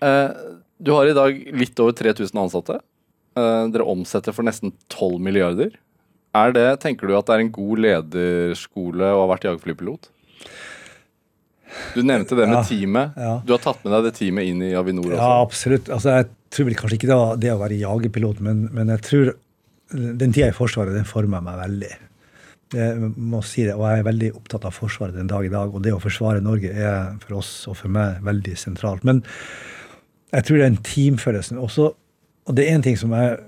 Eh, 0.00 0.30
du 0.78 0.94
har 0.94 1.10
i 1.10 1.16
dag 1.16 1.42
litt 1.52 1.82
over 1.82 1.96
3000 1.98 2.40
ansatte. 2.40 2.78
Eh, 3.36 3.64
dere 3.74 3.88
omsetter 3.90 4.32
for 4.32 4.46
nesten 4.46 4.72
12 4.88 5.18
milliarder. 5.20 5.74
Er 6.38 6.54
det, 6.54 6.68
Tenker 6.84 7.08
du 7.08 7.16
at 7.18 7.28
det 7.28 7.36
er 7.36 7.44
en 7.44 7.52
god 7.52 7.84
lederskole 7.84 9.12
å 9.12 9.24
ha 9.24 9.28
vært 9.34 9.48
jagerflypilot? 9.48 10.08
Du 11.94 12.02
nevnte 12.02 12.36
det 12.38 12.46
med 12.48 12.56
ja, 12.56 12.64
teamet. 12.66 13.16
Ja. 13.16 13.34
Du 13.44 13.52
har 13.54 13.62
tatt 13.62 13.84
med 13.84 13.94
deg 13.94 14.08
det 14.08 14.14
teamet 14.18 14.50
inn 14.50 14.64
i 14.64 14.72
Avinor 14.78 15.10
også? 15.10 15.20
Ja, 15.20 15.30
absolutt. 15.44 15.90
Altså, 15.94 16.16
jeg 16.16 16.28
tror 16.54 16.68
vel 16.68 16.78
kanskje 16.80 16.98
ikke 16.98 17.10
det, 17.10 17.20
det 17.44 17.54
å 17.54 17.60
være 17.60 17.80
jagerpilot, 17.80 18.42
men, 18.44 18.66
men 18.74 18.92
jeg 18.94 19.04
tror 19.06 19.32
den 19.92 20.34
tida 20.34 20.50
i 20.50 20.56
Forsvaret 20.56 20.96
den 20.96 21.08
former 21.08 21.44
meg 21.44 21.58
veldig. 21.62 21.90
Jeg 22.76 23.10
må 23.16 23.40
si 23.46 23.64
det, 23.64 23.72
og 23.78 23.86
jeg 23.88 24.02
er 24.02 24.08
veldig 24.08 24.30
opptatt 24.36 24.66
av 24.68 24.76
Forsvaret 24.76 25.16
den 25.16 25.30
dag 25.30 25.46
i 25.46 25.52
dag. 25.52 25.72
Og 25.72 25.84
det 25.84 25.94
å 25.96 26.02
forsvare 26.02 26.44
Norge 26.44 26.72
er 26.72 27.14
for 27.22 27.38
oss 27.40 27.52
og 27.70 27.78
for 27.80 27.92
meg 27.92 28.20
veldig 28.26 28.56
sentralt. 28.60 29.06
Men 29.08 29.22
jeg 30.34 30.44
tror 30.44 30.58
det 30.58 30.66
er 30.66 30.72
en 30.74 30.82
teamfølelsen. 30.90 31.60
Også, 31.62 31.88
og 32.44 32.58
det 32.58 32.66
er 32.66 32.76
en 32.76 32.84
ting 32.84 32.98
som 33.00 33.14
jeg, 33.16 33.38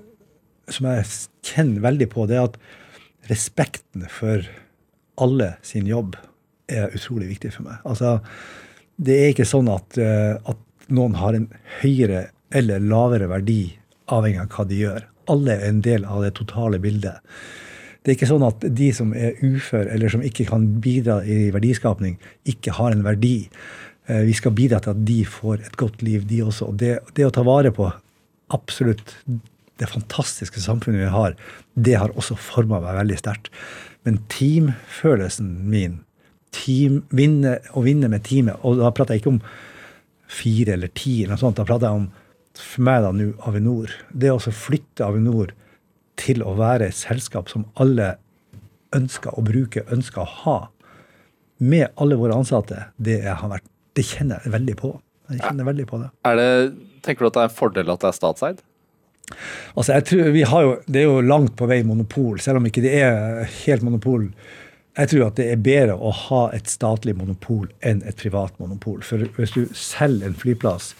som 0.73 0.89
jeg 0.89 1.05
kjenner 1.45 1.85
veldig 1.85 2.09
på, 2.09 2.25
det 2.29 2.39
er 2.39 2.49
at 2.49 2.57
respekten 3.29 4.07
for 4.09 4.47
alle 5.21 5.53
sin 5.65 5.85
jobb 5.85 6.17
er 6.71 6.95
utrolig 6.95 7.29
viktig 7.35 7.53
for 7.55 7.67
meg. 7.69 7.79
Altså, 7.87 8.17
det 9.01 9.17
er 9.17 9.31
ikke 9.33 9.49
sånn 9.49 9.69
at, 9.71 9.97
eh, 10.01 10.35
at 10.35 10.91
noen 10.91 11.17
har 11.19 11.37
en 11.37 11.47
høyere 11.81 12.27
eller 12.51 12.83
lavere 12.83 13.29
verdi 13.31 13.63
avhengig 14.11 14.43
av 14.43 14.53
hva 14.55 14.67
de 14.67 14.79
gjør. 14.81 15.05
Alle 15.31 15.57
er 15.57 15.67
en 15.69 15.83
del 15.85 16.05
av 16.05 16.25
det 16.25 16.33
totale 16.39 16.81
bildet. 16.83 17.21
Det 18.01 18.11
er 18.11 18.17
ikke 18.17 18.31
sånn 18.31 18.47
at 18.47 18.65
de 18.65 18.89
som 18.97 19.13
er 19.13 19.37
ufør 19.45 19.85
eller 19.93 20.11
som 20.11 20.23
ikke 20.25 20.47
kan 20.49 20.65
bidra 20.81 21.19
i 21.21 21.51
verdiskapning, 21.53 22.17
ikke 22.49 22.73
har 22.79 22.95
en 22.95 23.05
verdi. 23.05 23.45
Eh, 24.09 24.23
vi 24.27 24.35
skal 24.37 24.55
bidra 24.57 24.81
til 24.81 24.95
at 24.95 25.03
de 25.05 25.21
får 25.29 25.61
et 25.67 25.77
godt 25.79 26.01
liv, 26.05 26.25
de 26.27 26.41
også. 26.43 26.71
Og 26.71 26.79
det, 26.81 26.97
det 27.17 27.27
å 27.27 27.33
ta 27.33 27.45
vare 27.45 27.73
på 27.75 27.91
absolutt 28.51 29.15
det 29.81 29.89
fantastiske 29.89 30.61
samfunnet 30.61 31.05
vi 31.05 31.13
har, 31.13 31.35
det 31.73 31.97
har 31.97 32.13
også 32.17 32.37
forma 32.37 32.81
meg 32.83 32.99
veldig 32.99 33.19
sterkt. 33.21 33.51
Men 34.05 34.19
teamfølelsen 34.33 35.53
min, 35.69 36.01
team, 36.55 37.01
vinne, 37.15 37.57
å 37.75 37.83
vinne 37.85 38.09
med 38.11 38.25
teamet 38.27 38.63
Og 38.67 38.81
da 38.81 38.89
prater 38.91 39.15
jeg 39.15 39.23
ikke 39.23 39.35
om 39.37 39.43
fire 40.31 40.75
eller 40.75 40.91
ti, 40.95 41.21
eller 41.21 41.35
noe 41.35 41.41
sånt, 41.41 41.57
da 41.59 41.67
prater 41.67 41.89
jeg 41.89 42.01
om 42.01 42.09
for 42.55 42.83
meg 42.87 43.01
da 43.03 43.11
nå 43.15 43.29
Avinor. 43.47 43.91
Det 44.11 44.31
å 44.31 44.39
flytte 44.39 45.03
Avinor 45.07 45.53
til 46.19 46.43
å 46.43 46.53
være 46.59 46.89
et 46.89 46.97
selskap 46.97 47.49
som 47.51 47.65
alle 47.81 48.13
ønsker 48.95 49.35
å 49.35 49.43
bruke, 49.43 49.85
ønsker 49.91 50.23
å 50.23 50.29
ha. 50.43 50.59
med 51.61 51.91
alle 52.01 52.15
våre 52.17 52.33
ansatte, 52.33 52.87
det, 52.97 53.19
har 53.21 53.49
vært, 53.51 53.67
det 53.93 54.01
kjenner 54.07 54.41
jeg 54.41 54.49
veldig 54.55 54.75
på. 54.79 54.89
Jeg 55.29 55.43
kjenner 55.43 55.67
veldig 55.67 55.83
på 55.91 55.99
det. 56.01 56.07
Er 56.25 56.39
det. 56.39 56.47
Tenker 57.05 57.21
du 57.21 57.27
at 57.27 57.35
det 57.35 57.41
er 57.43 57.49
en 57.51 57.53
fordel 57.53 57.91
at 57.93 58.01
det 58.01 58.07
er 58.09 58.15
statseid? 58.17 58.63
Altså, 59.75 59.91
jeg 59.93 60.05
tror, 60.09 60.31
vi 60.33 60.41
har 60.49 60.63
jo, 60.65 60.71
Det 60.87 61.03
er 61.03 61.05
jo 61.05 61.21
langt 61.21 61.53
på 61.57 61.67
vei 61.69 61.83
monopol, 61.85 62.39
selv 62.41 62.57
om 62.59 62.65
ikke 62.65 62.81
det 62.81 62.95
er 62.97 63.45
helt 63.61 63.85
monopol. 63.85 64.25
Jeg 64.99 65.07
tror 65.13 65.29
at 65.29 65.39
det 65.39 65.47
er 65.47 65.63
bedre 65.63 65.95
å 65.95 66.11
ha 66.27 66.41
et 66.55 66.67
statlig 66.67 67.15
monopol 67.15 67.69
enn 67.79 68.01
et 68.07 68.17
privat 68.19 68.57
monopol. 68.59 68.99
For 69.07 69.23
hvis 69.37 69.55
du 69.55 69.63
selger 69.77 70.27
en 70.27 70.37
flyplass, 70.37 70.91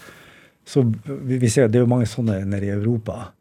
så 0.63 0.85
vi 1.05 1.49
ser 1.49 1.67
Det 1.67 1.79
er 1.79 1.83
jo 1.83 1.89
mange 1.91 2.07
sånne 2.07 2.43
nede 2.45 2.69
i 2.69 2.75
Europa. 2.75 3.31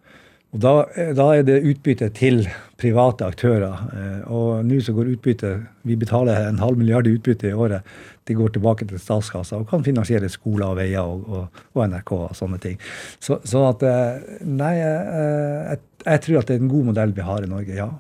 Og 0.50 0.58
da, 0.58 0.72
da, 1.14 1.26
er 1.36 1.44
det 1.46 1.60
utbytte 1.62 2.08
til 2.16 2.42
private 2.80 3.28
aktører. 3.28 3.84
Eh, 3.94 4.32
og 4.32 4.64
nå 4.66 4.80
så 4.82 4.94
går 4.96 5.12
utbyttet 5.12 5.68
Vi 5.86 5.94
betaler 5.96 6.48
en 6.48 6.58
halv 6.58 6.80
milliard 6.80 7.06
i 7.06 7.14
utbytte 7.14 7.52
i 7.52 7.54
året. 7.54 7.86
Det 8.26 8.34
går 8.34 8.56
tilbake 8.56 8.88
til 8.88 8.98
statskassa 8.98 9.60
og 9.60 9.68
kan 9.70 9.86
finansiere 9.86 10.28
skoler 10.32 10.72
og 10.72 10.80
veier 10.80 11.06
og, 11.06 11.22
og, 11.30 11.62
og 11.76 11.86
NRK 11.86 12.12
og 12.16 12.34
sånne 12.38 12.58
ting. 12.62 12.78
Så, 13.22 13.38
så 13.46 13.68
at 13.70 13.86
eh, 13.86 14.42
Nei, 14.42 14.74
jeg, 14.80 15.00
jeg, 15.14 15.82
jeg, 16.06 16.24
tror 16.26 16.40
at 16.40 16.50
det 16.50 16.58
er 16.58 16.64
en 16.64 16.74
god 16.74 16.90
modell 16.90 17.14
vi 17.14 17.28
har 17.30 17.46
i 17.46 17.50
Norge, 17.54 17.76
ja. 17.78 17.90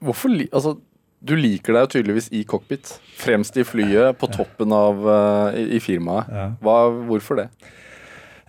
Hvorfor 0.00 0.32
Altså, 0.32 0.78
du 1.20 1.34
liker 1.36 1.76
deg 1.76 1.84
jo 1.84 1.92
tydeligvis 1.96 2.30
i 2.32 2.44
cockpit. 2.48 2.94
Fremst 3.20 3.56
i 3.60 3.64
flyet, 3.68 4.16
på 4.16 4.30
toppen 4.32 4.72
av 4.72 5.04
i, 5.52 5.66
i 5.76 5.80
firmaet. 5.84 6.56
Hva, 6.64 6.78
hvorfor 7.10 7.42
det? 7.42 7.50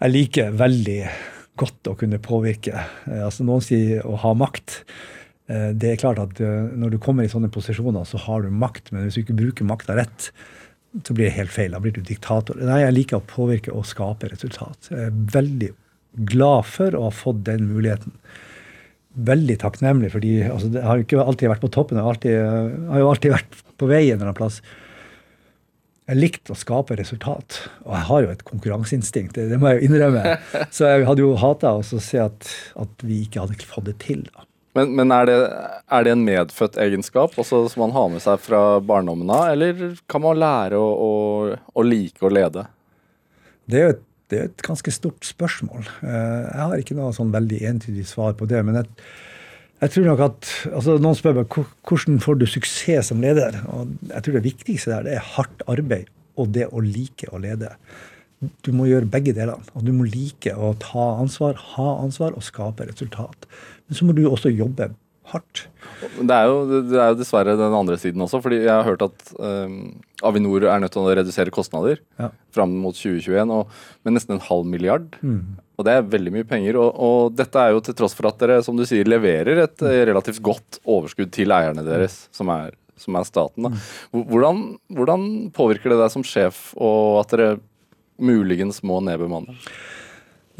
Jeg 0.02 0.14
liker 0.16 0.56
veldig 0.58 1.02
godt 1.60 1.92
å 1.92 1.98
kunne 2.00 2.22
påvirke. 2.24 2.86
Eh, 3.06 3.24
altså 3.26 3.46
Noen 3.48 3.64
sier 3.66 4.06
å 4.08 4.16
ha 4.24 4.32
makt. 4.38 4.80
Eh, 5.52 5.70
det 5.78 5.92
er 5.92 6.02
klart 6.02 6.22
at 6.24 6.40
Når 6.42 6.96
du 6.96 6.98
kommer 7.04 7.28
i 7.28 7.32
sånne 7.32 7.52
posisjoner, 7.54 8.08
så 8.08 8.22
har 8.26 8.46
du 8.46 8.50
makt. 8.50 8.92
Men 8.92 9.06
hvis 9.06 9.20
du 9.20 9.24
ikke 9.26 9.38
bruker 9.44 9.68
makta 9.68 9.98
rett, 10.00 10.32
så 11.06 11.16
blir 11.16 11.30
det 11.30 11.36
helt 11.38 11.54
feil. 11.54 11.76
Da 11.76 11.82
blir 11.84 11.96
du 11.96 12.02
diktator. 12.02 12.58
Nei, 12.60 12.82
Jeg 12.86 12.98
liker 12.98 13.20
å 13.20 13.28
påvirke 13.28 13.74
og 13.76 13.88
skape 13.88 14.32
resultat. 14.32 14.92
Jeg 14.92 15.12
er 15.12 15.20
veldig 15.36 15.72
glad 16.28 16.68
for 16.68 16.98
å 16.98 17.06
ha 17.08 17.14
fått 17.16 17.46
den 17.48 17.70
muligheten. 17.70 18.16
Veldig 19.12 19.58
takknemlig, 19.60 20.14
fordi 20.14 20.38
altså, 20.48 20.70
jeg 20.72 20.88
har 20.88 21.00
jo 21.00 21.08
ikke 21.08 21.26
alltid 21.26 21.52
vært 21.52 21.66
på 21.66 21.72
toppen. 21.76 22.00
Jeg 22.00 22.08
har, 22.08 22.16
alltid, 22.16 22.88
har 22.94 23.04
jo 23.04 23.10
alltid 23.12 23.36
vært 23.36 23.60
på 23.82 23.90
vei 23.90 24.06
en 24.06 24.16
eller 24.16 24.30
annen 24.30 24.40
plass 24.40 24.62
jeg 26.12 26.20
likte 26.20 26.52
å 26.52 26.60
skape 26.60 26.98
resultat. 27.00 27.58
Og 27.86 27.96
jeg 27.96 28.08
har 28.10 28.24
jo 28.26 28.32
et 28.34 28.46
konkurranseinstinkt, 28.48 29.38
det, 29.38 29.48
det 29.52 29.60
må 29.62 29.72
jeg 29.72 29.80
jo 29.80 29.90
innrømme. 29.90 30.38
Så 30.76 30.90
jeg 30.90 31.08
hadde 31.08 31.24
jo 31.24 31.36
hata 31.40 31.76
å 31.78 31.84
se 31.86 32.20
at, 32.22 32.50
at, 32.80 33.06
vi 33.06 33.24
ikke 33.26 33.46
hadde 33.46 33.70
fått 33.70 33.88
det 33.88 33.98
til. 34.04 34.26
da. 34.32 34.46
Men, 34.78 34.94
men 34.96 35.12
er, 35.16 35.28
det, 35.28 35.38
er, 35.92 36.06
det, 36.06 36.14
en 36.16 36.28
medfødt 36.28 36.78
egenskap 36.80 37.36
også, 37.40 37.66
som 37.72 37.86
man 37.86 37.96
har 37.96 38.12
med 38.14 38.24
seg 38.24 38.40
fra 38.44 38.80
barndommen 38.84 39.32
av, 39.32 39.50
eller 39.52 39.98
kan 40.12 40.24
man 40.24 40.40
lære 40.40 40.80
å, 40.80 40.92
å, 40.92 41.58
å 41.76 41.84
like 41.86 42.24
å 42.24 42.32
lede? 42.32 42.66
Det 43.68 43.80
er 43.80 43.86
jo 43.86 43.96
et, 43.98 44.06
det 44.32 44.40
er 44.40 44.48
et 44.48 44.64
ganske 44.64 44.94
stort 44.96 45.28
spørsmål. 45.28 45.84
Eh, 46.08 46.46
jeg 46.48 46.64
har 46.64 46.80
ikke 46.80 46.98
noe 46.98 47.12
sånn 47.16 47.34
veldig 47.34 47.60
entydig 47.74 48.08
svar 48.10 48.34
på 48.40 48.48
det. 48.50 48.64
men 48.66 48.80
jeg 48.80 48.90
jeg 49.82 49.96
tror 49.96 50.04
nok 50.12 50.20
at, 50.22 50.50
altså 50.78 50.96
Noen 51.02 51.18
spør 51.18 51.40
meg 51.40 51.56
hvordan 51.90 52.20
får 52.22 52.36
du 52.38 52.46
suksess 52.46 53.08
som 53.10 53.22
leder. 53.24 53.56
og 53.74 53.90
Jeg 54.12 54.24
tror 54.24 54.36
det 54.38 54.44
viktigste 54.46 54.92
der 54.94 55.08
det 55.08 55.16
er 55.18 55.30
hardt 55.36 55.64
arbeid 55.66 56.12
og 56.38 56.52
det 56.54 56.68
å 56.70 56.84
like 56.86 57.30
å 57.34 57.42
lede. 57.42 57.72
Du 58.66 58.72
må 58.78 58.88
gjøre 58.90 59.10
begge 59.10 59.34
delene. 59.38 59.66
og 59.74 59.86
Du 59.86 59.92
må 59.94 60.06
like 60.06 60.54
å 60.54 60.76
ta 60.82 61.08
ansvar, 61.22 61.58
ha 61.74 61.88
ansvar 62.04 62.38
og 62.38 62.46
skape 62.46 62.86
resultat. 62.90 63.50
Men 63.88 63.98
så 63.98 64.06
må 64.06 64.14
du 64.18 64.28
også 64.30 64.54
jobbe 64.54 64.92
hardt. 65.34 65.66
Det 66.02 66.36
er, 66.36 66.46
jo, 66.50 66.82
det 66.86 67.02
er 67.02 67.12
jo 67.14 67.20
dessverre 67.20 67.58
den 67.58 67.76
andre 67.82 67.98
siden 68.02 68.22
også. 68.22 68.42
fordi 68.46 68.62
jeg 68.62 68.74
har 68.74 68.86
hørt 68.86 69.06
at 69.06 69.34
um, 69.40 69.98
Avinor 70.28 70.68
er 70.70 70.82
nødt 70.84 70.94
til 70.94 71.04
å 71.04 71.14
redusere 71.18 71.54
kostnader 71.54 72.00
ja. 72.20 72.30
fram 72.54 72.74
mot 72.84 72.98
2021 72.98 73.54
og, 73.56 73.72
med 74.06 74.16
nesten 74.18 74.38
en 74.38 74.44
halv 74.46 74.68
milliard. 74.70 75.08
Mm. 75.22 75.58
Og 75.82 75.88
det 75.88 75.96
er 75.98 76.12
veldig 76.14 76.36
mye 76.36 76.48
penger. 76.48 76.78
Og, 76.82 76.92
og, 76.94 77.34
dette 77.38 77.62
er 77.62 77.74
jo 77.74 77.82
til 77.86 77.98
tross 77.98 78.16
for 78.18 78.30
at 78.30 78.38
dere 78.42 78.60
som 78.66 78.78
du 78.78 78.86
sier, 78.88 79.10
leverer 79.10 79.64
et 79.66 79.88
eh, 79.88 80.04
relativt 80.12 80.44
godt 80.46 80.82
overskudd 80.86 81.34
til 81.34 81.54
eierne 81.56 81.86
deres, 81.88 82.26
som 82.36 82.52
er, 82.54 82.76
som 83.02 83.18
er 83.18 83.26
staten. 83.28 83.66
Da. 83.66 83.82
Hvordan, 84.14 84.62
hvordan, 84.94 85.26
påvirker 85.56 85.94
det 85.94 86.04
deg 86.04 86.14
som 86.14 86.28
sjef, 86.28 86.70
og 86.78 87.24
at 87.24 87.34
dere 87.34 87.50
muligens 88.22 88.84
må 88.86 89.00
nedbemanne? 89.02 89.58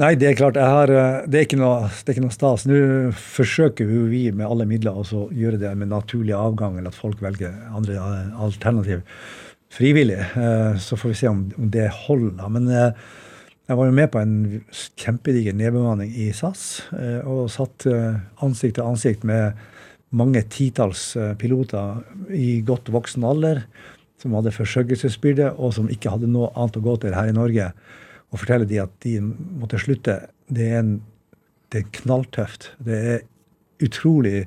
Nei, 0.02 0.16
det 0.18 0.32
er 0.32 0.38
klart. 0.40 0.58
Har, 0.58 0.90
eh, 0.90 1.28
det, 1.30 1.38
er 1.38 1.46
ikke 1.46 1.62
noe, 1.62 1.92
det 1.92 2.10
er 2.10 2.16
ikke 2.16 2.26
noe 2.26 2.34
stas. 2.34 2.66
Nå 2.66 2.82
forsøker 3.36 3.86
vi 4.10 4.24
med 4.34 4.48
alle 4.48 4.66
midler 4.66 4.98
å 4.98 5.28
gjøre 5.30 5.60
det 5.62 5.76
med 5.78 5.92
naturlig 5.92 6.34
avgang, 6.38 6.80
eller 6.80 6.90
at 6.90 6.98
folk 6.98 7.22
velger 7.22 7.54
andre 7.70 8.00
eh, 8.00 8.36
alternativ 8.42 9.06
frivillig. 9.72 10.20
Så 10.84 10.98
får 11.00 11.14
vi 11.14 11.18
se 11.22 11.30
om, 11.32 11.46
det 11.72 11.88
holder. 12.06 12.50
Men 12.52 12.68
jeg 13.72 13.78
var 13.80 13.88
jo 13.88 13.96
med 13.96 14.10
på 14.12 14.20
en 14.20 14.34
kjempediger 15.00 15.56
nedbemanning 15.56 16.10
i 16.12 16.26
SAS 16.36 16.82
eh, 16.92 17.22
og 17.24 17.52
satt 17.54 17.86
eh, 17.88 18.18
ansikt 18.44 18.76
til 18.76 18.84
ansikt 18.84 19.22
med 19.28 19.62
mange 20.12 20.42
titalls 20.52 21.14
eh, 21.16 21.30
piloter 21.40 22.02
i 22.36 22.58
godt 22.68 22.92
voksen 22.92 23.24
alder 23.24 23.62
som 24.20 24.36
hadde 24.36 24.52
forsørgelsesbyrde, 24.54 25.54
og 25.56 25.72
som 25.78 25.88
ikke 25.90 26.12
hadde 26.12 26.28
noe 26.30 26.52
annet 26.52 26.82
å 26.82 26.84
gå 26.84 26.98
til 27.02 27.16
her 27.16 27.32
i 27.32 27.38
Norge. 27.38 27.70
Og 28.30 28.42
fortelle 28.44 28.68
de 28.70 28.82
at 28.84 28.92
de 29.06 29.16
måtte 29.24 29.80
slutte, 29.82 30.18
det 30.52 30.68
er, 30.68 30.84
en, 30.84 30.92
det 31.72 31.80
er 31.80 31.96
knalltøft. 32.02 32.74
Det 32.84 33.00
er 33.16 33.24
utrolig 33.82 34.44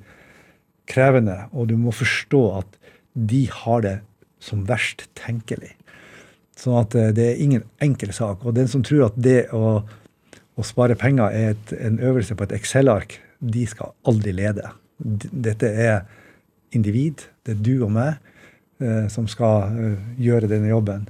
krevende, 0.87 1.41
og 1.51 1.73
du 1.73 1.75
må 1.81 1.97
forstå 1.97 2.45
at 2.61 2.79
de 3.17 3.47
har 3.51 3.83
det 3.89 3.97
som 4.45 4.65
verst 4.69 5.07
tenkelig. 5.19 5.73
Sånn 6.59 6.79
at 6.81 6.95
eh, 6.99 7.13
det 7.17 7.29
er 7.33 7.43
ingen 7.43 7.65
enkel 7.85 8.13
sak. 8.15 8.45
Og 8.45 8.57
den 8.59 8.71
som 8.71 8.85
tror 8.87 9.09
at 9.09 9.19
det 9.21 9.49
å, 9.57 9.81
å 10.55 10.67
spare 10.67 10.99
penger 10.99 11.35
er 11.35 11.55
et, 11.55 11.75
en 11.79 12.01
øvelse 12.03 12.37
på 12.39 12.47
et 12.47 12.57
Excel-ark, 12.59 13.19
de 13.45 13.65
skal 13.69 13.93
aldri 14.09 14.35
lede. 14.37 14.71
Dette 14.99 15.69
er 15.69 16.05
individ. 16.77 17.27
Det 17.45 17.57
er 17.57 17.65
du 17.65 17.75
og 17.85 17.93
meg 17.95 18.15
eh, 18.83 19.07
som 19.13 19.29
skal 19.31 19.75
eh, 19.75 20.09
gjøre 20.23 20.51
denne 20.51 20.71
jobben. 20.71 21.09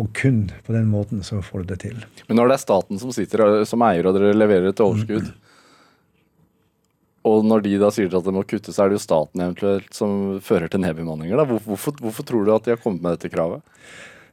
Og 0.00 0.08
kun 0.16 0.46
på 0.64 0.72
den 0.72 0.88
måten 0.88 1.24
så 1.26 1.42
får 1.44 1.64
du 1.64 1.72
det 1.74 1.82
til. 1.82 1.98
Men 2.28 2.38
når 2.38 2.50
det 2.50 2.56
er 2.56 2.62
staten 2.62 3.00
som 3.02 3.12
sitter 3.12 3.64
som 3.68 3.82
eier, 3.84 4.06
og 4.08 4.16
dere 4.16 4.36
leverer 4.36 4.70
et 4.70 4.84
overskudd. 4.84 5.28
Og 7.28 7.44
når 7.44 7.64
de 7.66 7.74
da 7.80 7.90
sier 7.92 8.12
at 8.16 8.24
det 8.24 8.32
må 8.32 8.44
kutte, 8.48 8.72
så 8.72 8.84
er 8.84 8.90
det 8.90 8.96
jo 8.96 9.04
staten 9.04 9.42
eventuelt 9.44 9.92
som 9.96 10.38
fører 10.44 10.70
til 10.72 10.80
nedbemanninger. 10.80 11.42
Hvorfor, 11.50 11.98
hvorfor, 12.00 12.26
tror 12.26 12.46
du 12.46 12.54
at 12.54 12.64
de 12.64 12.72
har 12.72 12.80
kommet 12.80 13.04
med 13.04 13.18
dette 13.18 13.32
kravet? 13.32 13.60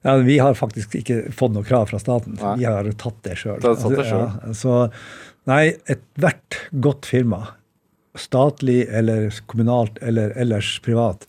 Ja, 0.06 0.16
vi 0.24 0.38
har 0.40 0.56
faktisk 0.56 0.96
ikke 0.96 1.26
fått 1.36 1.56
noe 1.56 1.68
krav 1.68 1.90
fra 1.92 2.00
staten. 2.00 2.38
Nei. 2.40 2.54
Vi 2.62 2.70
har 2.70 2.88
tatt 3.02 3.20
det 3.28 3.36
sjøl. 3.42 3.60
Altså, 3.60 3.92
ja, 3.98 4.54
så 4.56 4.78
nei, 5.50 5.76
ethvert 5.92 6.62
godt 6.72 7.10
firma, 7.10 7.42
statlig 8.18 8.86
eller 8.88 9.36
kommunalt 9.52 10.00
eller 10.00 10.32
ellers 10.40 10.78
privat, 10.86 11.28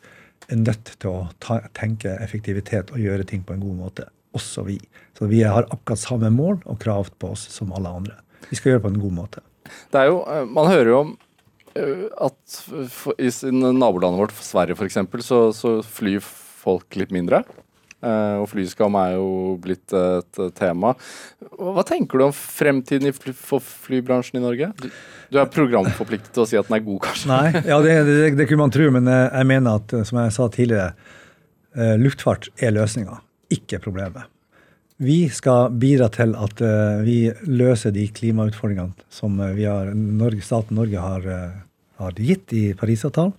er 0.49 0.63
nødt 0.63 0.95
til 0.95 1.11
å 1.11 1.27
ta, 1.43 1.59
tenke 1.77 2.15
effektivitet 2.23 2.95
og 2.95 3.03
gjøre 3.03 3.27
ting 3.29 3.43
på 3.45 3.57
en 3.57 3.65
god 3.67 3.77
måte. 3.83 4.07
Også 4.37 4.63
vi. 4.69 4.79
Så 5.19 5.27
vi 5.27 5.43
har 5.43 5.67
akkurat 5.67 6.01
samme 6.01 6.31
mål 6.31 6.61
og 6.71 6.79
krav 6.81 7.11
på 7.19 7.35
oss 7.35 7.49
som 7.51 7.75
alle 7.75 7.91
andre. 7.91 8.21
Vi 8.47 8.57
skal 8.57 8.73
gjøre 8.73 8.85
det 8.85 8.87
på 8.87 8.95
en 8.95 9.03
god 9.03 9.17
måte. 9.17 9.43
Det 9.93 10.01
er 10.01 10.13
jo, 10.13 10.21
eh, 10.31 10.45
Man 10.47 10.71
hører 10.71 10.89
jo 10.93 11.01
om 11.03 11.17
eh, 11.75 12.05
for, 12.93 13.17
i 13.19 13.31
nabolandet 13.53 14.21
vårt, 14.23 14.37
Sverige 14.45 14.79
f.eks., 14.79 15.01
så, 15.27 15.41
så 15.57 15.79
flyr 15.85 16.23
folk 16.25 16.99
litt 17.01 17.15
mindre. 17.15 17.43
Uh, 17.99 18.45
og 18.45 18.45
flyskam 18.53 18.95
er 18.95 19.17
jo 19.17 19.57
blitt 19.59 19.91
et 19.91 20.39
tema. 20.55 20.93
Hva 21.59 21.83
tenker 21.87 22.21
du 22.21 22.29
om 22.29 22.35
fremtiden 22.37 23.11
for 23.35 23.59
flybransjen 23.59 24.39
i 24.39 24.43
Norge? 24.45 24.69
Du, 24.79 24.87
du 25.35 25.41
er 25.43 25.51
programforpliktet 25.51 26.31
til 26.37 26.45
å 26.45 26.47
si 26.47 26.61
at 26.61 26.71
den 26.71 26.79
er 26.79 26.85
god, 26.87 27.01
kanskje? 27.09 27.33
Nei, 27.33 27.65
ja, 27.67 27.81
det, 27.83 27.97
det, 28.07 28.19
det 28.39 28.47
kunne 28.47 28.69
man 28.69 28.75
tro, 28.75 28.87
men 28.95 29.11
eh, 29.11 29.25
jeg 29.41 29.51
mener 29.51 29.83
at, 29.83 29.97
som 30.07 30.23
jeg 30.23 30.37
sa 30.37 30.47
tidligere, 30.55 31.15
uh, 31.75 31.97
luftfart 31.99 32.53
er 32.63 32.77
løsninga, 32.79 33.19
ikke 33.59 33.83
problemet. 33.83 34.31
Vi 34.99 35.29
skal 35.31 35.71
bidra 35.79 36.09
til 36.11 36.35
at 36.35 36.59
vi 37.07 37.29
løser 37.47 37.93
de 37.95 38.09
klimautfordringene 38.11 39.07
som 39.15 39.39
vi 39.55 39.69
har, 39.69 39.93
Norge, 39.95 40.43
staten 40.43 40.75
Norge 40.75 40.99
har, 40.99 41.29
har 42.03 42.19
gitt 42.19 42.51
i 42.59 42.65
Parisavtalen. 42.75 43.37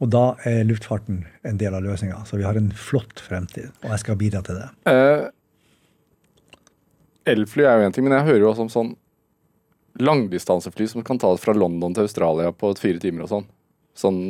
Og 0.00 0.08
da 0.08 0.22
er 0.48 0.64
luftfarten 0.64 1.24
en 1.44 1.60
del 1.60 1.76
av 1.76 1.84
løsninga. 1.84 2.22
Så 2.24 2.38
vi 2.40 2.46
har 2.46 2.56
en 2.56 2.70
flott 2.72 3.20
fremtid, 3.20 3.68
og 3.82 3.92
jeg 3.92 4.02
skal 4.02 4.18
bidra 4.20 4.40
til 4.44 4.56
det. 4.62 4.68
Eh, 4.88 5.26
elfly 7.34 7.66
er 7.66 7.80
jo 7.80 7.88
én 7.88 7.96
ting, 7.96 8.06
men 8.08 8.16
jeg 8.16 8.28
hører 8.30 8.44
jo 8.46 8.50
også 8.54 8.66
om 8.66 8.72
sånn 8.72 8.94
langdistansefly 10.00 10.86
som 10.88 11.04
kan 11.04 11.20
ta 11.20 11.28
fra 11.36 11.52
London 11.52 11.92
til 11.96 12.06
Australia 12.06 12.52
på 12.56 12.72
fire 12.80 13.02
timer 13.02 13.26
og 13.26 13.32
sånn. 13.34 13.48
Sånn 14.00 14.20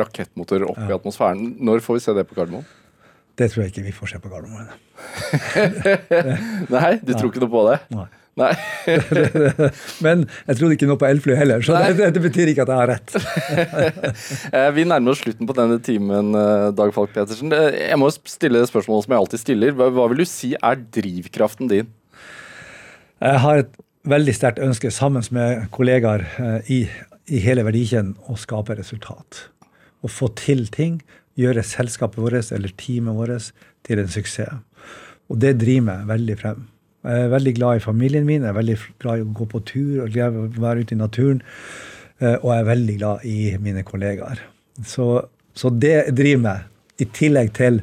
rakettmotorer 0.00 0.70
opp 0.70 0.80
ja. 0.80 0.88
i 0.88 0.96
atmosfæren. 0.96 1.56
Når 1.60 1.84
får 1.84 1.98
vi 1.98 2.04
se 2.06 2.16
det 2.16 2.24
på 2.30 2.38
Gardermoen? 2.38 2.68
Det 3.40 3.48
tror 3.50 3.64
jeg 3.64 3.72
ikke 3.72 3.86
vi 3.88 3.96
får 3.96 4.14
se 4.14 4.18
på 4.20 4.30
Gardermoen. 4.30 4.68
Nei, 6.76 6.90
du 7.00 7.14
tror 7.16 7.30
ikke 7.30 7.40
noe 7.44 7.52
på 7.54 7.62
det? 7.70 7.78
Nei. 7.96 8.08
Nei. 8.38 8.50
Men 10.04 10.22
jeg 10.46 10.58
trodde 10.58 10.76
ikke 10.76 10.88
noe 10.88 11.00
på 11.00 11.08
elfly 11.08 11.34
heller, 11.36 11.64
så 11.66 11.76
det, 11.96 12.10
det 12.14 12.22
betyr 12.24 12.52
ikke 12.52 12.64
at 12.64 12.70
jeg 12.72 12.78
har 12.80 12.90
rett. 12.92 13.16
Eh, 14.50 14.68
Vi 14.76 14.84
nærmer 14.88 15.12
oss 15.14 15.20
slutten 15.22 15.48
på 15.48 15.54
denne 15.56 15.78
timen, 15.84 16.32
eh, 16.38 16.68
Dag 16.76 16.92
Falk 16.94 17.12
Petersen. 17.14 17.52
Jeg 17.52 17.98
må 18.00 18.08
stille 18.12 18.62
spørsmålet 18.68 19.06
som 19.06 19.14
jeg 19.14 19.22
alltid 19.24 19.42
stiller. 19.42 19.74
Hva, 19.78 19.90
hva 19.94 20.06
vil 20.12 20.22
du 20.22 20.28
si 20.28 20.52
er 20.56 20.80
drivkraften 20.96 21.70
din? 21.70 21.90
Jeg 23.20 23.42
har 23.44 23.62
et 23.64 23.72
veldig 24.10 24.34
sterkt 24.36 24.62
ønske 24.64 24.90
sammen 24.94 25.24
med 25.36 25.66
kollegaer 25.74 26.24
eh, 26.40 26.72
i, 26.72 26.80
i 27.30 27.42
hele 27.44 27.64
verdikjeden 27.66 28.14
å 28.30 28.38
skape 28.40 28.78
resultat. 28.78 29.46
Å 30.00 30.08
få 30.10 30.30
til 30.38 30.64
ting. 30.72 31.00
Gjøre 31.40 31.64
selskapet 31.64 32.20
vårt 32.20 32.52
eller 32.52 32.72
teamet 32.80 33.16
vårt 33.16 33.52
til 33.86 34.02
en 34.02 34.10
suksess. 34.12 34.60
Og 35.30 35.38
det 35.40 35.54
driver 35.62 35.86
meg 35.86 36.08
veldig 36.10 36.36
frem. 36.40 36.66
Jeg 37.06 37.24
er 37.24 37.30
veldig 37.32 37.52
glad 37.56 37.78
i 37.78 37.84
familien 37.84 38.26
min, 38.28 38.42
jeg 38.44 38.50
er 38.50 38.56
veldig 38.58 38.74
glad 39.00 39.20
i 39.20 39.24
å 39.24 39.30
gå 39.38 39.46
på 39.48 39.60
tur 39.64 40.02
og 40.04 40.16
være 40.60 40.82
ute 40.82 40.92
i 40.92 40.98
naturen. 41.00 41.40
eh, 42.20 42.34
Og 42.42 42.50
jeg 42.52 42.60
er 42.60 42.68
veldig 42.68 42.96
glad 42.98 43.24
i 43.24 43.56
mine 43.62 43.82
kollegaer. 43.88 44.42
Så, 44.84 45.06
så 45.56 45.70
det 45.72 46.10
driver 46.12 46.42
meg, 46.44 46.66
i 47.00 47.06
tillegg 47.16 47.54
til 47.56 47.80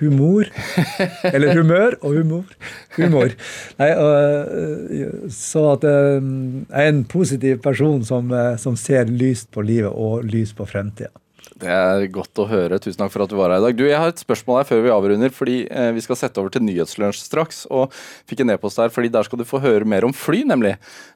humor. 0.00 0.48
Eller 1.34 1.54
humør 1.54 1.94
og 2.00 2.16
humor. 2.16 2.56
Humor. 2.96 3.30
Nei, 3.78 3.90
og, 3.94 5.30
så 5.30 5.62
at 5.76 5.86
eh, 5.86 6.18
jeg 6.18 6.88
er 6.88 6.90
en 6.90 7.04
positiv 7.06 7.60
person 7.62 8.02
som, 8.08 8.32
eh, 8.34 8.56
som 8.58 8.74
ser 8.74 9.06
lyst 9.06 9.52
på 9.54 9.62
livet 9.62 9.92
og 9.94 10.26
lyst 10.26 10.56
på 10.58 10.66
fremtida. 10.66 11.12
Det 11.56 11.72
er 11.72 12.02
godt 12.12 12.36
å 12.42 12.44
høre. 12.50 12.76
Tusen 12.82 13.00
takk 13.00 13.12
for 13.14 13.24
at 13.24 13.30
du 13.32 13.36
var 13.38 13.48
her 13.54 13.62
i 13.62 13.64
dag. 13.64 13.76
Du, 13.78 13.86
Jeg 13.88 13.96
har 13.96 14.12
et 14.12 14.20
spørsmål 14.20 14.58
her 14.60 14.68
før 14.68 14.82
vi 14.84 14.92
avrunder, 14.92 15.32
fordi 15.32 15.56
eh, 15.64 15.88
vi 15.96 16.02
skal 16.04 16.18
sette 16.20 16.42
over 16.42 16.52
til 16.52 16.66
Nyhetslunsj 16.66 17.22
straks. 17.22 17.62
Og 17.72 17.94
fikk 18.28 18.42
en 18.44 18.52
e-post 18.52 18.76
der, 18.82 18.92
fordi 18.92 19.08
der 19.14 19.24
skal 19.24 19.40
du 19.40 19.46
få 19.48 19.62
høre 19.64 19.88
mer 19.88 20.04
om 20.04 20.12
fly, 20.12 20.42
nemlig. 20.48 20.74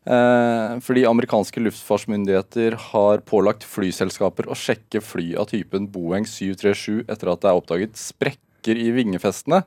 Eh, 0.09 0.79
fordi 0.87 1.05
amerikanske 1.11 1.61
luftfartsmyndigheter 1.67 2.79
har 2.89 3.25
pålagt 3.29 3.69
flyselskaper 3.69 4.49
å 4.49 4.57
sjekke 4.57 5.05
fly 5.05 5.35
av 5.37 5.51
typen 5.53 5.91
Boeing 5.93 6.25
737 6.25 7.05
etter 7.05 7.35
at 7.35 7.45
det 7.45 7.53
er 7.53 7.61
oppdaget 7.61 8.01
sprekker 8.61 8.77
i 8.79 8.91
vingefestene. 8.93 9.63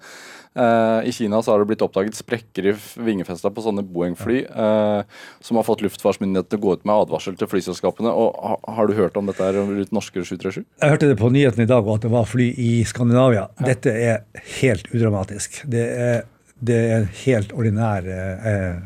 Eh, 0.55 1.09
I 1.09 1.11
Kina 1.11 1.41
så 1.41 1.51
har 1.51 1.59
det 1.59 1.65
blitt 1.71 1.81
oppdaget 1.81 2.15
sprekker 2.15 2.67
i 2.69 2.73
vingefesta 3.01 3.49
på 3.49 3.61
sånne 3.61 3.83
Boeing-fly, 3.83 4.45
eh, 4.45 5.03
som 5.41 5.57
har 5.57 5.63
fått 5.65 5.81
luftfartsmyndighetene 5.81 6.49
til 6.49 6.59
å 6.59 6.61
gå 6.61 6.73
ut 6.73 6.85
med 6.85 6.95
advarsel 6.95 7.35
til 7.37 7.47
flyselskapene. 7.47 8.09
Og 8.09 8.37
ha, 8.37 8.57
Har 8.73 8.87
du 8.87 8.93
hørt 8.93 9.17
om 9.17 9.25
dette 9.25 9.43
her 9.43 9.53
rundt 9.53 9.91
norske 9.91 10.21
737? 10.21 10.63
Jeg 10.81 10.89
hørte 10.89 11.09
det 11.09 11.17
på 11.17 11.31
nyheten 11.31 11.63
i 11.63 11.69
dag 11.69 11.85
og 11.85 11.97
at 11.97 12.01
det 12.05 12.11
var 12.11 12.25
fly 12.25 12.53
i 12.57 12.83
Skandinavia. 12.83 13.47
Dette 13.59 13.89
er 13.89 14.23
helt 14.61 14.87
udramatisk. 14.93 15.63
Det 15.65 15.87
er, 15.97 16.23
det 16.61 16.75
er 16.75 16.97
en 17.01 17.09
helt 17.25 17.53
ordinær 17.53 18.05
eh, 18.05 18.83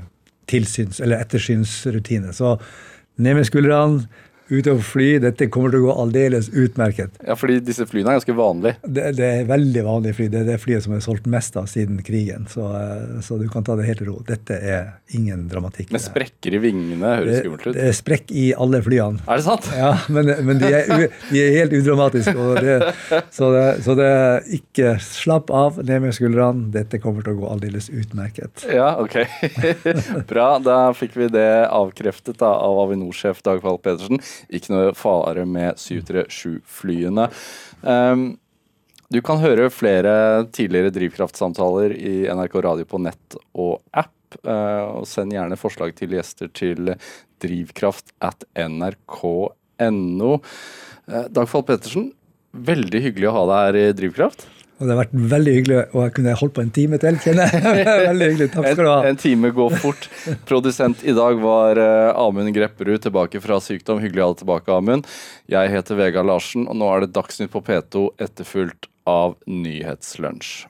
tilsyns- 0.48 1.02
eller 1.02 1.20
ettersynsrutine. 1.20 2.32
Så 2.34 2.58
ned 3.18 3.36
med 3.36 3.46
skuldrene, 3.46 4.08
ut 4.50 4.70
og 4.72 4.82
fly. 4.86 5.08
Dette 5.24 5.50
kommer 5.52 5.74
til 5.74 5.84
å 5.84 5.88
gå 5.90 5.96
aldeles 6.04 6.50
utmerket. 6.54 7.18
Ja, 7.26 7.36
fordi 7.40 7.60
disse 7.66 7.88
flyene 7.90 8.14
er 8.14 8.20
ganske 8.20 8.36
vanlige. 8.38 8.78
Det, 8.84 9.12
det 9.18 9.30
er 9.42 9.50
veldig 9.50 9.84
vanlige 9.88 10.18
fly. 10.20 10.30
Det 10.34 10.42
er 10.44 10.50
det 10.52 10.60
flyet 10.64 10.86
som 10.86 10.96
er 10.98 11.04
solgt 11.04 11.28
mest 11.32 11.58
av 11.60 11.70
siden 11.72 12.00
krigen. 12.06 12.48
Så, 12.52 12.68
eh, 12.78 13.20
så 13.26 13.40
du 13.42 13.48
kan 13.52 13.66
ta 13.68 13.78
det 13.80 13.88
helt 13.90 14.04
i 14.04 14.10
ro. 14.10 14.20
Dette 14.28 14.58
er 14.58 14.90
ingen 15.18 15.48
dramatikk. 15.52 15.92
Men 15.96 16.04
sprekker 16.04 16.58
i 16.58 16.62
vingene 16.64 17.14
høres 17.20 17.42
skummelt 17.44 17.68
ut. 17.68 17.74
det 17.78 17.88
er 17.90 17.98
sprekk 17.98 18.34
i 18.36 18.48
alle 18.58 18.82
flyene. 18.86 19.24
Er 19.28 19.42
det 19.42 19.48
sant? 19.48 19.72
Ja, 19.78 19.92
men, 20.10 20.32
men 20.48 20.58
de, 20.58 20.72
er, 20.74 21.04
de 21.30 21.42
er 21.44 21.52
helt 21.60 21.74
udramatiske. 21.78 22.34
Det, 22.66 22.78
så, 23.36 23.52
det, 23.54 23.66
så 23.86 23.94
det 23.98 24.08
er 24.10 24.48
ikke 24.58 24.96
slapp 25.04 25.52
av, 25.54 25.78
ned 25.86 26.08
med 26.08 26.16
skuldrene. 26.18 26.72
Dette 26.74 27.00
kommer 27.04 27.26
til 27.26 27.36
å 27.36 27.42
gå 27.44 27.52
aldeles 27.52 27.92
utmerket. 27.94 28.66
Ja, 28.74 28.96
ok. 29.04 29.20
Bra. 30.32 30.48
Da 30.64 30.80
fikk 30.98 31.18
vi 31.20 31.30
det 31.32 31.48
avkreftet 31.68 32.40
da, 32.42 32.50
av 32.58 32.82
Avinor-sjef 32.88 33.44
Dag 33.46 33.62
Pedersen. 33.62 34.22
Ikke 34.50 34.74
noe 34.74 34.92
fare 34.98 35.46
med 35.50 35.80
737-flyene. 35.82 37.30
Um, 37.82 38.28
du 39.14 39.22
kan 39.24 39.40
høre 39.40 39.70
flere 39.72 40.46
tidligere 40.56 40.92
drivkraftsamtaler 40.96 41.96
i 41.96 42.16
NRK 42.28 42.60
Radio 42.66 42.88
på 42.90 43.00
nett 43.04 43.40
og 43.56 43.80
app. 43.96 44.14
Uh, 44.44 45.00
og 45.00 45.06
send 45.08 45.32
gjerne 45.32 45.56
forslag 45.60 45.94
til 45.96 46.12
gjester 46.18 46.52
til 46.52 46.92
drivkraft 47.40 48.12
at 48.20 48.44
nrk.no. 48.60 50.34
Uh, 51.08 51.26
Dag 51.32 51.48
Pettersen, 51.48 51.66
Pedersen, 51.70 52.12
veldig 52.52 53.04
hyggelig 53.06 53.30
å 53.30 53.36
ha 53.38 53.48
deg 53.48 53.64
her 53.64 53.80
i 53.80 53.86
Drivkraft. 54.02 54.48
Og 54.78 54.86
det 54.86 54.94
har 54.94 55.00
vært 55.00 55.16
veldig 55.32 55.54
hyggelig, 55.56 55.78
og 55.90 56.04
jeg 56.04 56.14
kunne 56.20 56.36
holdt 56.38 56.54
på 56.54 56.62
en 56.62 56.72
time 56.76 57.00
til, 57.02 57.18
kjenner 57.24 57.50
jeg. 57.50 57.86
Veldig 58.12 58.28
hyggelig. 58.30 58.48
Takk 58.54 58.68
skal 58.68 58.84
du 58.84 58.92
ha. 58.92 58.98
En, 59.02 59.16
en 59.16 59.20
time 59.24 59.52
går 59.58 59.76
fort. 59.82 60.06
Produsent 60.50 61.02
i 61.02 61.16
dag 61.18 61.42
var 61.42 61.82
uh, 61.82 62.22
Amund 62.22 62.54
Grepperud, 62.54 63.02
tilbake 63.08 63.42
fra 63.42 63.58
sykdom. 63.64 64.04
Hyggelig 64.04 64.22
å 64.22 64.28
ha 64.28 64.36
deg 64.36 64.44
tilbake, 64.44 64.78
Amund. 64.78 65.10
Jeg 65.50 65.74
heter 65.74 65.98
Vegard 65.98 66.30
Larsen, 66.30 66.70
og 66.70 66.78
nå 66.78 66.94
er 66.94 67.08
det 67.08 67.14
Dagsnytt 67.18 67.54
på 67.56 67.64
P2 67.66 68.06
etterfulgt 68.22 68.92
av 69.10 69.40
Nyhetslunsj. 69.50 70.68